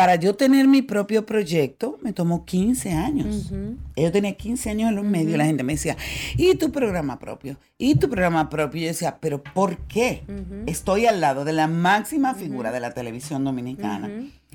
Para 0.00 0.16
yo 0.16 0.34
tener 0.34 0.66
mi 0.66 0.80
propio 0.80 1.26
proyecto 1.26 1.98
me 2.00 2.14
tomó 2.14 2.46
15 2.46 2.92
años. 2.92 3.52
Yo 3.94 4.10
tenía 4.10 4.34
15 4.34 4.70
años 4.70 4.88
en 4.88 4.96
los 4.96 5.04
medios 5.04 5.34
y 5.34 5.36
la 5.36 5.44
gente 5.44 5.62
me 5.62 5.74
decía, 5.74 5.94
¿y 6.38 6.54
tu 6.54 6.72
programa 6.72 7.18
propio? 7.18 7.58
¿Y 7.76 7.96
tu 7.96 8.08
programa 8.08 8.48
propio? 8.48 8.80
Y 8.80 8.84
yo 8.84 8.88
decía, 8.88 9.18
¿pero 9.20 9.42
por 9.42 9.76
qué? 9.88 10.22
Estoy 10.64 11.04
al 11.04 11.20
lado 11.20 11.44
de 11.44 11.52
la 11.52 11.66
máxima 11.66 12.34
figura 12.34 12.72
de 12.72 12.80
la 12.80 12.92
televisión 12.92 13.44
dominicana 13.44 14.10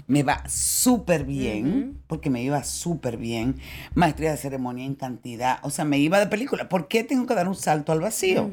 me 0.07 0.23
va 0.23 0.43
súper 0.49 1.25
bien, 1.25 1.99
porque 2.07 2.31
me 2.31 2.41
iba 2.41 2.63
súper 2.63 3.17
bien. 3.17 3.57
Maestría 3.93 4.31
de 4.31 4.37
ceremonia 4.37 4.83
en 4.83 4.95
cantidad, 4.95 5.59
o 5.61 5.69
sea, 5.69 5.85
me 5.85 5.99
iba 5.99 6.19
de 6.19 6.25
película. 6.25 6.69
¿Por 6.69 6.87
qué 6.87 7.03
tengo 7.03 7.27
que 7.27 7.35
dar 7.35 7.47
un 7.47 7.55
salto 7.55 7.91
al 7.91 8.01
vacío? 8.01 8.49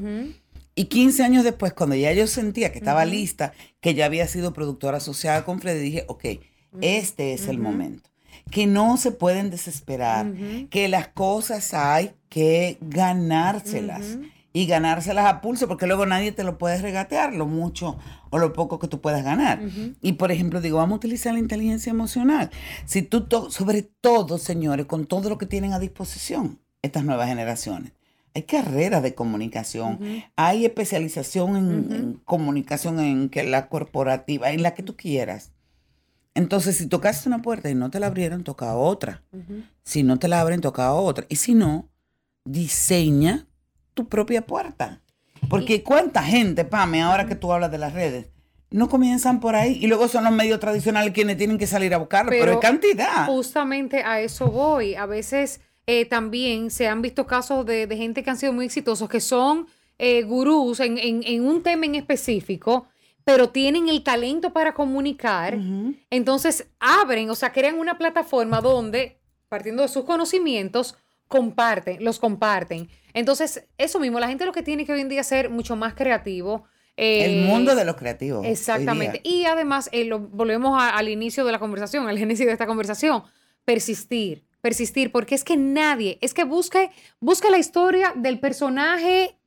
Y 0.75 0.85
15 0.85 1.23
años 1.23 1.43
después, 1.43 1.73
cuando 1.73 1.95
ya 1.95 2.13
yo 2.13 2.27
sentía 2.27 2.71
que 2.71 2.77
estaba 2.77 3.03
lista, 3.03 3.53
que 3.81 3.95
ya 3.95 4.05
había 4.05 4.27
sido 4.27 4.53
productora 4.53 4.97
asociada 4.97 5.43
con 5.43 5.59
Freddy, 5.59 5.79
dije, 5.81 6.05
ok, 6.07 6.25
este 6.81 7.33
es 7.33 7.47
el 7.47 7.59
momento. 7.59 8.09
Que 8.51 8.67
no 8.67 8.97
se 8.97 9.11
pueden 9.11 9.49
desesperar, 9.49 10.33
que 10.69 10.87
las 10.87 11.07
cosas 11.07 11.73
hay 11.73 12.11
que 12.29 12.77
ganárselas 12.81 14.17
y 14.53 14.67
ganárselas 14.67 15.25
a 15.25 15.41
pulso, 15.41 15.67
porque 15.67 15.87
luego 15.87 16.05
nadie 16.05 16.31
te 16.31 16.43
lo 16.43 16.59
puede 16.59 16.79
regatear, 16.79 17.33
lo 17.33 17.47
mucho 17.47 17.97
o 18.29 18.37
lo 18.37 18.53
poco 18.53 18.77
que 18.79 18.87
tú 18.87 19.01
puedas 19.01 19.23
ganar. 19.23 19.61
Y 20.01 20.13
por 20.13 20.31
ejemplo, 20.31 20.61
digo, 20.61 20.77
vamos 20.77 20.93
a 20.93 20.97
utilizar 20.97 21.33
la 21.33 21.39
inteligencia 21.39 21.89
emocional. 21.89 22.51
Si 22.85 23.01
tú, 23.01 23.27
sobre 23.49 23.81
todo, 23.81 24.37
señores, 24.37 24.85
con 24.85 25.07
todo 25.07 25.29
lo 25.29 25.37
que 25.37 25.47
tienen 25.47 25.73
a 25.73 25.79
disposición 25.79 26.59
estas 26.83 27.03
nuevas 27.03 27.27
generaciones, 27.27 27.93
hay 28.35 28.43
carreras 28.43 29.03
de 29.03 29.13
comunicación, 29.13 29.99
hay 30.35 30.65
especialización 30.65 31.55
en, 31.55 32.21
comunicación 32.25 32.99
en 32.99 33.29
que 33.29 33.43
la 33.43 33.69
corporativa, 33.69 34.51
en 34.51 34.63
la 34.63 34.73
que 34.73 34.83
tú 34.83 34.95
quieras. 34.95 35.51
Entonces, 36.35 36.77
si 36.77 36.87
tocaste 36.87 37.29
una 37.29 37.41
puerta 37.41 37.69
y 37.69 37.75
no 37.75 37.89
te 37.89 37.99
la 37.99 38.07
abrieron, 38.07 38.43
toca 38.43 38.75
otra. 38.75 39.21
Si 39.83 40.03
no 40.03 40.17
te 40.17 40.27
la 40.27 40.41
abren, 40.41 40.61
toca 40.61 40.93
otra. 40.93 41.25
Y 41.29 41.35
si 41.35 41.53
no, 41.53 41.89
diseña 42.43 43.47
tu 43.93 44.07
propia 44.07 44.45
puerta. 44.45 45.01
Porque 45.49 45.83
cuánta 45.83 46.23
gente, 46.23 46.65
Pame, 46.65 47.01
ahora 47.01 47.27
que 47.27 47.35
tú 47.35 47.51
hablas 47.51 47.71
de 47.71 47.77
las 47.77 47.93
redes, 47.93 48.27
no 48.73 48.89
comienzan 48.89 49.39
por 49.39 49.55
ahí 49.55 49.77
y 49.79 49.87
luego 49.87 50.07
son 50.07 50.23
los 50.23 50.33
medios 50.33 50.59
tradicionales 50.59 51.13
quienes 51.13 51.37
tienen 51.37 51.59
que 51.59 51.67
salir 51.67 51.93
a 51.93 51.97
buscarlo, 51.97 52.31
pero, 52.31 52.53
es 52.53 52.57
cantidad. 52.57 53.27
Justamente 53.27 54.03
a 54.03 54.19
eso 54.19 54.47
voy. 54.47 54.95
A 54.95 55.05
veces 55.05 55.61
eh, 55.85 56.05
también 56.05 56.71
se 56.71 56.87
han 56.87 57.01
visto 57.01 57.27
casos 57.27 57.65
de, 57.65 57.87
gente 57.95 58.23
que 58.23 58.31
han 58.31 58.37
sido 58.37 58.51
muy 58.51 58.65
exitosos, 58.65 59.07
que 59.07 59.21
son 59.21 59.67
eh, 59.99 60.23
gurús 60.23 60.79
en, 60.79 60.97
en, 60.97 61.45
un 61.45 61.61
tema 61.61 61.85
en 61.85 61.95
específico, 61.95 62.87
pero 63.23 63.49
tienen 63.49 63.89
el 63.89 64.03
talento 64.03 64.53
para 64.53 64.73
comunicar. 64.73 65.57
Entonces 66.09 66.67
abren, 66.79 67.29
o 67.29 67.35
sea, 67.35 67.51
crean 67.51 67.79
una 67.79 67.97
plataforma 67.97 68.61
donde, 68.61 69.19
partiendo 69.49 69.83
de 69.83 69.89
sus 69.89 70.03
conocimientos, 70.03 70.97
comparten, 71.27 72.03
los 72.03 72.19
comparten. 72.19 72.89
Entonces, 73.13 73.65
eso 73.77 73.99
mismo, 73.99 74.19
la 74.19 74.27
gente 74.27 74.45
lo 74.45 74.51
que 74.51 74.63
tiene 74.63 74.85
que 74.85 74.93
hoy 74.93 75.01
en 75.01 75.09
día 75.09 75.23
ser 75.23 75.49
mucho 75.49 75.75
más 75.75 75.93
creativo. 75.93 76.65
el 76.95 77.45
mundo 77.45 77.75
de 77.75 77.85
los 77.85 77.95
creativos. 77.95 78.45
Exactamente. 78.45 79.21
Y 79.23 79.45
además, 79.45 79.89
eh, 79.91 80.05
lo, 80.05 80.19
volvemos 80.19 80.79
al 80.79 81.09
inicio 81.09 81.45
de 81.45 81.51
la 81.51 81.59
conversación, 81.59 82.07
al 82.07 82.17
génesis 82.19 82.45
de 82.45 82.51
esta 82.51 82.67
conversación, 82.67 83.23
persistir, 83.65 84.45
persistir, 84.61 85.11
porque 85.11 85.35
es 85.35 85.43
que 85.43 85.57
nadie, 85.57 86.19
es 86.21 86.33
que 86.33 86.43
busque, 86.43 86.91
busque 87.19 87.49
la 87.49 87.57
historia 87.57 88.13
del 88.15 88.39
personaje 88.39 89.37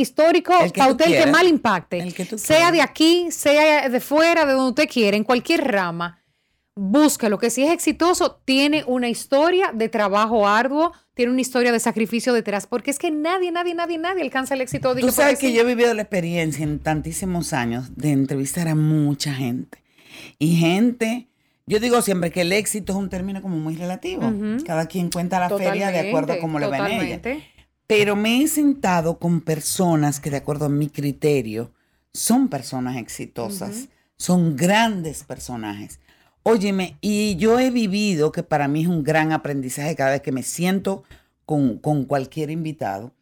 histórico 0.00 0.52
para 0.76 0.90
usted 0.92 1.24
que 1.24 1.30
mal 1.30 1.46
impacte. 1.46 2.10
sea 2.38 2.72
de 2.72 2.82
aquí, 2.82 3.28
sea 3.30 3.88
de 3.88 4.00
fuera, 4.00 4.46
de 4.46 4.52
donde 4.52 4.70
usted 4.70 4.88
quiera, 4.88 5.16
en 5.16 5.24
cualquier 5.24 5.64
rama 5.64 6.20
lo 7.28 7.38
que 7.38 7.50
si 7.50 7.62
es 7.62 7.72
exitoso, 7.72 8.40
tiene 8.44 8.84
una 8.86 9.08
historia 9.08 9.70
de 9.74 9.88
trabajo 9.88 10.48
arduo, 10.48 10.92
tiene 11.14 11.32
una 11.32 11.40
historia 11.40 11.72
de 11.72 11.80
sacrificio 11.80 12.32
detrás, 12.32 12.66
porque 12.66 12.90
es 12.90 12.98
que 12.98 13.10
nadie, 13.10 13.52
nadie, 13.52 13.74
nadie, 13.74 13.98
nadie 13.98 14.22
alcanza 14.22 14.54
el 14.54 14.62
éxito. 14.62 14.94
Tú 14.96 15.10
sabes 15.10 15.38
que 15.38 15.52
yo 15.52 15.62
he 15.62 15.64
vivido 15.64 15.92
la 15.94 16.02
experiencia 16.02 16.64
en 16.64 16.78
tantísimos 16.78 17.52
años 17.52 17.96
de 17.96 18.12
entrevistar 18.12 18.68
a 18.68 18.74
mucha 18.74 19.34
gente. 19.34 19.82
Y 20.38 20.56
gente, 20.56 21.28
yo 21.66 21.80
digo 21.80 22.00
siempre 22.02 22.30
que 22.30 22.42
el 22.42 22.52
éxito 22.52 22.92
es 22.92 22.98
un 22.98 23.10
término 23.10 23.42
como 23.42 23.56
muy 23.56 23.76
relativo. 23.76 24.32
Cada 24.64 24.86
quien 24.86 25.10
cuenta 25.10 25.38
la 25.38 25.50
feria 25.50 25.90
de 25.90 26.08
acuerdo 26.08 26.32
a 26.32 26.38
cómo 26.38 26.58
le 26.58 26.66
va 26.66 26.90
en 26.90 27.00
ella. 27.00 27.20
Pero 27.90 28.14
me 28.14 28.40
he 28.40 28.46
sentado 28.46 29.18
con 29.18 29.40
personas 29.40 30.20
que 30.20 30.30
de 30.30 30.36
acuerdo 30.36 30.66
a 30.66 30.68
mi 30.68 30.88
criterio 30.88 31.72
son 32.14 32.46
personas 32.46 32.96
exitosas, 32.96 33.88
son 34.16 34.54
grandes 34.54 35.24
personajes. 35.24 35.98
Óyeme, 36.44 36.98
y 37.00 37.34
yo 37.34 37.58
he 37.58 37.72
vivido, 37.72 38.30
que 38.30 38.44
para 38.44 38.68
mí 38.68 38.82
es 38.82 38.86
un 38.86 39.02
gran 39.02 39.32
aprendizaje 39.32 39.96
cada 39.96 40.12
vez 40.12 40.20
que 40.20 40.30
me 40.30 40.44
siento 40.44 41.02
con, 41.44 42.04
cualquier 42.04 42.52
invitado, 42.52 43.12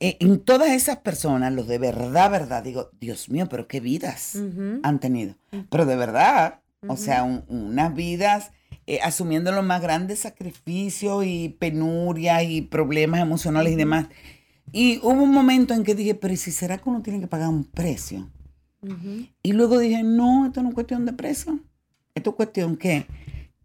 eh, 0.00 0.16
en 0.18 0.40
todas 0.40 0.70
esas 0.70 0.96
personas, 1.00 1.52
los 1.52 1.68
de 1.68 1.76
verdad, 1.76 2.30
verdad, 2.30 2.62
digo, 2.62 2.88
Dios 2.98 3.28
mío, 3.28 3.48
pero 3.50 3.68
qué 3.68 3.80
vidas 3.80 4.38
han 4.82 4.98
tenido. 4.98 5.34
Pero 5.68 5.84
de 5.84 5.96
verdad, 5.96 6.62
o 6.88 6.96
sea, 6.96 7.22
unas 7.22 7.94
vidas 7.94 8.50
eh, 8.86 9.00
asumiendo 9.02 9.50
los 9.52 9.64
más 9.64 9.80
grandes 9.80 10.20
sacrificios 10.20 11.24
y 11.24 11.56
penurias 11.58 12.42
y 12.44 12.62
problemas 12.62 13.20
emocionales 13.20 13.72
y 13.72 13.76
demás. 13.76 14.08
Y 14.72 14.98
hubo 14.98 15.22
un 15.22 15.32
momento 15.32 15.72
en 15.74 15.84
que 15.84 15.94
dije, 15.94 16.14
pero 16.14 16.34
si 16.36 16.50
será 16.50 16.78
que 16.78 16.88
uno 16.88 17.02
tiene 17.02 17.20
que 17.20 17.26
pagar 17.26 17.48
un 17.48 17.64
precio? 17.64 18.28
Y 19.42 19.52
luego 19.52 19.78
dije, 19.78 20.02
no, 20.02 20.46
esto 20.46 20.62
no 20.62 20.68
es 20.68 20.74
cuestión 20.74 21.06
de 21.06 21.14
precio. 21.14 21.58
Esto 22.14 22.30
es 22.30 22.36
cuestión 22.36 22.76
que 22.76 23.06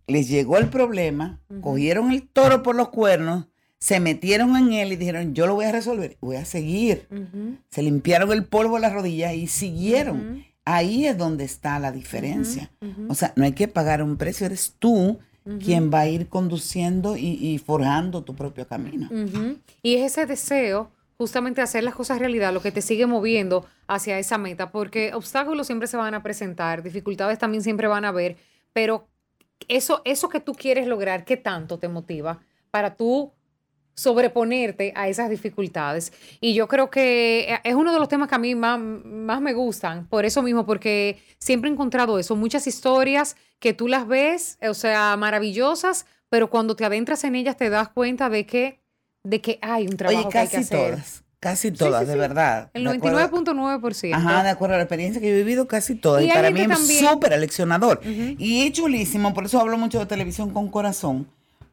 les 0.08 0.28
llegó 0.30 0.58
el 0.58 0.70
problema, 0.70 1.40
cogieron 1.62 2.12
el 2.12 2.28
toro 2.28 2.64
por 2.64 2.76
los 2.76 2.90
cuernos, 2.90 3.48
se 3.80 4.00
metieron 4.00 4.56
en 4.56 4.74
él 4.74 4.92
y 4.94 4.96
dijeron, 4.96 5.34
yo 5.34 5.46
lo 5.48 5.56
voy 5.56 5.66
a 5.66 5.72
resolver, 5.72 6.18
voy 6.20 6.36
a 6.36 6.46
seguir. 6.46 7.08
Se 7.70 7.82
limpiaron 7.82 8.32
el 8.32 8.46
polvo 8.46 8.76
de 8.76 8.82
las 8.82 8.94
rodillas 8.94 9.34
y 9.34 9.48
siguieron. 9.48 10.46
Ahí 10.72 11.08
es 11.08 11.18
donde 11.18 11.46
está 11.46 11.80
la 11.80 11.92
diferencia. 11.92 12.70
O 13.08 13.16
sea, 13.16 13.34
no 13.36 13.44
hay 13.44 13.54
que 13.54 13.68
pagar 13.68 14.04
un 14.04 14.18
precio, 14.18 14.46
eres 14.46 14.76
tú 14.78 15.20
quien 15.64 15.90
va 15.92 16.02
a 16.02 16.08
ir 16.08 16.28
conduciendo 16.28 17.18
y, 17.18 17.58
forjando 17.58 18.24
tu 18.24 18.36
propio 18.36 18.68
camino. 18.68 19.10
Y 19.82 19.96
es 19.96 20.12
ese 20.12 20.26
deseo 20.26 20.92
justamente 21.18 21.62
hacer 21.62 21.84
las 21.84 21.96
cosas 21.96 22.20
realidad 22.20 22.54
lo 22.54 22.62
que 22.62 22.72
te 22.72 22.82
sigue 22.82 23.06
moviendo 23.06 23.66
hacia 23.88 24.20
esa 24.20 24.38
meta, 24.38 24.72
porque 24.72 25.14
obstáculos 25.14 25.68
siempre 25.68 25.88
se 25.88 25.98
van 25.98 26.14
a 26.14 26.24
presentar, 26.24 26.82
dificultades 26.82 27.38
también 27.38 27.62
siempre 27.62 27.88
van 27.88 28.06
a 28.06 28.10
haber, 28.10 28.38
pero 28.72 29.08
eso, 29.68 30.02
eso 30.06 30.30
que 30.30 30.40
tú 30.40 30.54
quieres 30.54 30.88
lograr, 30.88 31.26
¿qué 31.26 31.36
tanto 31.36 31.78
te 31.78 31.90
motiva 31.90 32.40
para 32.72 32.96
tú 32.96 33.34
sobreponerte 34.00 34.94
a 34.96 35.08
esas 35.08 35.30
dificultades? 35.30 36.14
Y 36.42 36.54
yo 36.54 36.68
creo 36.68 36.90
que 36.90 37.42
eh, 37.42 37.60
es 37.64 37.76
uno 37.76 37.94
de 37.94 38.00
los 38.00 38.08
temas 38.08 38.30
que 38.30 38.36
a 38.36 38.40
mí 38.40 38.56
más, 38.56 38.80
más 38.80 39.42
me 39.42 39.54
gustan, 39.54 40.08
por 40.08 40.26
eso 40.26 40.42
mismo, 40.42 40.66
porque 40.66 41.22
siempre 41.38 41.70
he 41.70 41.74
encontrado 41.74 42.18
eso, 42.20 42.36
muchas 42.36 42.68
historias 42.68 43.36
que 43.60 43.74
tú 43.74 43.88
las 43.88 44.08
ves, 44.08 44.58
o 44.68 44.74
sea, 44.74 45.16
maravillosas, 45.18 46.06
pero 46.30 46.50
cuando 46.50 46.76
te 46.76 46.86
adentras 46.86 47.24
en 47.24 47.36
ellas 47.36 47.58
te 47.58 47.70
das 47.70 47.90
cuenta 47.90 48.30
de 48.30 48.46
que 48.46 48.80
de 49.24 49.42
que 49.42 49.60
hay 49.62 49.86
un 49.88 49.98
trabajo 49.98 50.30
que 50.30 50.38
hay 50.38 50.48
que 50.48 50.58
hacer. 50.58 50.92
Todas. 50.92 51.24
Casi 51.40 51.72
todas, 51.72 52.06
de 52.06 52.18
verdad. 52.18 52.70
El 52.74 52.86
99.9%. 52.86 54.14
Ajá, 54.14 54.44
de 54.44 54.50
acuerdo 54.50 54.76
a 54.76 54.78
la 54.78 54.84
experiencia 54.84 55.22
que 55.22 55.30
he 55.30 55.36
vivido, 55.36 55.70
casi 55.70 55.96
todas. 55.96 56.24
Y, 56.24 56.28
para 56.28 56.52
mí 56.52 56.60
es 56.60 57.00
súper 57.00 57.34
aleccionador. 57.34 58.02
Y 58.04 58.68
es 58.68 58.74
chulísimo, 58.74 59.34
por 59.34 59.46
eso 59.46 59.60
hablo 59.60 59.78
mucho 59.78 60.00
de 60.00 60.06
televisión 60.06 60.50
con 60.50 60.70
corazón. 60.70 61.28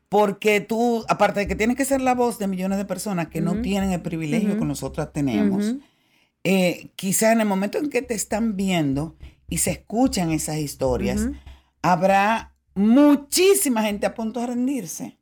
Porque 0.08 0.60
tú, 0.60 1.04
aparte 1.08 1.40
de 1.40 1.48
que 1.48 1.56
tienes 1.56 1.76
que 1.76 1.84
ser 1.84 2.00
la 2.00 2.14
voz 2.14 2.38
de 2.38 2.46
millones 2.46 2.78
de 2.78 2.84
personas 2.84 3.28
que 3.28 3.40
no 3.40 3.60
tienen 3.60 3.92
el 3.92 4.02
privilegio 4.02 4.58
que 4.58 4.64
nosotros 4.64 5.12
tenemos, 5.12 5.74
eh, 6.44 6.92
quizás 6.94 7.32
en 7.32 7.40
el 7.40 7.46
momento 7.46 7.78
en 7.78 7.90
que 7.90 8.02
te 8.02 8.14
están 8.14 8.56
viendo 8.56 9.16
y 9.48 9.58
se 9.58 9.72
escuchan 9.72 10.30
esas 10.30 10.58
historias, 10.58 11.28
habrá 11.82 12.54
muchísima 12.74 13.82
gente 13.82 14.06
a 14.06 14.14
punto 14.14 14.40
de 14.40 14.46
rendirse 14.46 15.18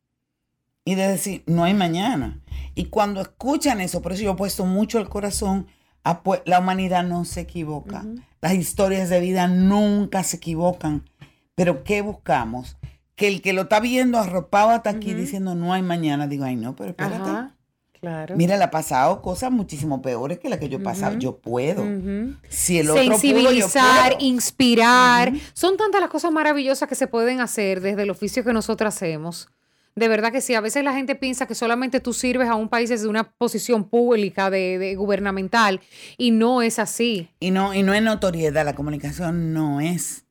y 0.85 0.97
de 0.97 1.09
decir, 1.09 1.43
no 1.47 1.65
hay 1.65 1.73
mañana. 1.73 2.43
Y 2.75 2.87
cuando 2.87 3.21
escuchan 3.23 3.81
eso, 3.81 4.03
por 4.03 4.13
eso 4.13 4.23
yo 4.23 4.33
he 4.33 4.37
puesto 4.37 4.67
mucho 4.67 4.99
el 4.99 5.09
corazón, 5.09 5.67
a 6.03 6.23
la 6.45 6.59
humanidad 6.59 7.05
no 7.05 7.25
se 7.25 7.41
equivoca. 7.41 8.05
Las 8.43 8.55
historias 8.55 9.09
de 9.09 9.21
vida 9.21 9.47
nunca 9.49 10.23
se 10.23 10.37
equivocan. 10.37 11.09
Pero 11.55 11.85
¿qué 11.85 12.03
buscamos? 12.03 12.77
Que 13.15 13.29
el 13.29 13.43
que 13.43 13.53
lo 13.53 13.63
está 13.63 13.81
viendo 13.81 14.19
arropado 14.19 14.71
hasta 14.71 14.91
aquí 14.91 15.15
diciendo 15.15 15.55
no 15.55 15.73
hay 15.73 15.83
mañana, 15.83 16.27
digo, 16.27 16.45
ay 16.45 16.57
no, 16.57 16.75
pero 16.75 16.91
espérate. 16.91 17.17
Ajá. 17.31 17.55
Claro. 18.01 18.37
Mira, 18.37 18.59
le 18.59 18.65
ha 18.65 18.71
pasado 18.71 19.23
cosas 19.23 19.51
muchísimo 19.51 20.03
peores 20.03 20.39
que 20.39 20.51
las 20.51 20.59
que 20.59 20.69
yo 20.69 20.77
he 20.77 20.83
pasado. 20.83 21.17
Yo 21.19 21.39
puedo. 21.39 21.83
Ujú. 21.83 22.35
Si 22.51 22.79
el 22.79 22.91
otro 22.91 23.03
pudo, 23.03 23.13
yo 23.15 23.19
Sensibilizar, 23.19 24.13
puedo. 24.13 24.27
inspirar. 24.27 25.33
Son 25.55 25.79
tantas 25.79 26.03
las 26.03 26.11
cosas 26.11 26.31
maravillosas 26.31 26.87
que 26.87 26.97
se 26.97 27.07
pueden 27.07 27.41
hacer 27.41 27.81
desde 27.81 28.03
el 28.03 28.11
oficio 28.11 28.45
que 28.45 28.53
nosotros 28.53 28.95
hacemos. 28.95 29.49
De 29.97 30.09
verdad 30.09 30.33
que 30.33 30.41
sí, 30.43 30.55
a 30.55 30.61
veces 30.61 30.83
la 30.85 30.93
gente 30.93 31.15
piensa 31.15 31.47
que 31.47 31.55
solamente 31.55 32.01
tú 32.01 32.13
sirves 32.13 32.49
a 32.49 32.57
un 32.57 32.69
país 32.69 32.91
desde 32.91 33.07
una 33.09 33.25
posición 33.31 33.89
pública, 33.89 34.51
de, 34.51 34.77
de 34.77 34.97
gubernamental, 34.97 35.81
y 36.19 36.33
no 36.33 36.63
es 36.63 36.81
así. 36.81 37.31
Y 37.41 37.53
no, 37.53 37.73
y 37.73 37.85
no 37.85 37.95
es 37.95 38.03
notoriedad, 38.03 38.65
la 38.65 38.75
comunicación 38.75 39.53
no 39.55 39.81
es 39.81 40.25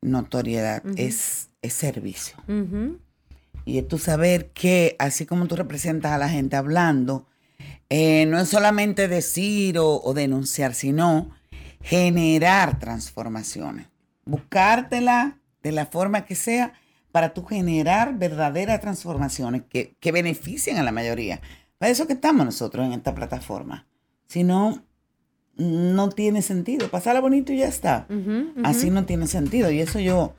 notoriedad, 0.00 0.82
es, 0.96 1.50
es 1.62 1.72
servicio. 1.72 2.36
Y 3.64 3.78
es 3.78 3.88
tú 3.88 3.98
saber 3.98 4.50
que 4.50 4.96
así 4.98 5.24
como 5.24 5.46
tú 5.46 5.56
representas 5.56 6.12
a 6.12 6.18
la 6.18 6.28
gente 6.28 6.56
hablando, 6.56 7.26
eh, 7.88 8.26
no 8.26 8.40
es 8.40 8.48
solamente 8.48 9.08
decir 9.08 9.78
o, 9.78 10.02
o 10.02 10.14
denunciar, 10.14 10.74
sino 10.74 11.30
generar 11.80 12.78
transformaciones. 12.78 13.86
Buscártela 14.24 15.38
de 15.62 15.72
la 15.72 15.86
forma 15.86 16.24
que 16.24 16.34
sea 16.34 16.74
para 17.12 17.34
tú 17.34 17.44
generar 17.44 18.18
verdaderas 18.18 18.80
transformaciones 18.80 19.62
que, 19.68 19.94
que 20.00 20.12
beneficien 20.12 20.78
a 20.78 20.82
la 20.82 20.92
mayoría. 20.92 21.40
Para 21.78 21.92
eso 21.92 22.06
que 22.06 22.14
estamos 22.14 22.44
nosotros 22.44 22.86
en 22.86 22.92
esta 22.92 23.14
plataforma. 23.14 23.86
Si 24.26 24.44
no, 24.44 24.82
no 25.56 26.08
tiene 26.08 26.40
sentido. 26.40 26.88
Pasarla 26.88 27.20
bonito 27.20 27.52
y 27.52 27.58
ya 27.58 27.68
está. 27.68 28.06
Así 28.64 28.90
no 28.90 29.04
tiene 29.04 29.26
sentido. 29.26 29.70
Y 29.70 29.80
eso 29.80 30.00
yo, 30.00 30.34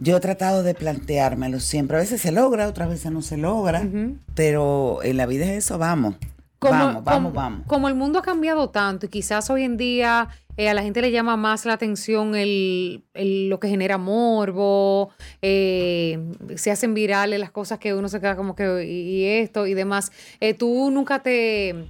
yo 0.00 0.16
he 0.16 0.20
tratado 0.20 0.62
de 0.62 0.74
planteármelo 0.74 1.60
siempre. 1.60 1.96
A 1.96 2.00
veces 2.00 2.20
se 2.20 2.32
logra, 2.32 2.66
otras 2.66 2.88
veces 2.88 3.12
no 3.12 3.22
se 3.22 3.36
logra. 3.36 3.86
Pero 4.34 5.00
en 5.02 5.16
la 5.16 5.26
vida 5.26 5.44
es 5.44 5.64
eso, 5.64 5.78
vamos. 5.78 6.16
vamos, 6.60 7.04
vamos, 7.04 7.04
como- 7.04 7.32
vamos. 7.32 7.66
Como 7.66 7.88
el 7.88 7.94
mundo 7.94 8.18
ha 8.18 8.22
cambiado 8.22 8.68
tanto 8.70 9.06
y 9.06 9.08
quizás 9.08 9.48
hoy 9.50 9.62
en 9.62 9.76
día 9.76 10.28
eh, 10.58 10.68
a 10.68 10.74
la 10.74 10.82
gente 10.82 11.00
le 11.00 11.10
llama 11.10 11.36
más 11.38 11.64
la 11.64 11.72
atención 11.72 12.34
el, 12.34 13.04
el- 13.14 13.48
lo 13.48 13.58
que 13.60 13.68
genera 13.68 13.96
morbo, 13.96 15.08
eh, 15.40 16.18
se 16.56 16.70
hacen 16.70 16.92
virales 16.92 17.40
las 17.40 17.50
cosas 17.50 17.78
que 17.78 17.94
uno 17.94 18.08
se 18.10 18.20
queda 18.20 18.36
como 18.36 18.54
que 18.54 18.84
y, 18.86 19.20
y 19.22 19.24
esto 19.24 19.66
y 19.66 19.72
demás. 19.74 20.12
Eh, 20.40 20.52
tú 20.54 20.90
nunca 20.90 21.22
te... 21.22 21.88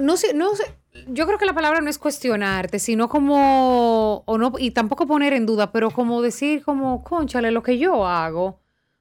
No 0.00 0.16
sé, 0.16 0.32
no 0.32 0.54
sé, 0.54 0.62
yo 1.08 1.26
creo 1.26 1.38
que 1.38 1.46
la 1.46 1.54
palabra 1.54 1.80
no 1.80 1.90
es 1.90 1.98
cuestionarte, 1.98 2.78
sino 2.78 3.08
como, 3.08 4.22
o 4.26 4.38
no, 4.38 4.52
y 4.58 4.70
tampoco 4.70 5.06
poner 5.06 5.32
en 5.32 5.46
duda, 5.46 5.72
pero 5.72 5.90
como 5.90 6.22
decir 6.22 6.62
como, 6.64 7.02
conchale, 7.04 7.50
lo 7.50 7.62
que 7.62 7.78
yo 7.78 8.06
hago, 8.06 8.60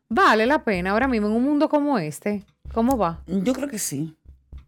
vale 0.09 0.45
la 0.45 0.63
pena 0.63 0.91
ahora 0.91 1.07
mismo 1.07 1.27
en 1.27 1.33
un 1.33 1.43
mundo 1.43 1.69
como 1.69 1.97
este. 1.97 2.43
¿Cómo 2.73 2.97
va? 2.97 3.21
Yo 3.27 3.53
creo 3.53 3.69
que 3.69 3.79
sí, 3.79 4.15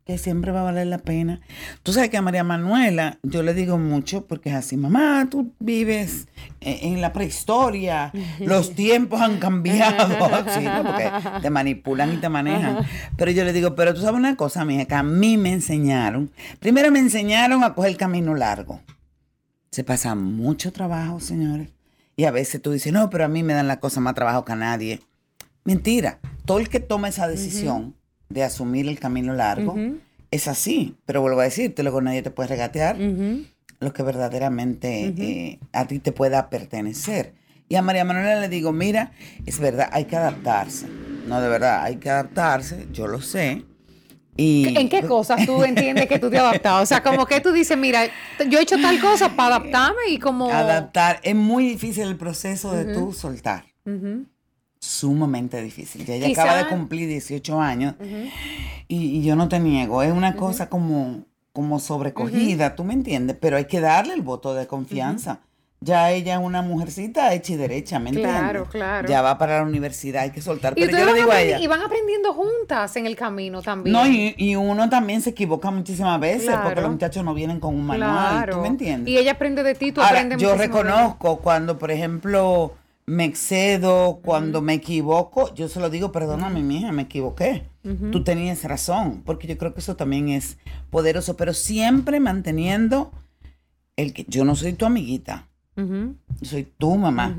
que 0.08 0.18
siempre 0.18 0.54
va 0.54 0.62
a 0.62 0.64
valer 0.64 0.88
la 0.88 1.00
pena. 1.00 1.42
Tú 1.84 1.92
sabes 1.92 2.10
que 2.10 2.16
a 2.16 2.22
María 2.22 2.46
Manuela 2.46 3.20
yo 3.24 3.44
le 3.44 3.54
digo 3.54 3.78
mucho 3.78 4.26
porque 4.26 4.50
es 4.50 4.56
así, 4.56 4.78
mamá, 4.78 5.28
tú 5.30 5.52
vives 5.60 6.30
eh, 6.62 6.80
en 6.84 7.02
la 7.02 7.12
prehistoria, 7.12 8.14
los 8.40 8.74
tiempos 8.74 9.20
han 9.20 9.38
cambiado, 9.38 10.08
Sí, 10.58 10.64
¿no? 10.64 10.84
porque 10.84 11.12
te 11.42 11.50
manipulan 11.50 12.14
y 12.14 12.18
te 12.18 12.30
manejan. 12.30 12.86
Pero 13.18 13.32
yo 13.32 13.44
le 13.44 13.52
digo, 13.52 13.76
pero 13.76 13.94
tú 13.94 14.00
sabes 14.00 14.18
una 14.18 14.38
cosa, 14.38 14.64
mija, 14.64 14.86
que 14.86 14.96
a 14.96 15.04
mí 15.04 15.36
me 15.36 15.52
enseñaron, 15.52 16.32
primero 16.60 16.90
me 16.90 17.00
enseñaron 17.00 17.66
a 17.66 17.74
coger 17.74 17.92
el 17.92 17.98
camino 17.98 18.34
largo. 18.34 18.80
Se 19.72 19.84
pasa 19.84 20.16
mucho 20.16 20.72
trabajo, 20.72 21.20
señores. 21.20 21.70
Y 22.16 22.24
a 22.24 22.32
veces 22.32 22.62
tú 22.62 22.72
dices, 22.72 22.94
no, 22.94 23.10
pero 23.10 23.26
a 23.26 23.28
mí 23.28 23.44
me 23.44 23.54
dan 23.54 23.68
la 23.68 23.82
cosa 23.82 24.00
más 24.00 24.16
trabajo 24.16 24.46
que 24.46 24.54
a 24.54 24.56
nadie. 24.56 25.02
Mentira. 25.66 26.20
Todo 26.46 26.60
el 26.60 26.70
que 26.70 26.80
toma 26.80 27.10
esa 27.10 27.28
decisión 27.28 27.94
de 28.30 28.44
asumir 28.44 28.88
el 28.88 29.00
camino 29.00 29.34
largo 29.34 29.76
es 30.32 30.48
así. 30.48 30.96
Pero 31.06 31.22
vuelvo 31.22 31.42
a 31.42 31.46
decirte, 31.46 31.84
luego 31.84 32.02
nadie 32.02 32.22
te 32.22 32.32
puede 32.32 32.50
regatear 32.50 32.98
lo 33.80 33.94
que 33.94 34.04
verdaderamente 34.04 35.14
eh, 35.18 35.60
a 35.72 35.86
ti 35.86 36.00
te 36.00 36.12
pueda 36.12 36.50
pertenecer. 36.50 37.34
Y 37.70 37.76
a 37.76 37.82
María 37.82 38.06
Manuela 38.06 38.40
le 38.40 38.50
digo, 38.50 38.72
mira, 38.72 39.12
es 39.46 39.60
verdad, 39.60 39.90
hay 39.92 40.06
que 40.06 40.16
adaptarse. 40.16 40.88
No, 41.28 41.42
de 41.42 41.50
verdad, 41.50 41.84
hay 41.84 41.98
que 41.98 42.10
adaptarse, 42.10 42.88
yo 42.94 43.08
lo 43.08 43.22
sé. 43.22 43.66
Y, 44.38 44.78
¿En 44.78 44.88
qué 44.88 45.02
cosas 45.02 45.46
tú 45.46 45.64
entiendes 45.64 46.08
que 46.08 46.20
tú 46.20 46.30
te 46.30 46.38
has 46.38 46.44
adaptado? 46.44 46.84
O 46.84 46.86
sea, 46.86 47.02
como 47.04 47.26
que 47.26 47.42
tú 47.42 47.52
dices, 47.52 47.78
mira, 47.78 48.06
yo 48.48 48.60
he 48.60 48.62
hecho 48.62 48.80
tal 48.80 49.02
cosa 49.02 49.36
para 49.36 49.56
adaptarme 49.56 50.10
y 50.10 50.20
como... 50.20 50.50
Adaptar. 50.50 51.20
Es 51.24 51.36
muy 51.36 51.68
difícil 51.68 52.04
el 52.04 52.16
proceso 52.16 52.72
de 52.72 52.94
tú 52.94 53.12
soltar. 53.12 53.66
Ujú. 53.86 54.26
Sumamente 54.80 55.62
difícil. 55.62 56.06
Ya 56.06 56.16
ella 56.16 56.28
Quizá- 56.28 56.44
acaba 56.44 56.58
de 56.64 56.68
cumplir 56.68 57.08
18 57.08 57.60
años 57.60 57.96
y, 58.88 59.18
y 59.18 59.24
yo 59.24 59.36
no 59.36 59.48
te 59.50 59.60
niego. 59.60 60.04
Es 60.04 60.12
una 60.12 60.36
cosa 60.36 60.70
como, 60.70 61.24
como 61.54 61.80
sobrecogida, 61.80 62.76
¿tú 62.76 62.84
me 62.84 62.94
entiendes? 62.94 63.38
Pero 63.40 63.58
hay 63.58 63.66
que 63.66 63.80
darle 63.80 64.14
el 64.14 64.22
voto 64.22 64.54
de 64.54 64.68
confianza. 64.68 65.40
Ya 65.80 66.10
ella 66.10 66.34
es 66.34 66.40
una 66.44 66.64
mujercita 66.64 67.32
hecha 67.36 67.54
y 67.54 67.56
derecha, 67.56 68.00
¿me 68.00 68.10
entiendes? 68.10 68.36
Claro, 68.40 68.66
claro. 68.66 69.08
Ya 69.08 69.22
va 69.22 69.38
para 69.38 69.58
la 69.60 69.64
universidad, 69.64 70.24
hay 70.24 70.32
que 70.32 70.42
soltar. 70.42 70.74
Y 70.76 70.82
Pero 70.86 70.98
yo 70.98 71.06
le 71.06 71.14
digo 71.14 71.32
a 71.32 71.40
ella. 71.40 71.60
y 71.60 71.68
van 71.68 71.82
aprendiendo 71.84 72.34
juntas 72.34 72.96
en 72.96 73.06
el 73.06 73.16
camino 73.16 73.62
también. 73.62 73.94
No, 73.94 74.08
y, 74.08 74.34
y 74.40 74.56
uno 74.56 74.90
también 74.90 75.22
se 75.22 75.30
equivoca 75.32 75.70
muchísimas 75.70 76.20
veces 76.20 76.50
porque 76.64 76.82
los 76.82 76.90
muchachos 76.90 77.24
no 77.24 77.36
vienen 77.36 77.60
con 77.60 77.76
un 77.76 77.86
manual, 77.86 78.50
¿tú 78.50 78.58
me 78.58 78.70
entiendes? 78.70 79.14
Y 79.14 79.20
ella 79.20 79.34
aprende 79.34 79.62
de 79.62 79.76
ti, 79.76 79.92
tú 79.92 80.02
Ahora, 80.02 80.14
aprendes 80.22 80.42
yo 80.42 80.56
reconozco 80.56 81.38
cuando, 81.42 81.78
por 81.78 81.92
ejemplo, 81.92 82.74
me 83.08 83.24
excedo, 83.24 84.20
cuando 84.22 84.62
me 84.62 84.74
equivoco, 84.74 85.54
yo 85.56 85.70
se 85.70 85.80
lo 85.80 85.90
digo, 85.90 86.12
perdóname, 86.12 86.62
mi 86.62 86.80
hija, 86.80 86.92
me 86.92 87.04
equivoqué. 87.04 87.64
Tú 88.12 88.22
tenías 88.26 88.66
razón, 88.66 89.24
porque 89.26 89.48
yo 89.48 89.58
creo 89.58 89.74
que 89.74 89.80
eso 89.80 89.96
también 89.96 90.28
es 90.28 90.58
poderoso, 90.90 91.38
pero 91.38 91.54
siempre 91.54 92.20
manteniendo 92.20 93.14
el 93.96 94.12
que 94.12 94.26
yo 94.28 94.44
no 94.44 94.58
soy 94.58 94.74
tu 94.74 94.86
amiguita, 94.86 95.48
yo 95.78 96.16
soy 96.42 96.66
tu 96.66 96.98
mamá. 96.98 97.34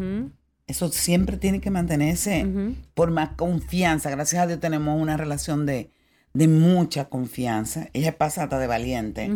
Eso 0.66 0.88
siempre 0.88 1.36
tiene 1.36 1.60
que 1.60 1.70
mantenerse 1.70 2.46
por 2.94 3.10
más 3.10 3.30
confianza. 3.36 4.08
Gracias 4.08 4.42
a 4.42 4.46
Dios 4.46 4.60
tenemos 4.60 4.98
una 4.98 5.18
relación 5.18 5.66
de, 5.66 5.90
de 6.34 6.48
mucha 6.48 7.06
confianza. 7.06 7.88
Ella 7.92 8.16
pasa 8.16 8.44
hasta 8.44 8.58
de 8.58 8.66
valiente 8.66 9.30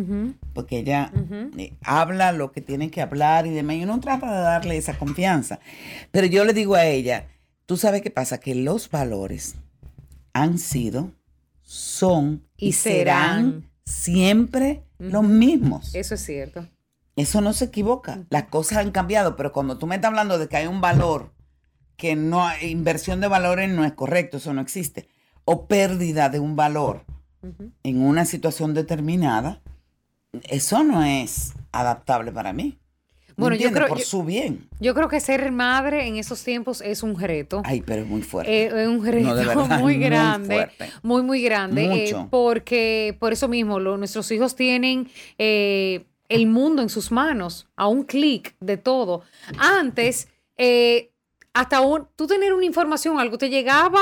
porque 0.53 0.79
ella 0.79 1.11
eh, 1.57 1.73
habla 1.81 2.31
lo 2.31 2.51
que 2.51 2.61
tiene 2.61 2.91
que 2.91 3.01
hablar 3.01 3.45
y 3.47 3.51
demás, 3.51 3.75
y 3.77 3.83
uno 3.83 3.99
trata 3.99 4.33
de 4.33 4.41
darle 4.41 4.77
esa 4.77 4.97
confianza. 4.97 5.59
Pero 6.11 6.27
yo 6.27 6.45
le 6.45 6.53
digo 6.53 6.75
a 6.75 6.85
ella, 6.85 7.27
tú 7.65 7.77
sabes 7.77 8.01
qué 8.01 8.11
pasa, 8.11 8.39
que 8.39 8.55
los 8.55 8.89
valores 8.89 9.55
han 10.33 10.57
sido, 10.57 11.11
son 11.61 12.43
y, 12.57 12.69
Y 12.69 12.73
serán, 12.73 13.35
serán. 13.37 13.69
siempre 13.85 14.83
los 14.99 15.23
mismos. 15.23 15.93
Eso 15.95 16.15
es 16.15 16.21
cierto. 16.21 16.67
Eso 17.15 17.41
no 17.41 17.53
se 17.53 17.65
equivoca. 17.65 18.25
Las 18.29 18.45
cosas 18.45 18.79
han 18.79 18.91
cambiado, 18.91 19.35
pero 19.35 19.51
cuando 19.51 19.77
tú 19.77 19.85
me 19.85 19.95
estás 19.95 20.09
hablando 20.09 20.39
de 20.39 20.47
que 20.47 20.57
hay 20.57 20.67
un 20.67 20.81
valor, 20.81 21.31
que 21.95 22.15
no 22.15 22.45
hay, 22.45 22.71
inversión 22.71 23.21
de 23.21 23.27
valores 23.27 23.69
no 23.69 23.85
es 23.85 23.93
correcto, 23.93 24.37
eso 24.37 24.53
no 24.53 24.61
existe, 24.61 25.07
o 25.45 25.65
pérdida 25.67 26.29
de 26.29 26.39
un 26.39 26.55
valor 26.55 27.03
en 27.83 28.01
una 28.01 28.23
situación 28.25 28.73
determinada, 28.73 29.61
eso 30.43 30.83
no 30.83 31.03
es 31.03 31.53
adaptable 31.71 32.31
para 32.31 32.53
mí. 32.53 32.77
¿Me 33.35 33.35
Bueno, 33.35 33.55
yo 33.55 33.71
creo- 33.71 33.87
por 33.87 33.97
yo- 33.97 34.05
su 34.05 34.23
bien. 34.23 34.69
Yo 34.79 34.93
creo 34.93 35.09
que 35.09 35.19
ser 35.19 35.51
madre 35.51 36.07
en 36.07 36.17
esos 36.17 36.43
tiempos 36.43 36.81
es 36.81 37.01
un 37.03 37.19
reto. 37.19 37.61
Ay, 37.65 37.81
pero 37.81 38.03
es 38.03 38.07
muy 38.07 38.21
fuerte. 38.21 38.65
Eh, 38.65 38.83
es 38.83 38.87
un 38.87 39.03
reto 39.03 39.27
No, 39.27 39.35
de 39.35 39.45
verdad, 39.45 39.55
muy 39.81 39.81
muy 39.81 39.97
grande, 39.97 40.55
fuerte. 40.55 40.89
muy, 41.01 41.21
muy 41.23 41.41
grande, 41.41 41.83
eh, 41.85 42.13
Mucho. 42.13 42.27
porque 42.29 43.17
por 43.19 43.33
eso 43.33 43.47
mismo 43.47 43.79
lo- 43.79 43.97
nuestros 43.97 44.29
hijos 44.31 44.55
tienen 44.55 45.09
eh, 45.39 46.05
el 46.29 46.45
mundo 46.47 46.81
en 46.83 46.89
sus 46.89 47.11
manos, 47.11 47.67
a 47.75 47.87
un 47.87 48.03
clic 48.03 48.55
de 48.59 48.77
todo. 48.77 49.23
Antes, 49.57 50.27
hasta 51.53 51.81
un, 51.81 52.07
tú 52.15 52.27
tener 52.27 52.53
una 52.53 52.65
información, 52.65 53.19
algo 53.19 53.37
te 53.37 53.49
llegaba 53.49 54.01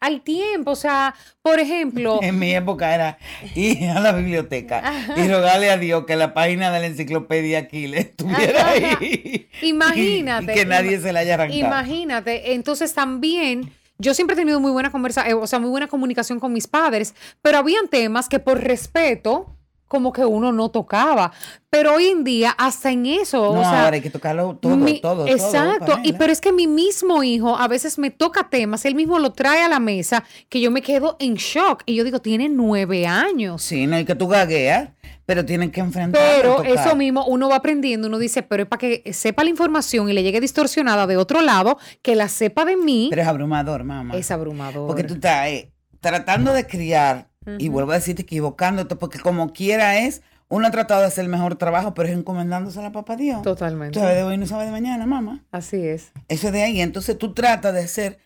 al 0.00 0.22
tiempo, 0.22 0.72
o 0.72 0.76
sea, 0.76 1.14
por 1.42 1.60
ejemplo, 1.60 2.20
en 2.22 2.38
mi 2.38 2.54
época 2.54 2.94
era 2.94 3.18
ir 3.54 3.88
a 3.90 4.00
la 4.00 4.12
biblioteca 4.12 4.82
y 5.16 5.28
rogarle 5.28 5.70
a 5.70 5.76
Dios 5.76 6.06
que 6.06 6.16
la 6.16 6.32
página 6.32 6.70
de 6.72 6.80
la 6.80 6.86
enciclopedia 6.86 7.60
Aquiles 7.60 8.00
estuviera 8.06 8.60
Ajá. 8.62 8.98
ahí. 9.00 9.48
Imagínate. 9.62 10.52
Y 10.52 10.54
que 10.54 10.64
nadie 10.64 10.98
se 11.00 11.12
la 11.12 11.20
haya 11.20 11.34
arrancado. 11.34 11.58
Imagínate, 11.58 12.54
entonces 12.54 12.94
también 12.94 13.70
yo 13.98 14.14
siempre 14.14 14.32
he 14.34 14.36
tenido 14.38 14.58
muy 14.60 14.72
buena 14.72 14.90
conversa, 14.90 15.28
eh, 15.28 15.34
o 15.34 15.46
sea, 15.46 15.58
muy 15.58 15.68
buena 15.68 15.86
comunicación 15.86 16.40
con 16.40 16.52
mis 16.52 16.66
padres, 16.66 17.14
pero 17.42 17.58
habían 17.58 17.88
temas 17.88 18.28
que 18.28 18.38
por 18.38 18.58
respeto, 18.62 19.54
como 19.90 20.12
que 20.12 20.24
uno 20.24 20.52
no 20.52 20.68
tocaba. 20.68 21.32
Pero 21.68 21.94
hoy 21.94 22.06
en 22.06 22.22
día, 22.22 22.54
hasta 22.56 22.92
en 22.92 23.06
eso. 23.06 23.52
No, 23.52 23.60
o 23.60 23.64
sea, 23.64 23.84
ahora 23.86 23.96
hay 23.96 24.00
que 24.00 24.08
tocarlo 24.10 24.54
todo, 24.54 24.76
mi- 24.76 25.00
todo, 25.00 25.24
todo. 25.24 25.26
Exacto, 25.26 25.98
y 26.04 26.12
pero 26.12 26.32
es 26.32 26.40
que 26.40 26.52
mi 26.52 26.68
mismo 26.68 27.24
hijo 27.24 27.56
a 27.56 27.66
veces 27.66 27.98
me 27.98 28.10
toca 28.10 28.48
temas, 28.48 28.84
él 28.84 28.94
mismo 28.94 29.18
lo 29.18 29.32
trae 29.32 29.62
a 29.62 29.68
la 29.68 29.80
mesa, 29.80 30.22
que 30.48 30.60
yo 30.60 30.70
me 30.70 30.80
quedo 30.80 31.16
en 31.18 31.34
shock. 31.34 31.82
Y 31.86 31.96
yo 31.96 32.04
digo, 32.04 32.20
tiene 32.20 32.48
nueve 32.48 33.04
años. 33.08 33.62
Sí, 33.62 33.88
no 33.88 33.96
hay 33.96 34.04
que 34.04 34.14
tú 34.14 34.28
gagueas, 34.28 34.90
pero 35.26 35.44
tienen 35.44 35.72
que 35.72 35.80
enfrentar. 35.80 36.22
Pero 36.36 36.62
eso 36.62 36.94
mismo 36.94 37.24
uno 37.26 37.48
va 37.48 37.56
aprendiendo, 37.56 38.06
uno 38.06 38.18
dice, 38.18 38.42
pero 38.44 38.62
es 38.62 38.68
para 38.68 38.78
que 38.78 39.12
sepa 39.12 39.42
la 39.42 39.50
información 39.50 40.08
y 40.08 40.12
le 40.12 40.22
llegue 40.22 40.40
distorsionada 40.40 41.08
de 41.08 41.16
otro 41.16 41.40
lado, 41.40 41.78
que 42.02 42.14
la 42.14 42.28
sepa 42.28 42.64
de 42.64 42.76
mí, 42.76 43.08
Pero 43.10 43.22
es 43.22 43.28
abrumador, 43.28 43.82
mamá. 43.82 44.16
es 44.16 44.30
abrumador. 44.30 44.86
Porque 44.86 45.02
tú 45.02 45.14
estás 45.14 45.48
eh, 45.48 45.72
tratando 46.00 46.52
de 46.52 46.64
criar, 46.66 47.28
y 47.46 47.66
Ujú. 47.68 47.72
vuelvo 47.72 47.92
a 47.92 47.94
decirte, 47.94 48.22
equivocándote, 48.22 48.96
porque 48.96 49.18
como 49.18 49.52
quiera 49.52 49.98
es, 49.98 50.22
uno 50.48 50.66
ha 50.66 50.70
tratado 50.70 51.00
de 51.00 51.06
hacer 51.06 51.24
el 51.24 51.30
mejor 51.30 51.56
trabajo, 51.56 51.94
pero 51.94 52.08
es 52.08 52.14
encomendándose 52.16 52.78
a 52.78 52.82
la 52.82 52.92
papá 52.92 53.16
Dios. 53.16 53.40
Totalmente. 53.42 53.94
Tú 53.94 54.00
sabes 54.00 54.16
de 54.16 54.22
hoy 54.24 54.36
no 54.36 54.46
sabes 54.46 54.66
de 54.66 54.72
mañana, 54.72 55.06
mamá. 55.06 55.42
Así 55.50 55.76
es. 55.86 56.12
Eso 56.28 56.48
es 56.48 56.52
de 56.52 56.62
ahí. 56.62 56.80
Entonces 56.82 57.16
tú 57.16 57.32
tratas 57.32 57.72
de 57.72 57.80
hacer 57.80 58.18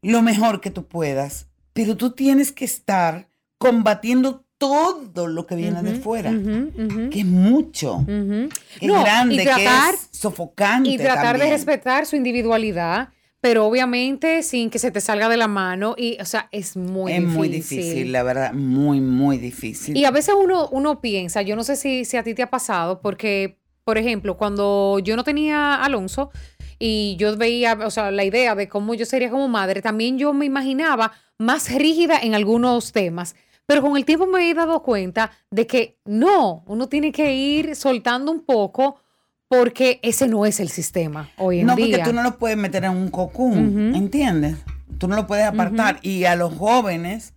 lo 0.00 0.22
mejor 0.22 0.60
que 0.60 0.70
tú 0.70 0.86
puedas, 0.86 1.48
pero 1.72 1.96
tú 1.96 2.12
tienes 2.12 2.52
que 2.52 2.64
estar 2.64 3.28
combatiendo 3.58 4.44
todo 4.58 5.26
lo 5.26 5.46
que 5.46 5.56
viene 5.56 5.82
de 5.82 5.92
Ujú, 5.94 6.02
fuera, 6.02 6.30
ujú, 6.30 6.72
ujú, 6.76 7.10
que 7.10 7.20
es 7.20 7.26
mucho, 7.26 8.04
que 8.06 8.86
No, 8.86 8.98
es 8.98 9.02
grande, 9.02 9.34
y 9.34 9.38
tratar, 9.44 9.90
que 9.94 9.96
es 9.96 10.08
sofocante. 10.12 10.88
y 10.90 10.98
tratar 10.98 11.22
de 11.34 11.40
también. 11.40 11.50
respetar 11.50 12.06
su 12.06 12.14
individualidad, 12.14 13.08
pero 13.42 13.66
obviamente 13.66 14.44
sin 14.44 14.70
que 14.70 14.78
se 14.78 14.92
te 14.92 15.00
salga 15.00 15.28
de 15.28 15.36
la 15.36 15.48
mano. 15.48 15.96
Y, 15.98 16.16
o 16.20 16.24
sea, 16.24 16.48
es 16.52 16.76
muy 16.76 17.10
es 17.10 17.18
difícil. 17.18 17.36
muy 17.36 17.48
difícil, 17.48 18.12
la 18.12 18.22
verdad, 18.22 18.52
muy, 18.52 19.00
muy 19.00 19.36
difícil. 19.36 19.96
Y 19.96 20.04
a 20.04 20.12
veces 20.12 20.36
uno, 20.40 20.68
uno 20.70 21.00
piensa, 21.00 21.42
yo 21.42 21.56
no 21.56 21.64
sé 21.64 21.74
si, 21.74 22.04
si 22.04 22.16
a 22.16 22.22
ti 22.22 22.34
te 22.34 22.44
ha 22.44 22.50
pasado, 22.50 23.00
porque, 23.00 23.58
por 23.82 23.98
ejemplo, 23.98 24.36
cuando 24.36 25.00
yo 25.00 25.16
no 25.16 25.24
tenía 25.24 25.74
Alonso 25.74 26.30
y 26.78 27.16
yo 27.18 27.36
veía, 27.36 27.76
o 27.84 27.90
sea, 27.90 28.12
la 28.12 28.22
idea 28.22 28.54
de 28.54 28.68
cómo 28.68 28.94
yo 28.94 29.04
sería 29.06 29.28
como 29.28 29.48
madre, 29.48 29.82
también 29.82 30.18
yo 30.18 30.32
me 30.32 30.44
imaginaba 30.44 31.10
más 31.36 31.68
rígida 31.74 32.20
en 32.22 32.36
algunos 32.36 32.92
temas. 32.92 33.34
Pero 33.66 33.82
con 33.82 33.96
el 33.96 34.04
tiempo 34.04 34.28
me 34.28 34.48
he 34.48 34.54
dado 34.54 34.84
cuenta 34.84 35.32
de 35.50 35.66
que 35.66 35.98
no, 36.04 36.62
uno 36.68 36.88
tiene 36.88 37.10
que 37.10 37.34
ir 37.34 37.74
soltando 37.74 38.30
un 38.30 38.44
poco 38.44 39.01
porque 39.52 40.00
ese 40.02 40.28
no 40.28 40.46
es 40.46 40.60
el 40.60 40.70
sistema 40.70 41.28
hoy 41.36 41.60
en 41.60 41.66
no, 41.66 41.76
día. 41.76 41.98
porque 41.98 42.10
tú 42.10 42.14
no 42.16 42.22
lo 42.22 42.38
puedes 42.38 42.56
meter 42.56 42.84
en 42.84 42.92
un 42.92 43.10
cocún. 43.10 43.92
¿entiendes? 43.94 44.56
Tú 44.96 45.08
no 45.08 45.16
lo 45.16 45.26
puedes 45.26 45.44
apartar. 45.44 45.98
Y 46.00 46.24
a 46.24 46.36
los 46.36 46.54
jóvenes, 46.54 47.34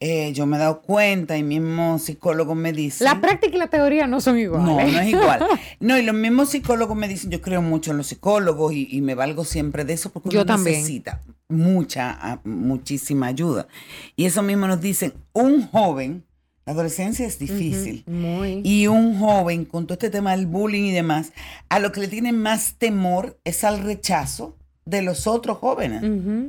eh, 0.00 0.32
yo 0.32 0.46
me 0.46 0.56
he 0.56 0.58
dado 0.58 0.82
cuenta, 0.82 1.36
y 1.36 1.44
mismo 1.44 2.00
psicólogos 2.00 2.56
me 2.56 2.72
dicen... 2.72 3.04
La 3.04 3.20
práctica 3.20 3.54
y 3.54 3.58
la 3.58 3.68
teoría 3.68 4.08
no 4.08 4.20
son 4.20 4.34
No, 4.34 4.40
iguales. 4.40 4.92
no 4.92 5.00
es 5.00 5.08
igual. 5.08 5.46
No, 5.80 5.96
y 5.96 6.02
los 6.02 6.14
mismos 6.16 6.50
psicólogos 6.50 6.96
me 6.96 7.06
dicen, 7.06 7.30
yo 7.30 7.40
creo 7.40 7.62
mucho 7.62 7.92
en 7.92 7.98
los 7.98 8.08
psicólogos 8.08 8.72
y, 8.72 8.88
y 8.90 9.00
me 9.00 9.14
valgo 9.14 9.44
siempre 9.44 9.84
de 9.84 9.92
eso 9.92 10.10
porque 10.10 10.30
Yo 10.30 10.40
uno 10.40 10.46
también. 10.46 10.76
necesita 10.78 11.20
mucha, 11.48 12.40
muchísima 12.42 13.28
ayuda. 13.28 13.68
Y 14.16 14.24
eso 14.24 14.42
mismo 14.42 14.66
nos 14.66 14.80
dicen, 14.80 15.14
un 15.32 15.68
joven, 15.68 16.24
la 16.66 16.72
adolescencia 16.72 17.26
es 17.26 17.38
difícil. 17.38 18.04
Muy. 18.06 18.60
Y 18.64 18.86
un 18.86 19.18
joven, 19.18 19.64
con 19.64 19.86
todo 19.86 19.94
este 19.94 20.10
tema 20.10 20.30
del 20.32 20.46
bullying 20.46 20.84
y 20.84 20.92
demás, 20.92 21.32
a 21.68 21.78
lo 21.78 21.92
que 21.92 22.00
le 22.00 22.08
tiene 22.08 22.32
más 22.32 22.74
temor 22.78 23.38
es 23.44 23.64
al 23.64 23.82
rechazo 23.82 24.56
de 24.84 25.02
los 25.02 25.26
otros 25.26 25.58
jóvenes. 25.58 26.02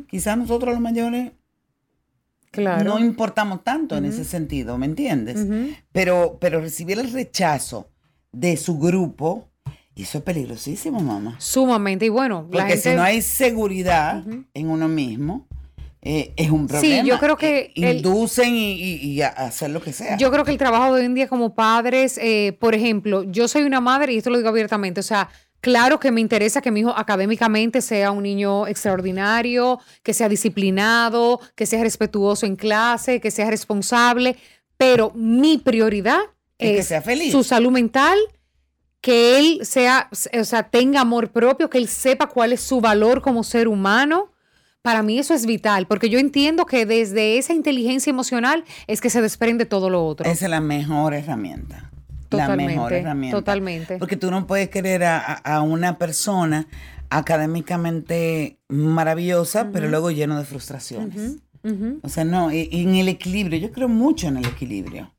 Quizás 0.09 0.37
nosotros 0.37 0.73
los 0.73 0.81
mayores 0.81 1.31
claro. 2.51 2.83
no 2.83 2.99
importamos 2.99 3.63
tanto 3.63 3.97
en 3.97 4.05
ese 4.05 4.23
sentido, 4.23 4.77
¿me 4.77 4.85
entiendes? 4.85 5.45
Pero, 5.91 6.37
pero 6.39 6.61
recibir 6.61 6.99
el 6.99 7.11
rechazo 7.11 7.89
de 8.31 8.57
su 8.57 8.77
grupo, 8.77 9.49
eso 9.95 10.17
es 10.17 10.23
peligrosísimo, 10.23 10.99
mamá. 10.99 11.35
Sumamente. 11.39 12.05
Y 12.05 12.09
bueno, 12.09 12.47
la 12.51 12.59
Porque 12.59 12.73
gente. 12.73 12.89
si 12.91 12.95
no 12.95 13.03
hay 13.03 13.21
seguridad 13.21 14.23
en 14.53 14.69
uno 14.69 14.87
mismo, 14.87 15.47
eh, 16.05 16.33
es 16.37 16.49
un 16.51 16.69
Sí, 16.69 16.73
problema. 16.73 17.03
yo 17.03 17.19
creo 17.19 17.35
que 17.35 17.57
Eh, 17.59 17.71
el- 17.77 17.97
Inducen 17.97 18.55
y, 18.55 18.73
y- 18.73 18.95
y 19.11 19.21
a 19.21 19.27
hacer 19.29 19.71
lo 19.71 19.81
que 19.81 19.91
sea. 19.91 20.15
Yo 20.17 20.31
creo 20.31 20.45
que 20.45 20.51
el 20.51 20.57
trabajo 20.57 20.93
de 20.93 20.99
hoy 21.01 21.05
en 21.07 21.15
día 21.15 21.27
como 21.27 21.55
padres, 21.55 22.17
eh, 22.21 22.55
por 22.59 22.73
ejemplo, 22.75 23.23
yo 23.23 23.47
soy 23.47 23.63
una 23.63 23.81
madre 23.81 24.13
y 24.13 24.17
esto 24.17 24.29
lo 24.29 24.37
digo 24.37 24.49
abiertamente, 24.49 24.99
o 24.99 25.03
sea, 25.03 25.29
claro 25.61 25.99
que 25.99 26.11
me 26.11 26.21
interesa 26.21 26.61
que 26.61 26.69
mi 26.69 26.81
hijo 26.81 26.93
académicamente 26.95 27.81
sea 27.81 28.11
un 28.11 28.21
niño 28.23 28.67
extraordinario, 28.67 29.79
que 30.03 30.13
sea 30.13 30.29
disciplinado, 30.29 31.39
que 31.55 31.65
sea 31.65 31.81
respetuoso 31.83 32.45
en 32.45 32.55
clase, 32.55 33.19
que 33.19 33.31
sea 33.31 33.49
responsable, 33.49 34.35
pero 34.77 35.11
mi 35.15 35.57
prioridad 35.57 36.19
Es 36.59 36.69
es, 36.69 36.77
que 36.77 36.83
sea 36.83 37.01
feliz. 37.01 37.31
su 37.31 37.43
salud 37.43 37.71
mental, 37.71 38.17
que 39.01 39.37
él 39.39 39.59
sea, 39.65 40.09
o 40.39 40.43
sea, 40.43 40.63
tenga 40.69 41.01
amor 41.01 41.31
propio, 41.31 41.69
que 41.69 41.77
él 41.77 41.87
sepa 41.87 42.27
cuál 42.27 42.53
es 42.53 42.61
su 42.61 42.79
valor 42.81 43.21
como 43.21 43.43
ser 43.43 43.67
humano. 43.67 44.31
Para 44.85 45.01
mí 45.03 45.17
eso 45.19 45.33
es 45.33 45.45
vital, 45.45 45.87
porque 45.87 46.09
yo 46.09 46.19
entiendo 46.19 46.65
que 46.65 46.85
desde 46.85 47.37
esa 47.39 47.53
inteligencia 47.53 48.09
emocional 48.11 48.63
es 48.87 49.01
que 49.01 49.09
se 49.09 49.19
desprende 49.21 49.65
todo 49.65 49.89
lo 49.89 50.05
otro. 50.05 50.29
Esa 50.29 50.45
es 50.45 50.49
la 50.51 50.61
mejor 50.61 51.13
herramienta. 51.15 51.75
la 52.29 52.55
mejor 52.55 52.55
Totalmente, 52.55 52.99
herramienta. 52.99 53.37
totalmente. 53.37 53.97
Porque 53.97 54.15
tú 54.15 54.29
no 54.31 54.45
puedes 54.47 54.69
querer 54.69 55.03
a, 55.03 55.17
a- 55.19 55.61
una 55.61 55.97
persona 55.97 56.67
académicamente 57.09 58.57
maravillosa, 58.67 59.69
pero 59.71 59.87
luego 59.87 60.11
lleno 60.11 60.37
de 60.37 60.45
frustraciones. 60.45 61.37
O 62.03 62.09
sea, 62.09 62.23
no, 62.25 62.51
en 62.51 62.95
el 62.95 63.07
equilibrio, 63.07 63.57
yo 63.59 63.71
creo 63.71 63.89
mucho 63.89 64.27
en 64.27 64.37
el 64.37 64.45
equilibrio. 64.45 65.11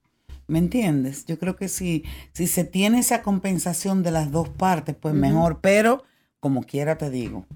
¿Me 0.46 0.58
entiendes? 0.60 1.24
Yo 1.26 1.38
creo 1.40 1.56
que 1.56 1.66
si, 1.68 2.04
si 2.32 2.46
se 2.46 2.62
tiene 2.64 3.00
esa 3.00 3.22
compensación 3.22 4.04
de 4.04 4.12
las 4.12 4.30
dos 4.30 4.48
partes, 4.48 4.94
pues 4.94 5.12
mejor, 5.14 5.58
pero 5.60 6.04
como 6.38 6.62
quiera 6.62 6.98
te 6.98 7.10
digo, 7.10 7.46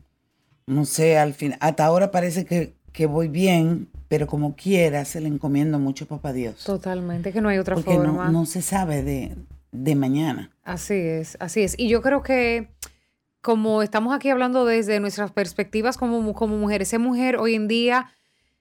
no 0.67 0.85
sé, 0.85 1.19
al 1.19 1.35
fin, 1.35 1.55
hasta 1.61 1.85
ahora 1.85 2.11
parece 2.11 2.45
que, 2.45 2.75
que 2.93 3.07
voy 3.07 3.29
bien, 3.29 3.89
pero 4.09 4.27
como 4.27 4.55
quiera 4.57 5.05
se 5.05 5.21
le 5.21 5.29
encomiendo 5.29 5.79
mucho 5.79 6.05
a 6.05 6.09
papá 6.09 6.33
Dios. 6.33 6.65
Totalmente, 6.65 7.33
que 7.33 7.41
no 7.41 7.49
hay 7.49 7.59
otra 7.59 7.75
Porque 7.75 7.97
no, 7.97 8.05
forma. 8.05 8.29
no 8.31 8.47
se 8.47 8.63
sabe 8.63 9.03
de, 9.03 9.37
de 9.73 9.95
mañana. 9.95 10.51
Así 10.65 10.95
es, 10.95 11.37
así 11.41 11.63
es. 11.63 11.75
Y 11.79 11.89
yo 11.89 12.03
creo 12.03 12.23
que 12.23 12.69
como 13.43 13.83
estamos 13.83 14.15
aquí 14.15 14.29
hablando 14.29 14.65
desde 14.65 15.01
nuestras 15.01 15.31
perspectivas 15.33 15.97
como, 15.97 16.35
como 16.35 16.57
mujeres, 16.57 16.89
ser 16.89 16.99
mujer 17.01 17.37
hoy 17.37 17.55
en 17.55 17.69
día, 17.69 18.13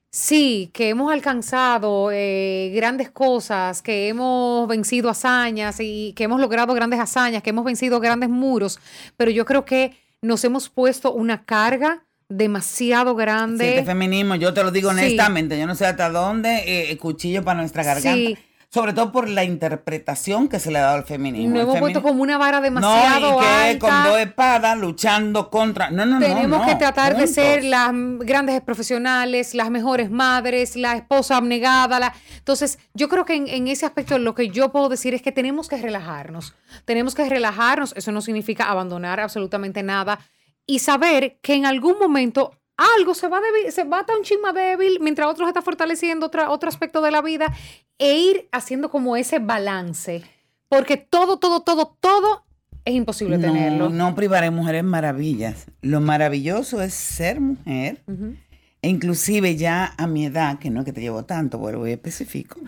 sí, 0.10 0.70
que 0.74 0.90
hemos 0.90 1.12
alcanzado 1.12 2.12
eh, 2.14 2.72
grandes 2.74 3.10
cosas, 3.10 3.82
que 3.82 4.08
hemos 4.08 4.68
vencido 4.68 5.10
hazañas 5.10 5.80
y 5.80 6.14
que 6.16 6.24
hemos 6.24 6.40
logrado 6.40 6.74
grandes 6.74 7.00
hazañas, 7.00 7.44
que 7.44 7.50
hemos 7.50 7.66
vencido 7.66 8.00
grandes 8.00 8.30
muros, 8.30 8.80
pero 9.18 9.32
yo 9.32 9.46
creo 9.46 9.66
que 9.66 9.98
nos 10.22 10.44
hemos 10.44 10.70
puesto 10.70 11.14
una 11.14 11.46
carga 11.46 12.06
demasiado 12.28 13.12
Sí, 13.14 13.18
grande. 13.18 13.70
este 13.70 13.86
feminismo, 13.86 14.36
yo 14.36 14.54
te 14.54 14.64
lo 14.64 14.72
digo 14.72 14.92
Sí. 14.92 14.98
honestamente, 15.00 15.58
yo 15.60 15.66
no 15.66 15.76
sé 15.76 15.86
hasta 15.86 16.10
dónde 16.10 16.92
eh, 16.92 16.98
cuchillo 16.98 17.44
para 17.44 17.60
nuestra 17.60 17.84
garganta. 17.84 18.14
Sí. 18.14 18.38
Sobre 18.72 18.94
todo 18.94 19.12
por 19.12 19.28
la 19.28 19.44
interpretación 19.44 20.48
que 20.48 20.60
se 20.60 20.70
le 20.70 20.78
ha 20.78 20.84
dado 20.84 20.98
al 20.98 21.04
feminismo. 21.04 21.56
El 21.56 21.62
hemos 21.64 21.80
puesto 21.80 22.04
como 22.04 22.22
una 22.22 22.38
vara 22.38 22.62
demasiado 22.62 23.32
no, 23.32 23.38
y 23.38 23.42
que 23.42 23.48
alta. 23.48 23.80
con 23.80 24.04
dos 24.04 24.20
espadas 24.20 24.78
luchando 24.78 25.50
contra. 25.50 25.90
No, 25.90 26.06
no, 26.06 26.20
no. 26.20 26.26
Tenemos 26.26 26.60
no, 26.60 26.66
que 26.68 26.76
tratar 26.76 27.18
de 27.18 27.26
ser 27.26 27.64
las 27.64 27.92
grandes 28.20 28.62
profesionales, 28.62 29.56
las 29.56 29.72
mejores 29.72 30.12
madres, 30.12 30.76
la 30.76 30.96
esposa 30.96 31.38
abnegada. 31.38 32.00
La... 32.00 32.14
Entonces, 32.38 32.78
yo 32.94 33.10
creo 33.10 33.26
que 33.26 33.34
en, 33.34 33.48
en 33.48 33.68
ese 33.68 33.88
aspecto 33.88 34.20
lo 34.20 34.36
que 34.36 34.50
yo 34.50 34.72
puedo 34.72 34.88
decir 34.88 35.16
es 35.16 35.24
que 35.24 35.32
tenemos 35.32 35.68
que 35.68 35.78
relajarnos. 35.78 36.54
Tenemos 36.86 37.16
que 37.16 37.28
relajarnos. 37.28 37.94
Eso 37.98 38.12
no 38.12 38.22
significa 38.22 38.70
abandonar 38.70 39.20
absolutamente 39.20 39.82
nada. 39.82 40.20
Y 40.68 40.78
saber 40.78 41.40
que 41.42 41.56
en 41.56 41.66
algún 41.66 41.98
momento 41.98 42.52
algo 42.98 43.14
se 43.14 43.28
va, 43.28 43.40
débil- 43.40 43.72
se 43.72 43.84
va 43.84 43.98
a 43.98 44.02
estar 44.02 44.18
un 44.18 44.24
chisma 44.24 44.54
débil 44.54 45.00
mientras 45.02 45.28
otro 45.28 45.46
se 45.46 45.50
está 45.50 45.62
fortaleciendo 45.62 46.26
otra, 46.28 46.50
otro 46.50 46.70
aspecto 46.70 47.02
de 47.02 47.12
la 47.12 47.22
vida 47.22 47.54
e 47.98 48.18
ir 48.20 48.48
haciendo 48.52 48.90
como 48.90 49.16
ese 49.18 49.40
balance. 49.40 50.24
Porque 50.70 50.98
todo, 50.98 51.38
todo, 51.40 51.62
todo, 51.62 51.96
todo 52.00 52.44
es 52.86 52.94
imposible 52.94 53.38
No, 53.38 53.48
tenerlo. 53.48 53.90
no 53.90 54.16
privaré 54.16 54.50
mujeres 54.52 54.84
maravillas. 54.84 55.66
Lo 55.82 56.00
maravilloso 56.00 56.82
es 56.82 56.94
ser 56.94 57.40
mujer. 57.40 58.02
Ujú. 58.08 58.36
E 58.82 58.88
inclusive 58.88 59.58
ya 59.58 59.94
a 59.98 60.08
mi 60.08 60.26
edad, 60.26 60.58
que 60.58 60.70
no 60.70 60.80
es 60.82 60.86
que 60.86 60.94
te 60.94 61.02
llevo 61.02 61.26
tanto, 61.26 61.62
pero 61.62 61.80
voy 61.80 61.92
específico. 61.92 62.60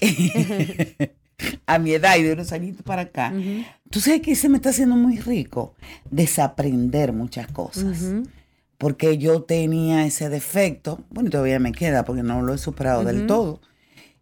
a 1.66 1.78
mi 1.78 1.92
edad 1.92 2.16
y 2.16 2.22
de 2.22 2.32
unos 2.34 2.52
añitos 2.52 2.82
para 2.82 3.02
acá. 3.02 3.32
Ujú. 3.34 3.64
Tú 3.90 4.00
sabes 4.00 4.20
que 4.20 4.34
se 4.34 4.48
me 4.48 4.56
está 4.56 4.70
haciendo 4.70 4.96
muy 4.96 5.18
rico 5.18 5.74
desaprender 6.10 7.12
muchas 7.12 7.46
cosas. 7.50 8.02
Ujú. 8.02 8.24
Porque 8.78 9.18
yo 9.18 9.42
tenía 9.42 10.04
ese 10.06 10.28
defecto, 10.28 11.04
bueno, 11.10 11.30
todavía 11.30 11.58
me 11.58 11.72
queda 11.72 12.04
porque 12.04 12.22
no 12.22 12.42
lo 12.42 12.54
he 12.54 12.58
superado 12.58 13.04
del 13.04 13.26
todo, 13.26 13.60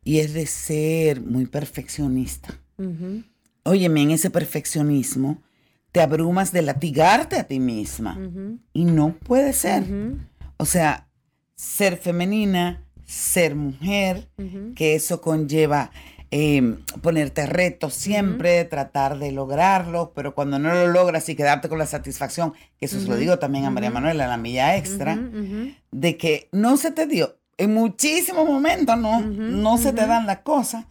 y 0.04 0.18
es 0.18 0.34
de 0.34 0.46
ser 0.46 1.20
muy 1.20 1.46
perfeccionista. 1.46 2.60
Ujú. 2.78 3.22
Óyeme, 3.64 4.02
en 4.02 4.10
ese 4.10 4.30
perfeccionismo 4.30 5.42
te 5.92 6.00
abrumas 6.00 6.52
de 6.52 6.62
latigarte 6.62 7.36
a 7.36 7.44
ti 7.44 7.60
misma 7.60 8.18
y 8.72 8.84
no 8.84 9.14
puede 9.18 9.52
ser. 9.52 9.84
O 10.56 10.64
sea, 10.64 11.08
ser 11.54 11.96
femenina, 11.96 12.84
ser 13.04 13.54
mujer, 13.54 14.28
que 14.74 14.94
eso 14.94 15.20
conlleva 15.20 15.90
eh, 16.34 16.78
ponerte 17.02 17.44
retos 17.44 17.92
siempre, 17.92 18.64
tratar 18.64 19.18
de 19.18 19.32
lograrlos, 19.32 20.08
pero 20.14 20.34
cuando 20.34 20.58
no 20.58 20.72
lo 20.72 20.88
logras 20.88 21.28
y 21.28 21.36
quedarte 21.36 21.68
con 21.68 21.78
la 21.78 21.84
satisfacción, 21.84 22.54
que 22.78 22.86
eso 22.86 22.98
se 22.98 23.06
lo 23.06 23.16
digo 23.16 23.38
también 23.38 23.66
a 23.66 23.70
María 23.70 23.90
Manuela, 23.90 24.26
la 24.26 24.38
milla 24.38 24.78
extra, 24.78 25.18
de 25.90 26.16
que 26.16 26.48
no 26.50 26.78
se 26.78 26.90
te 26.90 27.06
dio. 27.06 27.36
En 27.58 27.74
muchísimos 27.74 28.46
momentos 28.46 28.96
no, 28.96 29.20
no 29.20 29.76
se 29.76 29.92
te 29.92 30.06
dan 30.06 30.26
las 30.26 30.38
cosas, 30.38 30.86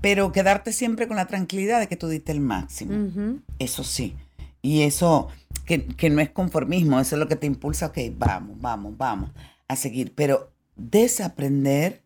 pero 0.00 0.30
quedarte 0.30 0.72
siempre 0.72 1.08
con 1.08 1.16
la 1.16 1.26
tranquilidad 1.26 1.80
de 1.80 1.88
que 1.88 1.96
tú 1.96 2.08
diste 2.08 2.30
el 2.30 2.40
máximo. 2.40 3.40
Eso 3.58 3.82
sí. 3.82 4.14
Y 4.62 4.82
eso, 4.82 5.26
que, 5.66 5.86
que 5.86 6.08
no 6.08 6.20
es 6.20 6.30
conformismo, 6.30 7.00
eso 7.00 7.16
es 7.16 7.18
lo 7.18 7.26
que 7.26 7.34
te 7.34 7.48
impulsa, 7.48 7.86
ok, 7.86 7.98
vamos, 8.16 8.60
vamos, 8.60 8.96
vamos 8.96 9.30
a 9.66 9.74
seguir. 9.74 10.14
Pero 10.14 10.52
desaprender, 10.76 12.00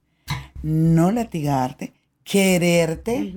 no 0.62 1.12
latigarte, 1.12 1.92
quererte, 2.30 3.34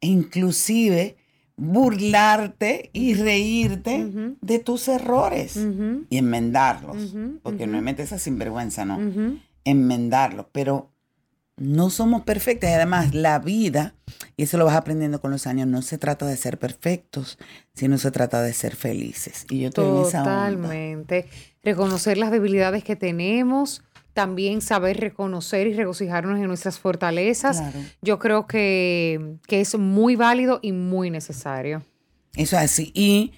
e 0.00 0.06
inclusive 0.06 1.16
burlarte 1.56 2.88
y 2.94 3.12
reírte 3.14 4.34
de 4.40 4.58
tus 4.60 4.88
errores 4.88 5.58
y 6.08 6.16
enmendarlos. 6.16 7.14
Porque 7.42 7.64
ujú. 7.64 7.72
no 7.72 7.82
metes 7.82 8.06
esa 8.06 8.18
sinvergüenza, 8.18 8.84
¿no? 8.84 8.98
Ujú. 8.98 9.38
enmendarlo, 9.64 10.48
pero 10.52 10.90
no 11.58 11.90
somos 11.90 12.22
perfectas 12.22 12.70
y 12.70 12.72
además 12.72 13.14
la 13.14 13.38
vida, 13.38 13.94
y 14.38 14.44
eso 14.44 14.56
lo 14.56 14.64
vas 14.64 14.76
aprendiendo 14.76 15.20
con 15.20 15.30
los 15.30 15.46
años, 15.46 15.66
no 15.66 15.82
se 15.82 15.98
trata 15.98 16.24
de 16.26 16.38
ser 16.38 16.58
perfectos, 16.58 17.38
sino 17.74 17.98
se 17.98 18.10
trata 18.10 18.40
de 18.40 18.54
ser 18.54 18.74
felices. 18.74 19.44
Y 19.50 19.60
yo 19.60 19.68
estoy 19.68 19.86
en 19.86 20.06
esa 20.06 20.22
onda. 20.22 20.48
Totalmente. 20.48 21.28
Reconocer 21.62 22.16
las 22.16 22.30
debilidades 22.30 22.82
que 22.82 22.96
tenemos, 22.96 23.82
también 24.12 24.60
saber 24.60 24.98
reconocer 24.98 25.66
y 25.66 25.74
regocijarnos 25.74 26.38
en 26.38 26.46
nuestras 26.46 26.78
fortalezas. 26.78 27.58
Claro. 27.58 27.78
Yo 28.02 28.18
creo 28.18 28.46
que, 28.46 29.36
que 29.46 29.60
es 29.60 29.76
muy 29.78 30.16
válido 30.16 30.58
y 30.62 30.72
muy 30.72 31.10
necesario. 31.10 31.82
Eso 32.34 32.56
es 32.56 32.62
así. 32.62 32.92
Y 32.94 33.32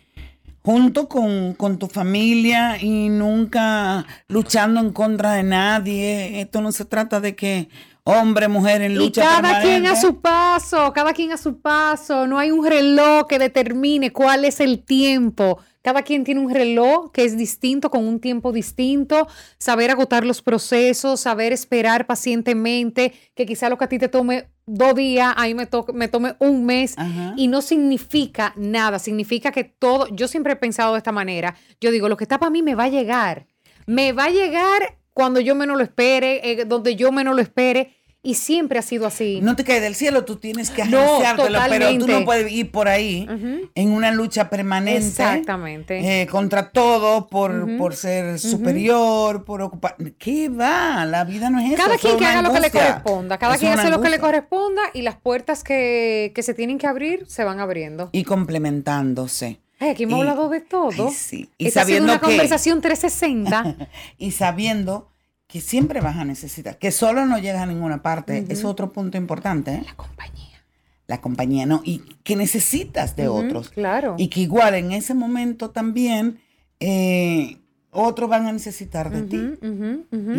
junto 0.62 1.08
con, 1.08 1.54
con 1.54 1.78
tu 1.78 1.88
familia 1.88 2.78
y 2.80 3.08
nunca 3.08 4.06
luchando 4.28 4.80
en 4.80 4.92
contra 4.92 5.32
de 5.32 5.42
nadie, 5.42 6.40
esto 6.40 6.60
no 6.60 6.72
se 6.72 6.84
trata 6.84 7.20
de 7.20 7.34
que 7.34 7.68
hombre, 8.04 8.48
mujer 8.48 8.82
en 8.82 8.92
Y 8.92 8.94
lucha 8.96 9.22
cada 9.22 9.60
quien 9.60 9.86
a 9.86 9.96
su 9.96 10.20
paso, 10.20 10.92
cada 10.92 11.12
quien 11.12 11.32
a 11.32 11.36
su 11.36 11.60
paso. 11.60 12.26
No 12.26 12.38
hay 12.38 12.50
un 12.50 12.66
reloj 12.66 13.26
que 13.26 13.38
determine 13.38 14.12
cuál 14.12 14.44
es 14.44 14.60
el 14.60 14.82
tiempo. 14.82 15.58
Cada 15.83 16.03
quien 16.03 16.24
tiene 16.24 16.41
un 16.41 16.51
reloj 16.55 17.11
que 17.12 17.24
es 17.24 17.37
distinto, 17.37 17.91
con 17.91 18.07
un 18.07 18.20
tiempo 18.20 18.53
distinto. 18.53 19.26
Saber 19.59 19.91
agotar 19.91 20.24
los 20.24 20.41
procesos, 20.41 21.20
saber 21.20 21.53
esperar 21.53 22.07
pacientemente, 22.07 23.12
que 23.35 23.47
quizá 23.47 23.68
lo 23.68 23.78
que 23.78 23.85
a 23.85 23.89
ti 23.89 23.99
te 23.99 24.09
tome 24.09 24.49
dos 24.66 24.95
días, 24.95 25.35
a 25.37 25.45
mí 25.47 25.55
me, 25.55 25.66
to- 25.66 25.87
me 25.93 26.09
tome 26.09 26.35
un 26.39 26.64
mes. 26.64 26.95
Ajá. 26.97 27.35
Y 27.37 27.49
no 27.49 27.62
significa 27.62 28.53
nada, 28.57 28.99
significa 28.99 29.51
que 29.51 29.64
todo, 29.64 30.07
yo 30.09 30.28
siempre 30.28 30.53
he 30.53 30.57
pensado 30.57 30.93
de 30.93 30.99
esta 30.99 31.12
manera, 31.12 31.57
yo 31.80 31.91
digo, 31.91 32.09
lo 32.09 32.16
que 32.16 32.24
está 32.24 32.39
para 32.39 32.51
mí 32.51 32.62
me 32.62 32.74
va 32.74 32.85
a 32.85 32.89
llegar, 32.89 33.47
me 33.87 34.12
va 34.12 34.24
a 34.26 34.30
llegar 34.30 34.99
cuando 35.14 35.41
yo 35.41 35.55
menos 35.55 35.76
lo 35.76 35.83
espere, 35.83 36.41
eh, 36.49 36.64
donde 36.64 36.97
yo 36.97 37.12
menos 37.12 37.35
lo 37.37 37.43
espere, 37.43 37.97
y 38.24 38.34
siempre 38.34 38.78
ha 38.78 38.82
sido 38.82 39.06
así. 39.06 39.40
No 39.42 39.56
te 39.56 39.64
cae 39.64 39.80
del 39.80 39.96
cielo, 39.96 40.24
tú 40.24 40.36
tienes 40.36 40.70
que 40.70 40.84
No, 40.84 41.00
agenciártelo, 41.00 41.58
pero 41.68 41.98
tú 41.98 42.06
no 42.06 42.24
puedes 42.24 42.52
ir 42.52 42.70
por 42.70 42.86
ahí 42.88 43.26
en 43.74 43.90
una 43.90 44.12
lucha 44.12 44.48
permanente. 44.48 45.06
Exactamente. 45.08 46.22
eh, 46.22 46.26
contra 46.28 46.70
todo 46.70 47.26
por, 47.26 47.76
por 47.78 47.96
ser 47.96 48.38
superior, 48.38 49.44
por 49.44 49.60
ocupar. 49.62 49.96
¿Qué 50.18 50.48
va? 50.48 51.04
La 51.04 51.24
vida 51.24 51.50
no 51.50 51.58
es 51.58 51.72
eso. 51.72 51.82
cada 51.82 51.98
quien 51.98 52.16
que 52.16 52.26
haga 52.26 52.42
lo 52.42 52.52
que 52.52 52.60
le 52.60 52.70
corresponda, 52.70 53.38
cada 53.38 53.58
quien 53.58 53.72
hace 53.78 53.90
lo 53.90 54.00
que 54.00 54.08
le 54.10 54.18
corresponda 54.20 54.82
y 54.94 55.02
las 55.02 55.16
puertas 55.16 55.64
que, 55.64 56.30
que 56.34 56.42
se 56.44 56.54
tienen 56.54 56.78
que 56.78 56.86
abrir 56.86 57.24
se 57.28 57.42
van 57.44 57.58
abriendo. 57.60 58.08
Y 58.12 58.22
complementándose. 58.24 59.58
Ay, 59.80 59.90
aquí 59.90 60.04
hemos 60.04 60.18
y- 60.18 60.20
hablado 60.20 60.48
de 60.48 60.60
todo. 60.60 61.08
Ay, 61.08 61.14
sí. 61.14 61.50
Y 61.58 61.66
Esta 61.66 61.80
ha 61.80 61.84
sido 61.84 61.96
sabiendo 61.98 62.12
una 62.12 62.20
que- 62.20 62.26
conversación 62.26 62.80
360. 62.80 63.88
y 64.18 64.30
sabiendo 64.30 65.08
que 65.53 65.61
siempre 65.61 66.00
vas 66.00 66.16
a 66.16 66.24
necesitar, 66.24 66.78
que 66.78 66.90
solo 66.90 67.26
no 67.26 67.36
llegas 67.38 67.61
a 67.61 67.66
ninguna 67.66 68.03
parte, 68.03 68.46
es 68.48 68.64
otro 68.64 68.90
punto 68.90 69.18
importante. 69.18 69.74
¿eh? 69.74 69.82
La 69.84 69.94
compañía. 69.94 70.64
La 71.07 71.20
compañía, 71.20 71.66
¿no? 71.66 71.82
Y 71.84 71.98
que 72.24 72.36
necesitas 72.36 73.16
de 73.16 73.28
otros. 73.28 73.68
Claro. 73.68 74.14
Y 74.16 74.28
que 74.28 74.40
igual 74.40 74.74
en 74.76 74.92
ese 74.92 75.12
momento 75.12 75.68
también 75.68 76.40
eh, 76.80 77.59
otros 77.90 78.30
van 78.30 78.46
a 78.46 78.53
necesitar 78.53 79.11
de 79.11 79.22
ti. 79.24 79.36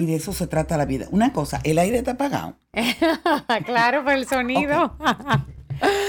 Y 0.01 0.05
de 0.07 0.15
eso 0.15 0.33
se 0.33 0.47
trata 0.47 0.77
la 0.77 0.85
vida. 0.85 1.05
Una 1.11 1.31
cosa, 1.31 1.61
el 1.63 1.77
aire 1.77 1.99
está 1.99 2.11
apagado. 2.13 2.55
claro, 3.67 4.03
por 4.03 4.13
el 4.13 4.27
sonido. 4.27 4.95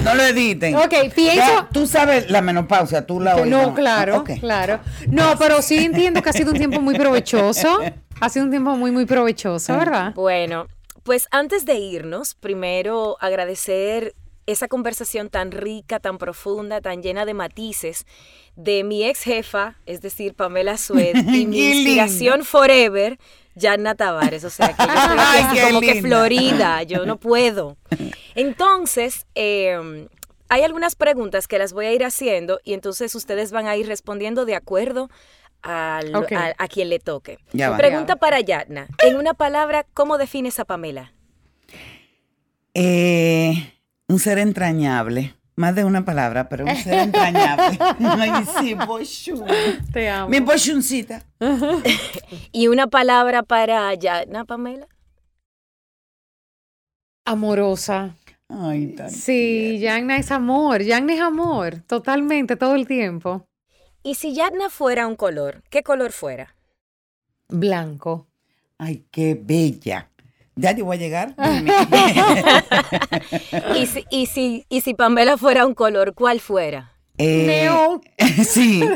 No 0.03 0.13
lo 0.15 0.23
editen. 0.23 0.75
Ok, 0.75 0.93
pienso- 1.15 1.35
Ya, 1.35 1.67
tú 1.71 1.87
sabes 1.87 2.29
la 2.29 2.41
menopausia, 2.41 3.05
tú 3.05 3.19
la 3.19 3.35
oyes. 3.35 3.47
No, 3.47 3.73
claro, 3.73 4.19
Ok. 4.19 4.31
claro. 4.39 4.79
No, 5.09 5.33
pero 5.39 5.61
sí 5.63 5.77
entiendo 5.83 6.21
que 6.21 6.29
ha 6.29 6.33
sido 6.33 6.51
un 6.51 6.57
tiempo 6.57 6.79
muy 6.81 6.95
provechoso. 6.95 7.79
Ha 8.19 8.29
sido 8.29 8.45
un 8.45 8.51
tiempo 8.51 8.75
muy, 8.75 8.91
muy 8.91 9.05
provechoso, 9.05 9.77
¿verdad? 9.77 10.13
Bueno, 10.15 10.67
pues 11.03 11.27
antes 11.31 11.65
de 11.65 11.75
irnos, 11.75 12.33
primero 12.33 13.17
agradecer 13.19 14.15
esa 14.45 14.67
conversación 14.67 15.29
tan 15.29 15.51
rica, 15.51 15.99
tan 15.99 16.17
profunda, 16.17 16.81
tan 16.81 17.01
llena 17.01 17.25
de 17.25 17.33
matices 17.33 18.05
de 18.55 18.83
mi 18.83 19.03
ex 19.03 19.23
jefa, 19.23 19.75
es 19.85 20.01
decir, 20.01 20.33
Pamela 20.33 20.77
Sued, 20.77 21.15
y 21.15 21.45
mi 21.47 21.71
inspiración 21.71 22.43
forever, 22.43 23.19
Yanna 23.55 23.95
Tavares. 23.95 24.43
O 24.43 24.49
sea, 24.49 24.73
que 24.75 24.83
yo 24.83 24.93
estoy 24.93 25.17
aquí 25.17 25.59
como 25.67 25.81
que. 25.81 26.01
Florida, 26.01 26.83
yo 26.83 27.05
no 27.05 27.17
puedo. 27.17 27.77
Entonces, 28.35 29.25
eh, 29.35 30.07
hay 30.47 30.61
algunas 30.61 30.95
preguntas 30.95 31.47
que 31.47 31.57
las 31.57 31.73
voy 31.73 31.87
a 31.87 31.93
ir 31.93 32.05
haciendo 32.05 32.59
y 32.63 32.73
entonces 32.73 33.15
ustedes 33.15 33.51
van 33.51 33.67
a 33.67 33.75
ir 33.75 33.87
respondiendo 33.87 34.45
de 34.45 34.55
acuerdo 34.55 35.09
al- 35.65 36.15
a, 36.15 36.53
a 36.57 36.67
quien 36.67 36.89
le 36.89 36.99
toque. 36.99 37.39
Ya. 37.53 37.75
Pregunta 37.75 38.15
para 38.15 38.39
Yatna. 38.39 38.87
En 39.03 39.15
una 39.17 39.33
palabra, 39.33 39.85
¿cómo 39.93 40.17
defines 40.17 40.59
a 40.59 40.65
Pamela? 40.65 41.11
Eh, 42.73 43.73
un 44.07 44.19
ser 44.19 44.37
entrañable. 44.37 45.35
Más 45.57 45.73
de 45.73 45.85
una 45.85 46.03
palabra, 46.03 46.49
pero 46.49 46.65
un 46.65 46.75
ser 46.75 46.95
entrañable. 46.95 47.77
Ay, 47.99 48.31
sí, 48.59 48.73
bochun. 48.73 49.45
Te 49.93 50.09
amo. 50.09 50.27
Mi 50.29 50.39
bochuncita. 50.41 51.23
Y 52.51 52.67
una 52.67 52.87
palabra 52.87 53.43
para 53.43 53.93
Yatna, 53.93 54.43
Pamela. 54.45 54.87
Amorosa. 57.25 58.15
Ay, 58.49 58.87
tan 58.95 59.09
Sí, 59.09 59.79
Yagna 59.79 60.17
es 60.17 60.31
amor. 60.31 60.81
Yagna 60.83 61.13
es 61.13 61.21
amor. 61.21 61.81
Totalmente, 61.87 62.55
todo 62.55 62.75
el 62.75 62.85
tiempo. 62.87 63.47
Y 64.05 64.13
si 64.13 64.35
Yatna 64.35 64.69
fuera 64.69 65.07
un 65.07 65.15
color, 65.15 65.63
¿qué 65.71 65.81
color 65.81 66.11
fuera? 66.11 66.55
Blanco. 67.49 68.27
Ay, 68.77 69.03
qué 69.09 69.33
bella. 69.33 70.11
Ya 70.55 70.73
yo 70.73 70.85
voy 70.85 70.97
a 70.97 70.99
llegar. 70.99 71.35
Y 73.75 73.87
si, 73.87 74.05
y 74.11 74.27
si, 74.27 74.65
y 74.69 74.81
si 74.81 74.93
Pamela 74.93 75.37
fuera 75.37 75.65
un 75.65 75.73
color, 75.73 76.13
¿cuál 76.13 76.39
fuera? 76.39 76.93
Eh, 77.17 77.45
Neón. 77.47 78.01
Sí. 78.45 78.87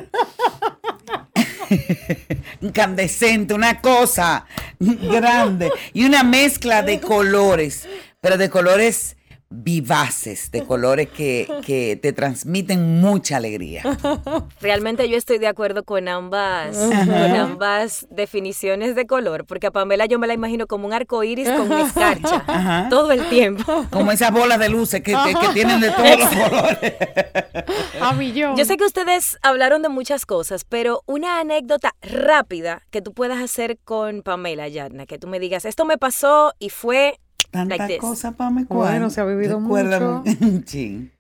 Incandescente, 2.62 3.56
una 3.56 3.82
cosa 3.82 4.46
grande. 4.80 5.72
Y 5.92 6.06
una 6.06 6.22
mezcla 6.22 6.84
de 6.84 7.02
colores, 7.02 7.90
pero 8.22 8.38
de 8.38 8.52
colores 8.52 9.18
vivaces, 9.50 10.52
de 10.52 10.64
colores 10.68 11.10
que, 11.10 11.48
que 11.66 11.98
te 12.02 12.14
transmiten 12.14 13.00
mucha 13.02 13.38
alegría. 13.38 13.84
Realmente 14.62 15.10
yo 15.10 15.18
estoy 15.18 15.40
de 15.40 15.48
acuerdo 15.48 15.84
con 15.84 16.08
ambas, 16.08 16.78
con 16.78 17.12
ambas 17.36 18.08
definiciones 18.12 18.96
de 18.96 19.08
color, 19.08 19.46
porque 19.46 19.68
a 19.68 19.72
Pamela 19.72 20.06
yo 20.06 20.20
me 20.20 20.28
la 20.28 20.34
imagino 20.34 20.68
como 20.68 20.88
un 20.88 20.94
arco 20.94 21.24
iris 21.24 21.50
con 21.50 21.72
escarcha 21.74 22.88
todo 22.90 23.12
el 23.12 23.28
tiempo. 23.30 23.86
Como 23.90 24.12
esas 24.12 24.32
bolas 24.32 24.60
de 24.60 24.70
luces 24.70 25.02
que, 25.02 25.16
tienen 25.54 25.80
de 25.80 25.92
todos 25.92 26.20
los 26.20 26.30
colores. 26.30 26.94
A 28.02 28.14
millón. 28.14 28.56
Yo 28.56 28.66
sé 28.66 28.78
que 28.78 28.86
ustedes 28.86 29.38
hablaron 29.42 29.82
de 29.82 29.90
muchas 29.90 30.26
cosas, 30.26 30.64
pero 30.64 31.04
una 31.06 31.40
anécdota 31.40 31.96
rápida 32.02 32.84
que 32.90 33.02
tú 33.02 33.14
puedas 33.14 33.40
hacer 33.40 33.78
con 33.84 34.22
Pamela 34.22 34.68
Yadna, 34.68 35.06
que 35.06 35.18
tú 35.18 35.28
me 35.28 35.40
digas, 35.40 35.66
esto 35.66 35.86
me 35.86 35.98
pasó 35.98 36.54
y 36.60 36.70
fue 36.70 37.20
Tantas 37.52 37.80
Like 37.80 37.98
cosas 37.98 38.34
para 38.36 38.50
me 38.50 38.64
Bueno, 38.66 39.10
se 39.10 39.22
ha 39.22 39.26
vivido 39.26 39.60
mucho. 39.60 40.24
Sí. 40.66 41.12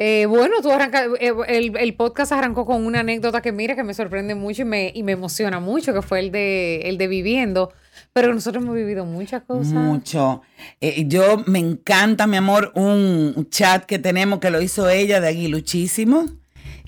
Eh, 0.00 0.26
bueno, 0.26 0.62
tú 0.62 0.70
arranca, 0.70 1.06
eh, 1.18 1.32
el, 1.48 1.76
el 1.76 1.94
podcast 1.94 2.30
arrancó 2.30 2.64
con 2.64 2.86
una 2.86 3.00
anécdota 3.00 3.42
que 3.42 3.50
mira 3.50 3.74
que 3.74 3.82
me 3.82 3.94
sorprende 3.94 4.36
mucho 4.36 4.62
y 4.62 4.64
me, 4.64 4.92
y 4.94 5.02
me 5.02 5.10
emociona 5.12 5.58
mucho, 5.58 5.92
que 5.92 6.02
fue 6.02 6.20
el 6.20 6.30
de, 6.30 6.82
el 6.84 6.98
de 6.98 7.08
viviendo. 7.08 7.72
Pero 8.12 8.32
nosotros 8.32 8.62
hemos 8.62 8.76
vivido 8.76 9.04
muchas 9.04 9.42
cosas. 9.42 9.72
Mucho. 9.72 10.42
Eh, 10.80 11.04
yo 11.08 11.42
me 11.46 11.58
encanta, 11.58 12.28
mi 12.28 12.36
amor, 12.36 12.70
un 12.76 13.48
chat 13.50 13.84
que 13.86 13.98
tenemos 13.98 14.38
que 14.38 14.50
lo 14.50 14.62
hizo 14.62 14.88
ella 14.88 15.20
de 15.20 15.28
Aguiluchísimo. 15.28 16.26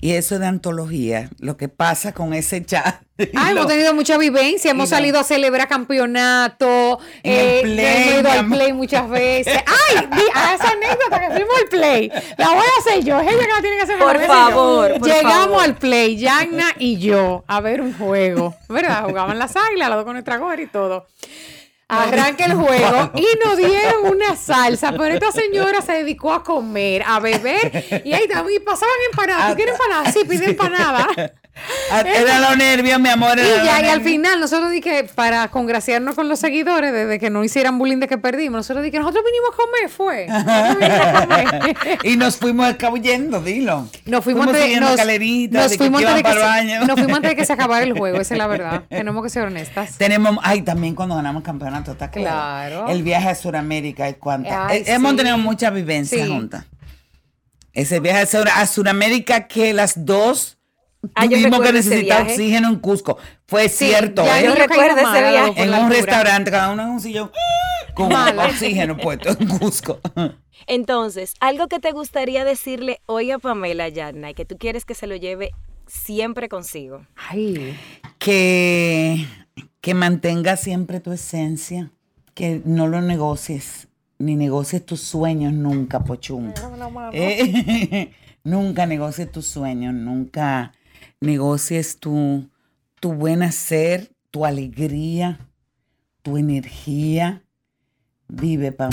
Y 0.03 0.13
eso 0.13 0.39
de 0.39 0.47
antología, 0.47 1.29
lo 1.39 1.57
que 1.57 1.69
pasa 1.69 2.11
con 2.11 2.33
ese 2.33 2.65
chat. 2.65 3.01
Ah, 3.35 3.51
hemos 3.51 3.67
tenido 3.67 3.93
mucha 3.93 4.17
vivencia, 4.17 4.71
hemos 4.71 4.89
salido 4.89 5.19
a 5.19 5.23
celebrar 5.23 5.67
campeonato, 5.67 6.97
eh, 7.21 7.61
hemos 7.63 8.19
ido 8.19 8.31
al 8.31 8.47
play 8.47 8.73
muchas 8.73 9.07
veces. 9.07 9.57
¡Ay! 9.91 10.07
a 10.33 10.55
esa 10.55 10.69
anécdota 10.69 11.19
que 11.19 11.27
fuimos 11.35 11.55
al 11.61 11.69
play, 11.69 12.11
la 12.37 12.49
voy 12.49 12.65
a 12.65 12.79
hacer 12.79 13.03
yo, 13.03 13.19
es 13.19 13.27
ella 13.27 13.41
que 13.45 13.47
la 13.47 13.61
tiene 13.61 13.77
que 13.77 13.83
hacer. 13.83 13.99
Por 13.99 14.19
favor, 14.25 14.99
Llegamos 15.01 15.61
al 15.61 15.75
play, 15.77 16.17
Yagna 16.17 16.65
y 16.79 16.97
yo, 16.97 17.43
a 17.45 17.61
ver 17.61 17.81
un 17.81 17.93
juego, 17.93 18.55
¿verdad? 18.67 19.03
Jugaban 19.03 19.37
las 19.37 19.55
águilas, 19.55 19.89
las 19.89 19.97
dos 19.97 20.05
con 20.05 20.13
nuestra 20.13 20.37
gorra 20.37 20.63
y 20.63 20.67
todo. 20.67 21.05
Arranca 21.91 22.45
el 22.45 22.53
juego 22.53 23.11
y 23.15 23.27
nos 23.45 23.57
dieron 23.57 24.05
una 24.05 24.35
salsa, 24.35 24.91
pero 24.93 25.13
esta 25.15 25.31
señora 25.31 25.81
se 25.81 25.91
dedicó 25.91 26.33
a 26.33 26.43
comer, 26.43 27.03
a 27.05 27.19
beber 27.19 28.01
y 28.05 28.13
ahí 28.13 28.27
también 28.27 28.63
pasaban 28.63 28.95
empanadas. 29.11 29.49
¿Tú 29.49 29.55
quieres 29.57 29.75
empanadas? 29.75 30.13
Sí, 30.13 30.21
pide 30.27 30.51
empanada. 30.51 31.07
Ah, 31.91 32.01
era 32.01 32.39
los 32.39 32.57
nervios, 32.57 32.99
mi 32.99 33.09
amor. 33.09 33.37
y 33.37 33.65
ya, 33.65 33.81
y 33.81 33.89
al 33.89 34.01
final, 34.01 34.39
nosotros 34.39 34.71
dije, 34.71 35.03
para 35.15 35.49
congraciarnos 35.49 36.15
con 36.15 36.29
los 36.29 36.39
seguidores, 36.39 36.93
desde 36.93 37.19
que 37.19 37.29
no 37.29 37.43
hicieran 37.43 37.77
bullying 37.77 37.97
de 37.97 38.07
que 38.07 38.17
perdimos, 38.17 38.59
nosotros 38.59 38.83
dije, 38.83 38.97
nosotros 38.97 39.23
vinimos 39.25 39.51
a 39.53 39.57
comer, 39.57 39.89
fue. 39.89 40.27
y 42.09 42.15
nos 42.15 42.37
fuimos 42.37 42.69
escabullendo, 42.69 43.41
dilo. 43.41 43.87
Nos 44.05 44.23
fuimos, 44.23 44.45
fuimos 44.45 44.61
antes, 44.61 44.79
nos, 44.79 44.97
nos 45.51 45.77
fuimos 45.77 46.03
antes 46.03 46.15
de 46.15 46.23
que, 46.23 46.33
se, 46.33 46.85
nos 46.85 46.99
fuimos 46.99 47.17
antes 47.17 47.31
de 47.31 47.35
que 47.35 47.45
se 47.45 47.53
acabara 47.53 47.83
el 47.83 47.97
juego, 47.97 48.21
esa 48.21 48.33
es 48.33 48.37
la 48.37 48.47
verdad. 48.47 48.83
Tenemos 48.89 49.23
que 49.23 49.29
ser 49.29 49.43
honestas. 49.43 49.97
Tenemos, 49.97 50.37
ay, 50.43 50.61
también 50.61 50.95
cuando 50.95 51.15
ganamos 51.15 51.43
campeonato, 51.43 51.91
está 51.91 52.09
claro. 52.09 52.87
El 52.87 53.03
viaje 53.03 53.29
a 53.29 53.35
Sudamérica 53.35 54.09
y 54.09 54.13
cuántas. 54.13 54.71
Eh, 54.71 54.83
hemos 54.87 55.15
tenido 55.17 55.37
muchas 55.37 55.73
vivencias 55.73 56.27
juntas. 56.27 56.65
Ese 57.73 57.99
viaje 57.99 58.27
a 58.53 58.65
Sudamérica 58.65 59.47
que 59.47 59.73
las 59.73 60.05
dos 60.05 60.57
Ah, 61.15 61.25
Tuvimos 61.25 61.61
que 61.61 61.73
necesitar 61.73 62.23
oxígeno 62.23 62.69
en 62.69 62.79
Cusco. 62.79 63.17
Fue 63.47 63.69
cierto. 63.69 64.23
Ya 64.23 64.39
¿eh? 64.39 64.45
yo 64.45 64.55
recuerdo 64.55 64.97
ese 64.97 65.29
viaje. 65.29 65.63
En 65.63 65.73
un 65.73 65.89
restaurante, 65.89 66.51
cada 66.51 66.71
uno 66.71 66.83
en 66.83 66.89
un 66.89 66.99
sillón 66.99 67.31
con 67.93 68.11
oxígeno 68.39 68.97
puesto 68.97 69.29
en 69.29 69.47
Cusco. 69.47 69.99
Entonces, 70.67 71.33
algo 71.39 71.67
que 71.67 71.79
te 71.79 71.91
gustaría 71.91 72.45
decirle 72.45 73.01
hoy 73.07 73.31
a 73.31 73.39
Pamela 73.39 73.89
Yarna 73.89 74.31
y 74.31 74.33
que 74.33 74.45
tú 74.45 74.57
quieres 74.57 74.85
que 74.85 74.93
se 74.93 75.07
lo 75.07 75.15
lleve 75.15 75.51
siempre 75.87 76.49
consigo. 76.49 77.05
Ay. 77.15 77.77
Que, 78.19 79.25
que 79.81 79.93
mantenga 79.93 80.55
siempre 80.55 80.99
tu 80.99 81.11
esencia, 81.11 81.91
que 82.33 82.61
no 82.63 82.87
lo 82.87 83.01
negocies, 83.01 83.87
ni 84.19 84.35
negocies 84.35 84.85
tus 84.85 85.01
sueños 85.01 85.51
nunca, 85.53 86.03
Pochum. 86.03 86.53
Eh, 87.11 88.13
nunca 88.43 88.85
negocies 88.85 89.31
tus 89.31 89.47
sueños, 89.47 89.93
nunca 89.93 90.73
negocies 91.19 91.99
tu, 91.99 92.49
tu 92.99 93.13
buen 93.13 93.43
hacer, 93.43 94.11
tu 94.31 94.45
alegría, 94.45 95.39
tu 96.21 96.37
energía. 96.37 97.43
Vive, 98.27 98.71
Pam. 98.71 98.91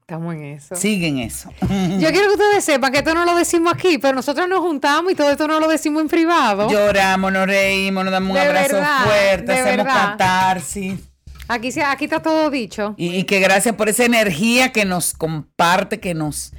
Estamos 0.00 0.34
en 0.36 0.44
eso. 0.44 0.74
Sigue 0.74 1.08
en 1.08 1.18
eso. 1.18 1.50
Yo 1.60 2.10
quiero 2.10 2.28
que 2.28 2.32
ustedes 2.32 2.64
sepan 2.64 2.90
que 2.90 2.98
esto 2.98 3.14
no 3.14 3.26
lo 3.26 3.36
decimos 3.36 3.74
aquí, 3.74 3.98
pero 3.98 4.14
nosotros 4.14 4.48
nos 4.48 4.60
juntamos 4.60 5.12
y 5.12 5.14
todo 5.14 5.30
esto 5.30 5.46
no 5.46 5.60
lo 5.60 5.68
decimos 5.68 6.00
en 6.00 6.08
privado. 6.08 6.70
Lloramos, 6.70 7.30
nos 7.30 7.46
reímos, 7.46 8.04
nos 8.04 8.12
damos 8.12 8.30
un 8.30 8.38
abrazo 8.38 8.78
fuerte, 9.04 9.52
hacemos 9.52 9.86
catarsis. 9.86 10.98
Aquí, 11.46 11.70
aquí 11.80 12.04
está 12.06 12.22
todo 12.22 12.50
dicho. 12.50 12.94
Y, 12.96 13.16
y, 13.16 13.24
que 13.24 13.40
gracias 13.40 13.74
por 13.74 13.90
esa 13.90 14.06
energía 14.06 14.72
que 14.72 14.86
nos 14.86 15.12
comparte, 15.12 16.00
que 16.00 16.14
nos, 16.14 16.52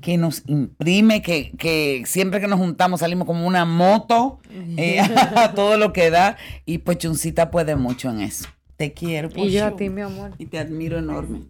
que 0.00 0.16
nos 0.16 0.42
imprime, 0.46 1.22
que, 1.22 1.52
que, 1.56 2.02
siempre 2.06 2.40
que 2.40 2.48
nos 2.48 2.58
juntamos 2.58 3.00
salimos 3.00 3.26
como 3.26 3.46
una 3.46 3.64
moto 3.64 4.40
eh, 4.76 5.00
a 5.36 5.52
todo 5.54 5.76
lo 5.76 5.92
que 5.92 6.10
da. 6.10 6.36
Y 6.64 6.78
pues 6.78 6.98
Chuncita 6.98 7.50
puede 7.50 7.76
mucho 7.76 8.10
en 8.10 8.20
eso. 8.20 8.48
Te 8.76 8.92
quiero. 8.92 9.28
Y 9.34 9.50
yo 9.50 9.66
a 9.66 9.76
ti, 9.76 9.88
mi 9.88 10.00
amor. 10.00 10.32
Y 10.38 10.46
te 10.46 10.58
admiro 10.58 10.98
enorme. 10.98 11.42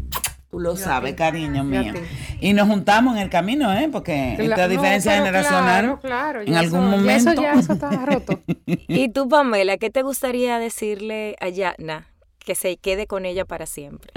Tú 0.50 0.60
lo 0.60 0.76
sabes, 0.76 1.14
cariño 1.14 1.64
mío. 1.64 1.92
Y 2.40 2.52
nos 2.52 2.68
juntamos 2.68 3.16
en 3.16 3.22
el 3.22 3.30
camino, 3.30 3.72
¿eh? 3.72 3.88
Porque 3.90 4.36
esta 4.38 4.68
diferencia 4.68 5.16
generacional 5.16 5.98
claro, 6.00 6.42
en 6.42 6.54
algún 6.54 6.90
momento. 6.90 7.30
Eso 7.30 7.42
ya 7.42 7.54
eso 7.54 7.72
está 7.72 7.90
roto. 8.06 8.40
y 8.66 9.08
tú, 9.08 9.28
Pamela, 9.28 9.78
¿qué 9.78 9.90
te 9.90 10.02
gustaría 10.02 10.58
decirle 10.60 11.34
a 11.40 11.48
Yana 11.48 12.06
que 12.38 12.54
se 12.54 12.76
quede 12.76 13.08
con 13.08 13.24
ella 13.24 13.44
para 13.44 13.66
siempre? 13.66 14.12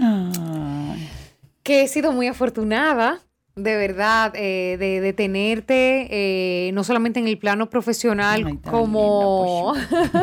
Que 1.63 1.82
he 1.82 1.88
sido 1.88 2.11
muy 2.11 2.28
afortunada 2.28 3.21
de 3.58 3.76
verdad, 3.76 4.34
eh, 4.36 4.78
de, 4.80 5.01
de, 5.01 5.14
tenerte, 5.14 6.08
eh, 6.12 6.72
no 6.74 6.84
solamente 6.84 7.20
en 7.20 7.28
el 7.28 7.39
plano 7.39 7.70
profesional 7.70 8.60
como, 8.62 9.74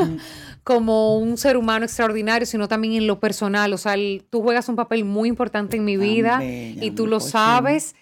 como 0.65 1.19
un 1.19 1.37
ser 1.37 1.57
humano 1.57 1.85
extraordinario, 1.85 2.47
sino 2.47 2.69
también 2.69 2.95
en 2.95 3.07
lo 3.09 3.19
personal. 3.19 3.73
O 3.73 3.79
sea, 3.79 3.97
tú 4.31 4.41
juegas 4.41 4.69
un 4.69 4.77
papel 4.77 5.05
muy 5.05 5.29
importante 5.29 5.77
en 5.77 5.85
mi 5.85 5.97
vida 5.97 6.43
y 6.45 6.93
tú 6.93 7.09
lo 7.09 7.19
sabes. 7.19 7.97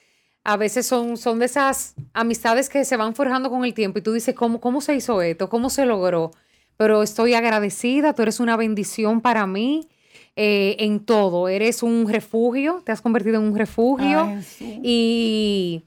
A 0.44 0.56
veces 0.56 0.86
son, 0.86 1.16
son 1.16 1.38
de 1.38 1.46
esas 1.46 1.94
amistades 2.12 2.68
que 2.68 2.84
se 2.84 2.96
van 2.96 3.14
forjando 3.14 3.48
con 3.48 3.64
el 3.64 3.72
tiempo 3.72 4.00
y 4.00 4.02
tú 4.02 4.12
dices, 4.12 4.34
¿cómo, 4.34 4.60
¿cómo 4.60 4.80
se 4.80 4.94
hizo 4.94 5.22
esto? 5.22 5.48
¿Cómo 5.48 5.70
se 5.70 5.86
logró? 5.86 6.32
Pero 6.76 7.02
estoy 7.02 7.34
agradecida, 7.34 8.12
tú 8.12 8.22
eres 8.22 8.38
una 8.38 8.56
bendición 8.56 9.22
para 9.22 9.46
mí. 9.46 9.88
Eh, 10.34 10.76
en 10.78 11.00
todo. 11.00 11.48
Eres 11.48 11.82
un 11.82 12.08
refugio, 12.08 12.82
te 12.86 12.92
has 12.92 13.02
convertido 13.02 13.36
en 13.36 13.42
un 13.42 13.58
refugio. 13.58 14.32
y, 14.60 15.82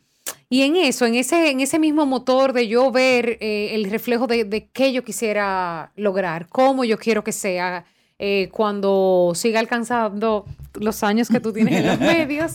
y, 0.50 0.62
en 0.62 0.76
eso, 0.76 1.08
en 1.08 1.16
ese, 1.16 1.50
en 1.50 1.62
ese 1.62 1.80
mismo 1.80 2.06
motor 2.06 2.54
de 2.54 2.68
yo 2.68 2.92
ver 2.92 3.40
eh, 3.42 3.72
el 3.74 3.90
reflejo 3.90 4.28
de, 4.28 4.44
de 4.44 4.68
qué 4.68 4.94
yo 4.94 5.04
quisiera 5.04 5.92
lograr, 5.96 6.48
cómo 6.50 6.84
yo 6.86 7.00
quiero 7.00 7.24
que 7.24 7.32
sea. 7.32 7.86
Eh, 8.18 8.50
cuando 8.54 9.34
siga 9.36 9.60
alcanzando 9.60 10.46
los 10.80 11.04
años 11.04 11.28
que 11.28 11.42
tú 11.42 11.52
tienes 11.52 11.82
en 11.82 11.88
los 11.88 12.00
medios, 12.00 12.54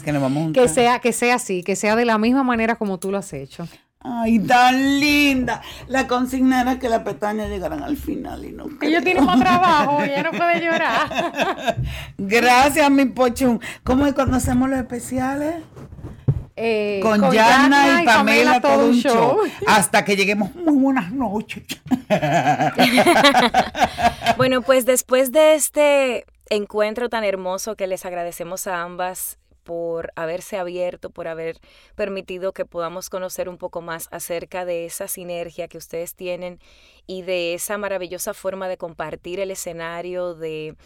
que, 0.54 0.68
sea, 0.68 1.00
que 1.00 1.12
sea 1.12 1.34
así, 1.34 1.62
que 1.62 1.76
sea 1.76 1.96
de 1.96 2.06
la 2.06 2.16
misma 2.16 2.42
manera 2.42 2.76
como 2.76 2.98
tú 2.98 3.10
lo 3.10 3.18
has 3.18 3.32
hecho. 3.34 3.68
Ay, 4.02 4.38
tan 4.38 4.98
linda. 4.98 5.60
La 5.86 6.06
consigna 6.06 6.62
era 6.62 6.78
que 6.78 6.88
las 6.88 7.02
pestañas 7.02 7.50
llegaran 7.50 7.82
al 7.82 7.98
final 7.98 8.44
y 8.46 8.52
no. 8.52 8.66
Ella 8.80 9.02
tiene 9.02 9.20
más 9.20 9.38
trabajo, 9.38 10.02
ella 10.02 10.22
no 10.22 10.30
puede 10.30 10.60
llorar. 10.60 11.76
Gracias, 12.18 12.90
mi 12.90 13.04
pochón. 13.04 13.60
¿Cómo 13.84 14.06
es 14.06 14.14
cuando 14.14 14.38
hacemos 14.38 14.70
los 14.70 14.78
especiales? 14.78 15.56
Eh, 16.56 17.00
con, 17.02 17.20
con 17.20 17.32
Yana, 17.32 18.02
y 18.02 18.06
Pamela, 18.06 18.60
todo 18.60 18.86
un 18.86 18.94
show. 18.94 19.38
Hasta 19.66 20.04
que 20.04 20.16
lleguemos. 20.16 20.54
Muy 20.54 20.78
buenas 20.78 21.12
noches. 21.12 21.64
bueno, 24.38 24.62
pues 24.62 24.86
después 24.86 25.30
de 25.30 25.54
este 25.54 26.24
encuentro 26.48 27.10
tan 27.10 27.24
hermoso 27.24 27.76
que 27.76 27.86
les 27.86 28.06
agradecemos 28.06 28.66
a 28.66 28.82
ambas 28.82 29.39
por 29.62 30.12
haberse 30.16 30.56
abierto, 30.58 31.10
por 31.10 31.28
haber 31.28 31.58
permitido 31.94 32.52
que 32.52 32.64
podamos 32.64 33.10
conocer 33.10 33.48
un 33.48 33.58
poco 33.58 33.80
más 33.80 34.08
acerca 34.10 34.64
de 34.64 34.86
esa 34.86 35.08
sinergia 35.08 35.68
que 35.68 35.78
ustedes 35.78 36.14
tienen 36.14 36.58
y 37.06 37.22
de 37.22 37.54
esa 37.54 37.78
maravillosa 37.78 38.34
forma 38.34 38.68
de 38.68 38.76
compartir 38.76 39.40
el 39.40 39.50
escenario, 39.50 40.34
de, 40.34 40.76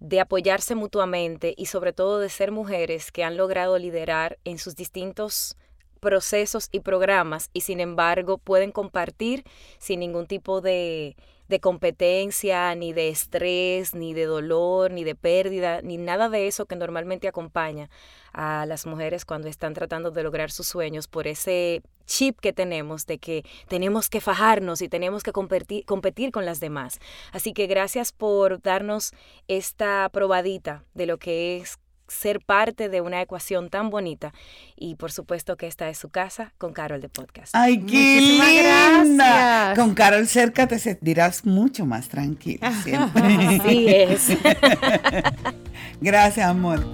de 0.00 0.20
apoyarse 0.20 0.74
mutuamente 0.74 1.54
y 1.56 1.66
sobre 1.66 1.92
todo 1.92 2.18
de 2.18 2.28
ser 2.28 2.52
mujeres 2.52 3.12
que 3.12 3.24
han 3.24 3.36
logrado 3.36 3.78
liderar 3.78 4.38
en 4.44 4.58
sus 4.58 4.76
distintos 4.76 5.56
procesos 6.00 6.68
y 6.72 6.80
programas 6.80 7.50
y 7.52 7.62
sin 7.62 7.80
embargo 7.80 8.38
pueden 8.38 8.70
compartir 8.70 9.44
sin 9.78 10.00
ningún 10.00 10.26
tipo 10.26 10.60
de 10.60 11.16
de 11.48 11.60
competencia, 11.60 12.74
ni 12.74 12.92
de 12.92 13.08
estrés, 13.08 13.94
ni 13.94 14.14
de 14.14 14.24
dolor, 14.24 14.90
ni 14.90 15.04
de 15.04 15.14
pérdida, 15.14 15.80
ni 15.82 15.96
nada 15.96 16.28
de 16.28 16.46
eso 16.46 16.66
que 16.66 16.76
normalmente 16.76 17.28
acompaña 17.28 17.88
a 18.32 18.66
las 18.66 18.86
mujeres 18.86 19.24
cuando 19.24 19.48
están 19.48 19.72
tratando 19.74 20.10
de 20.10 20.22
lograr 20.22 20.50
sus 20.50 20.66
sueños 20.66 21.08
por 21.08 21.26
ese 21.26 21.82
chip 22.06 22.38
que 22.38 22.52
tenemos 22.52 23.06
de 23.06 23.18
que 23.18 23.44
tenemos 23.68 24.08
que 24.08 24.20
fajarnos 24.20 24.82
y 24.82 24.88
tenemos 24.88 25.22
que 25.22 25.32
competir, 25.32 25.84
con 26.32 26.44
las 26.44 26.60
demás. 26.60 26.98
Así 27.32 27.52
que 27.52 27.66
gracias 27.66 28.12
por 28.12 28.60
darnos 28.60 29.12
esta 29.48 30.08
probadita 30.12 30.84
de 30.94 31.06
lo 31.06 31.18
que 31.18 31.56
es 31.56 31.78
ser 32.08 32.40
parte 32.40 32.88
de 32.88 33.00
una 33.00 33.20
ecuación 33.20 33.68
tan 33.70 33.90
bonita. 33.90 34.32
Y 34.76 34.96
por 34.96 35.12
supuesto 35.12 35.56
que 35.56 35.66
esta 35.66 35.88
es 35.88 35.98
su 35.98 36.08
casa 36.08 36.52
con 36.58 36.72
Carol 36.72 37.00
de 37.00 37.08
Podcast. 37.08 37.54
¡Ay, 37.54 37.80
qué 37.80 38.20
linda! 38.20 39.74
Con 39.76 39.94
Carol 39.94 40.26
cerca 40.26 40.66
te 40.66 40.78
sentirás 40.78 41.44
mucho 41.44 41.86
más 41.86 42.08
tranquila 42.08 42.72
siempre. 42.82 43.22
Así 43.60 43.86
es. 43.88 44.28
Gracias, 46.00 46.46
amor. 46.46 46.84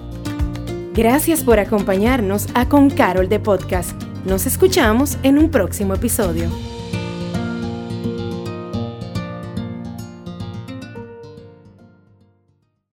Gracias 0.93 1.43
por 1.43 1.59
acompañarnos 1.59 2.47
a 2.53 2.69
Con 2.69 2.89
Carol 2.89 3.27
de 3.27 3.39
Podcast. 3.39 3.99
Nos 4.25 4.45
escuchamos 4.45 5.17
en 5.23 5.37
un 5.37 5.49
próximo 5.49 5.95
episodio. 5.95 6.72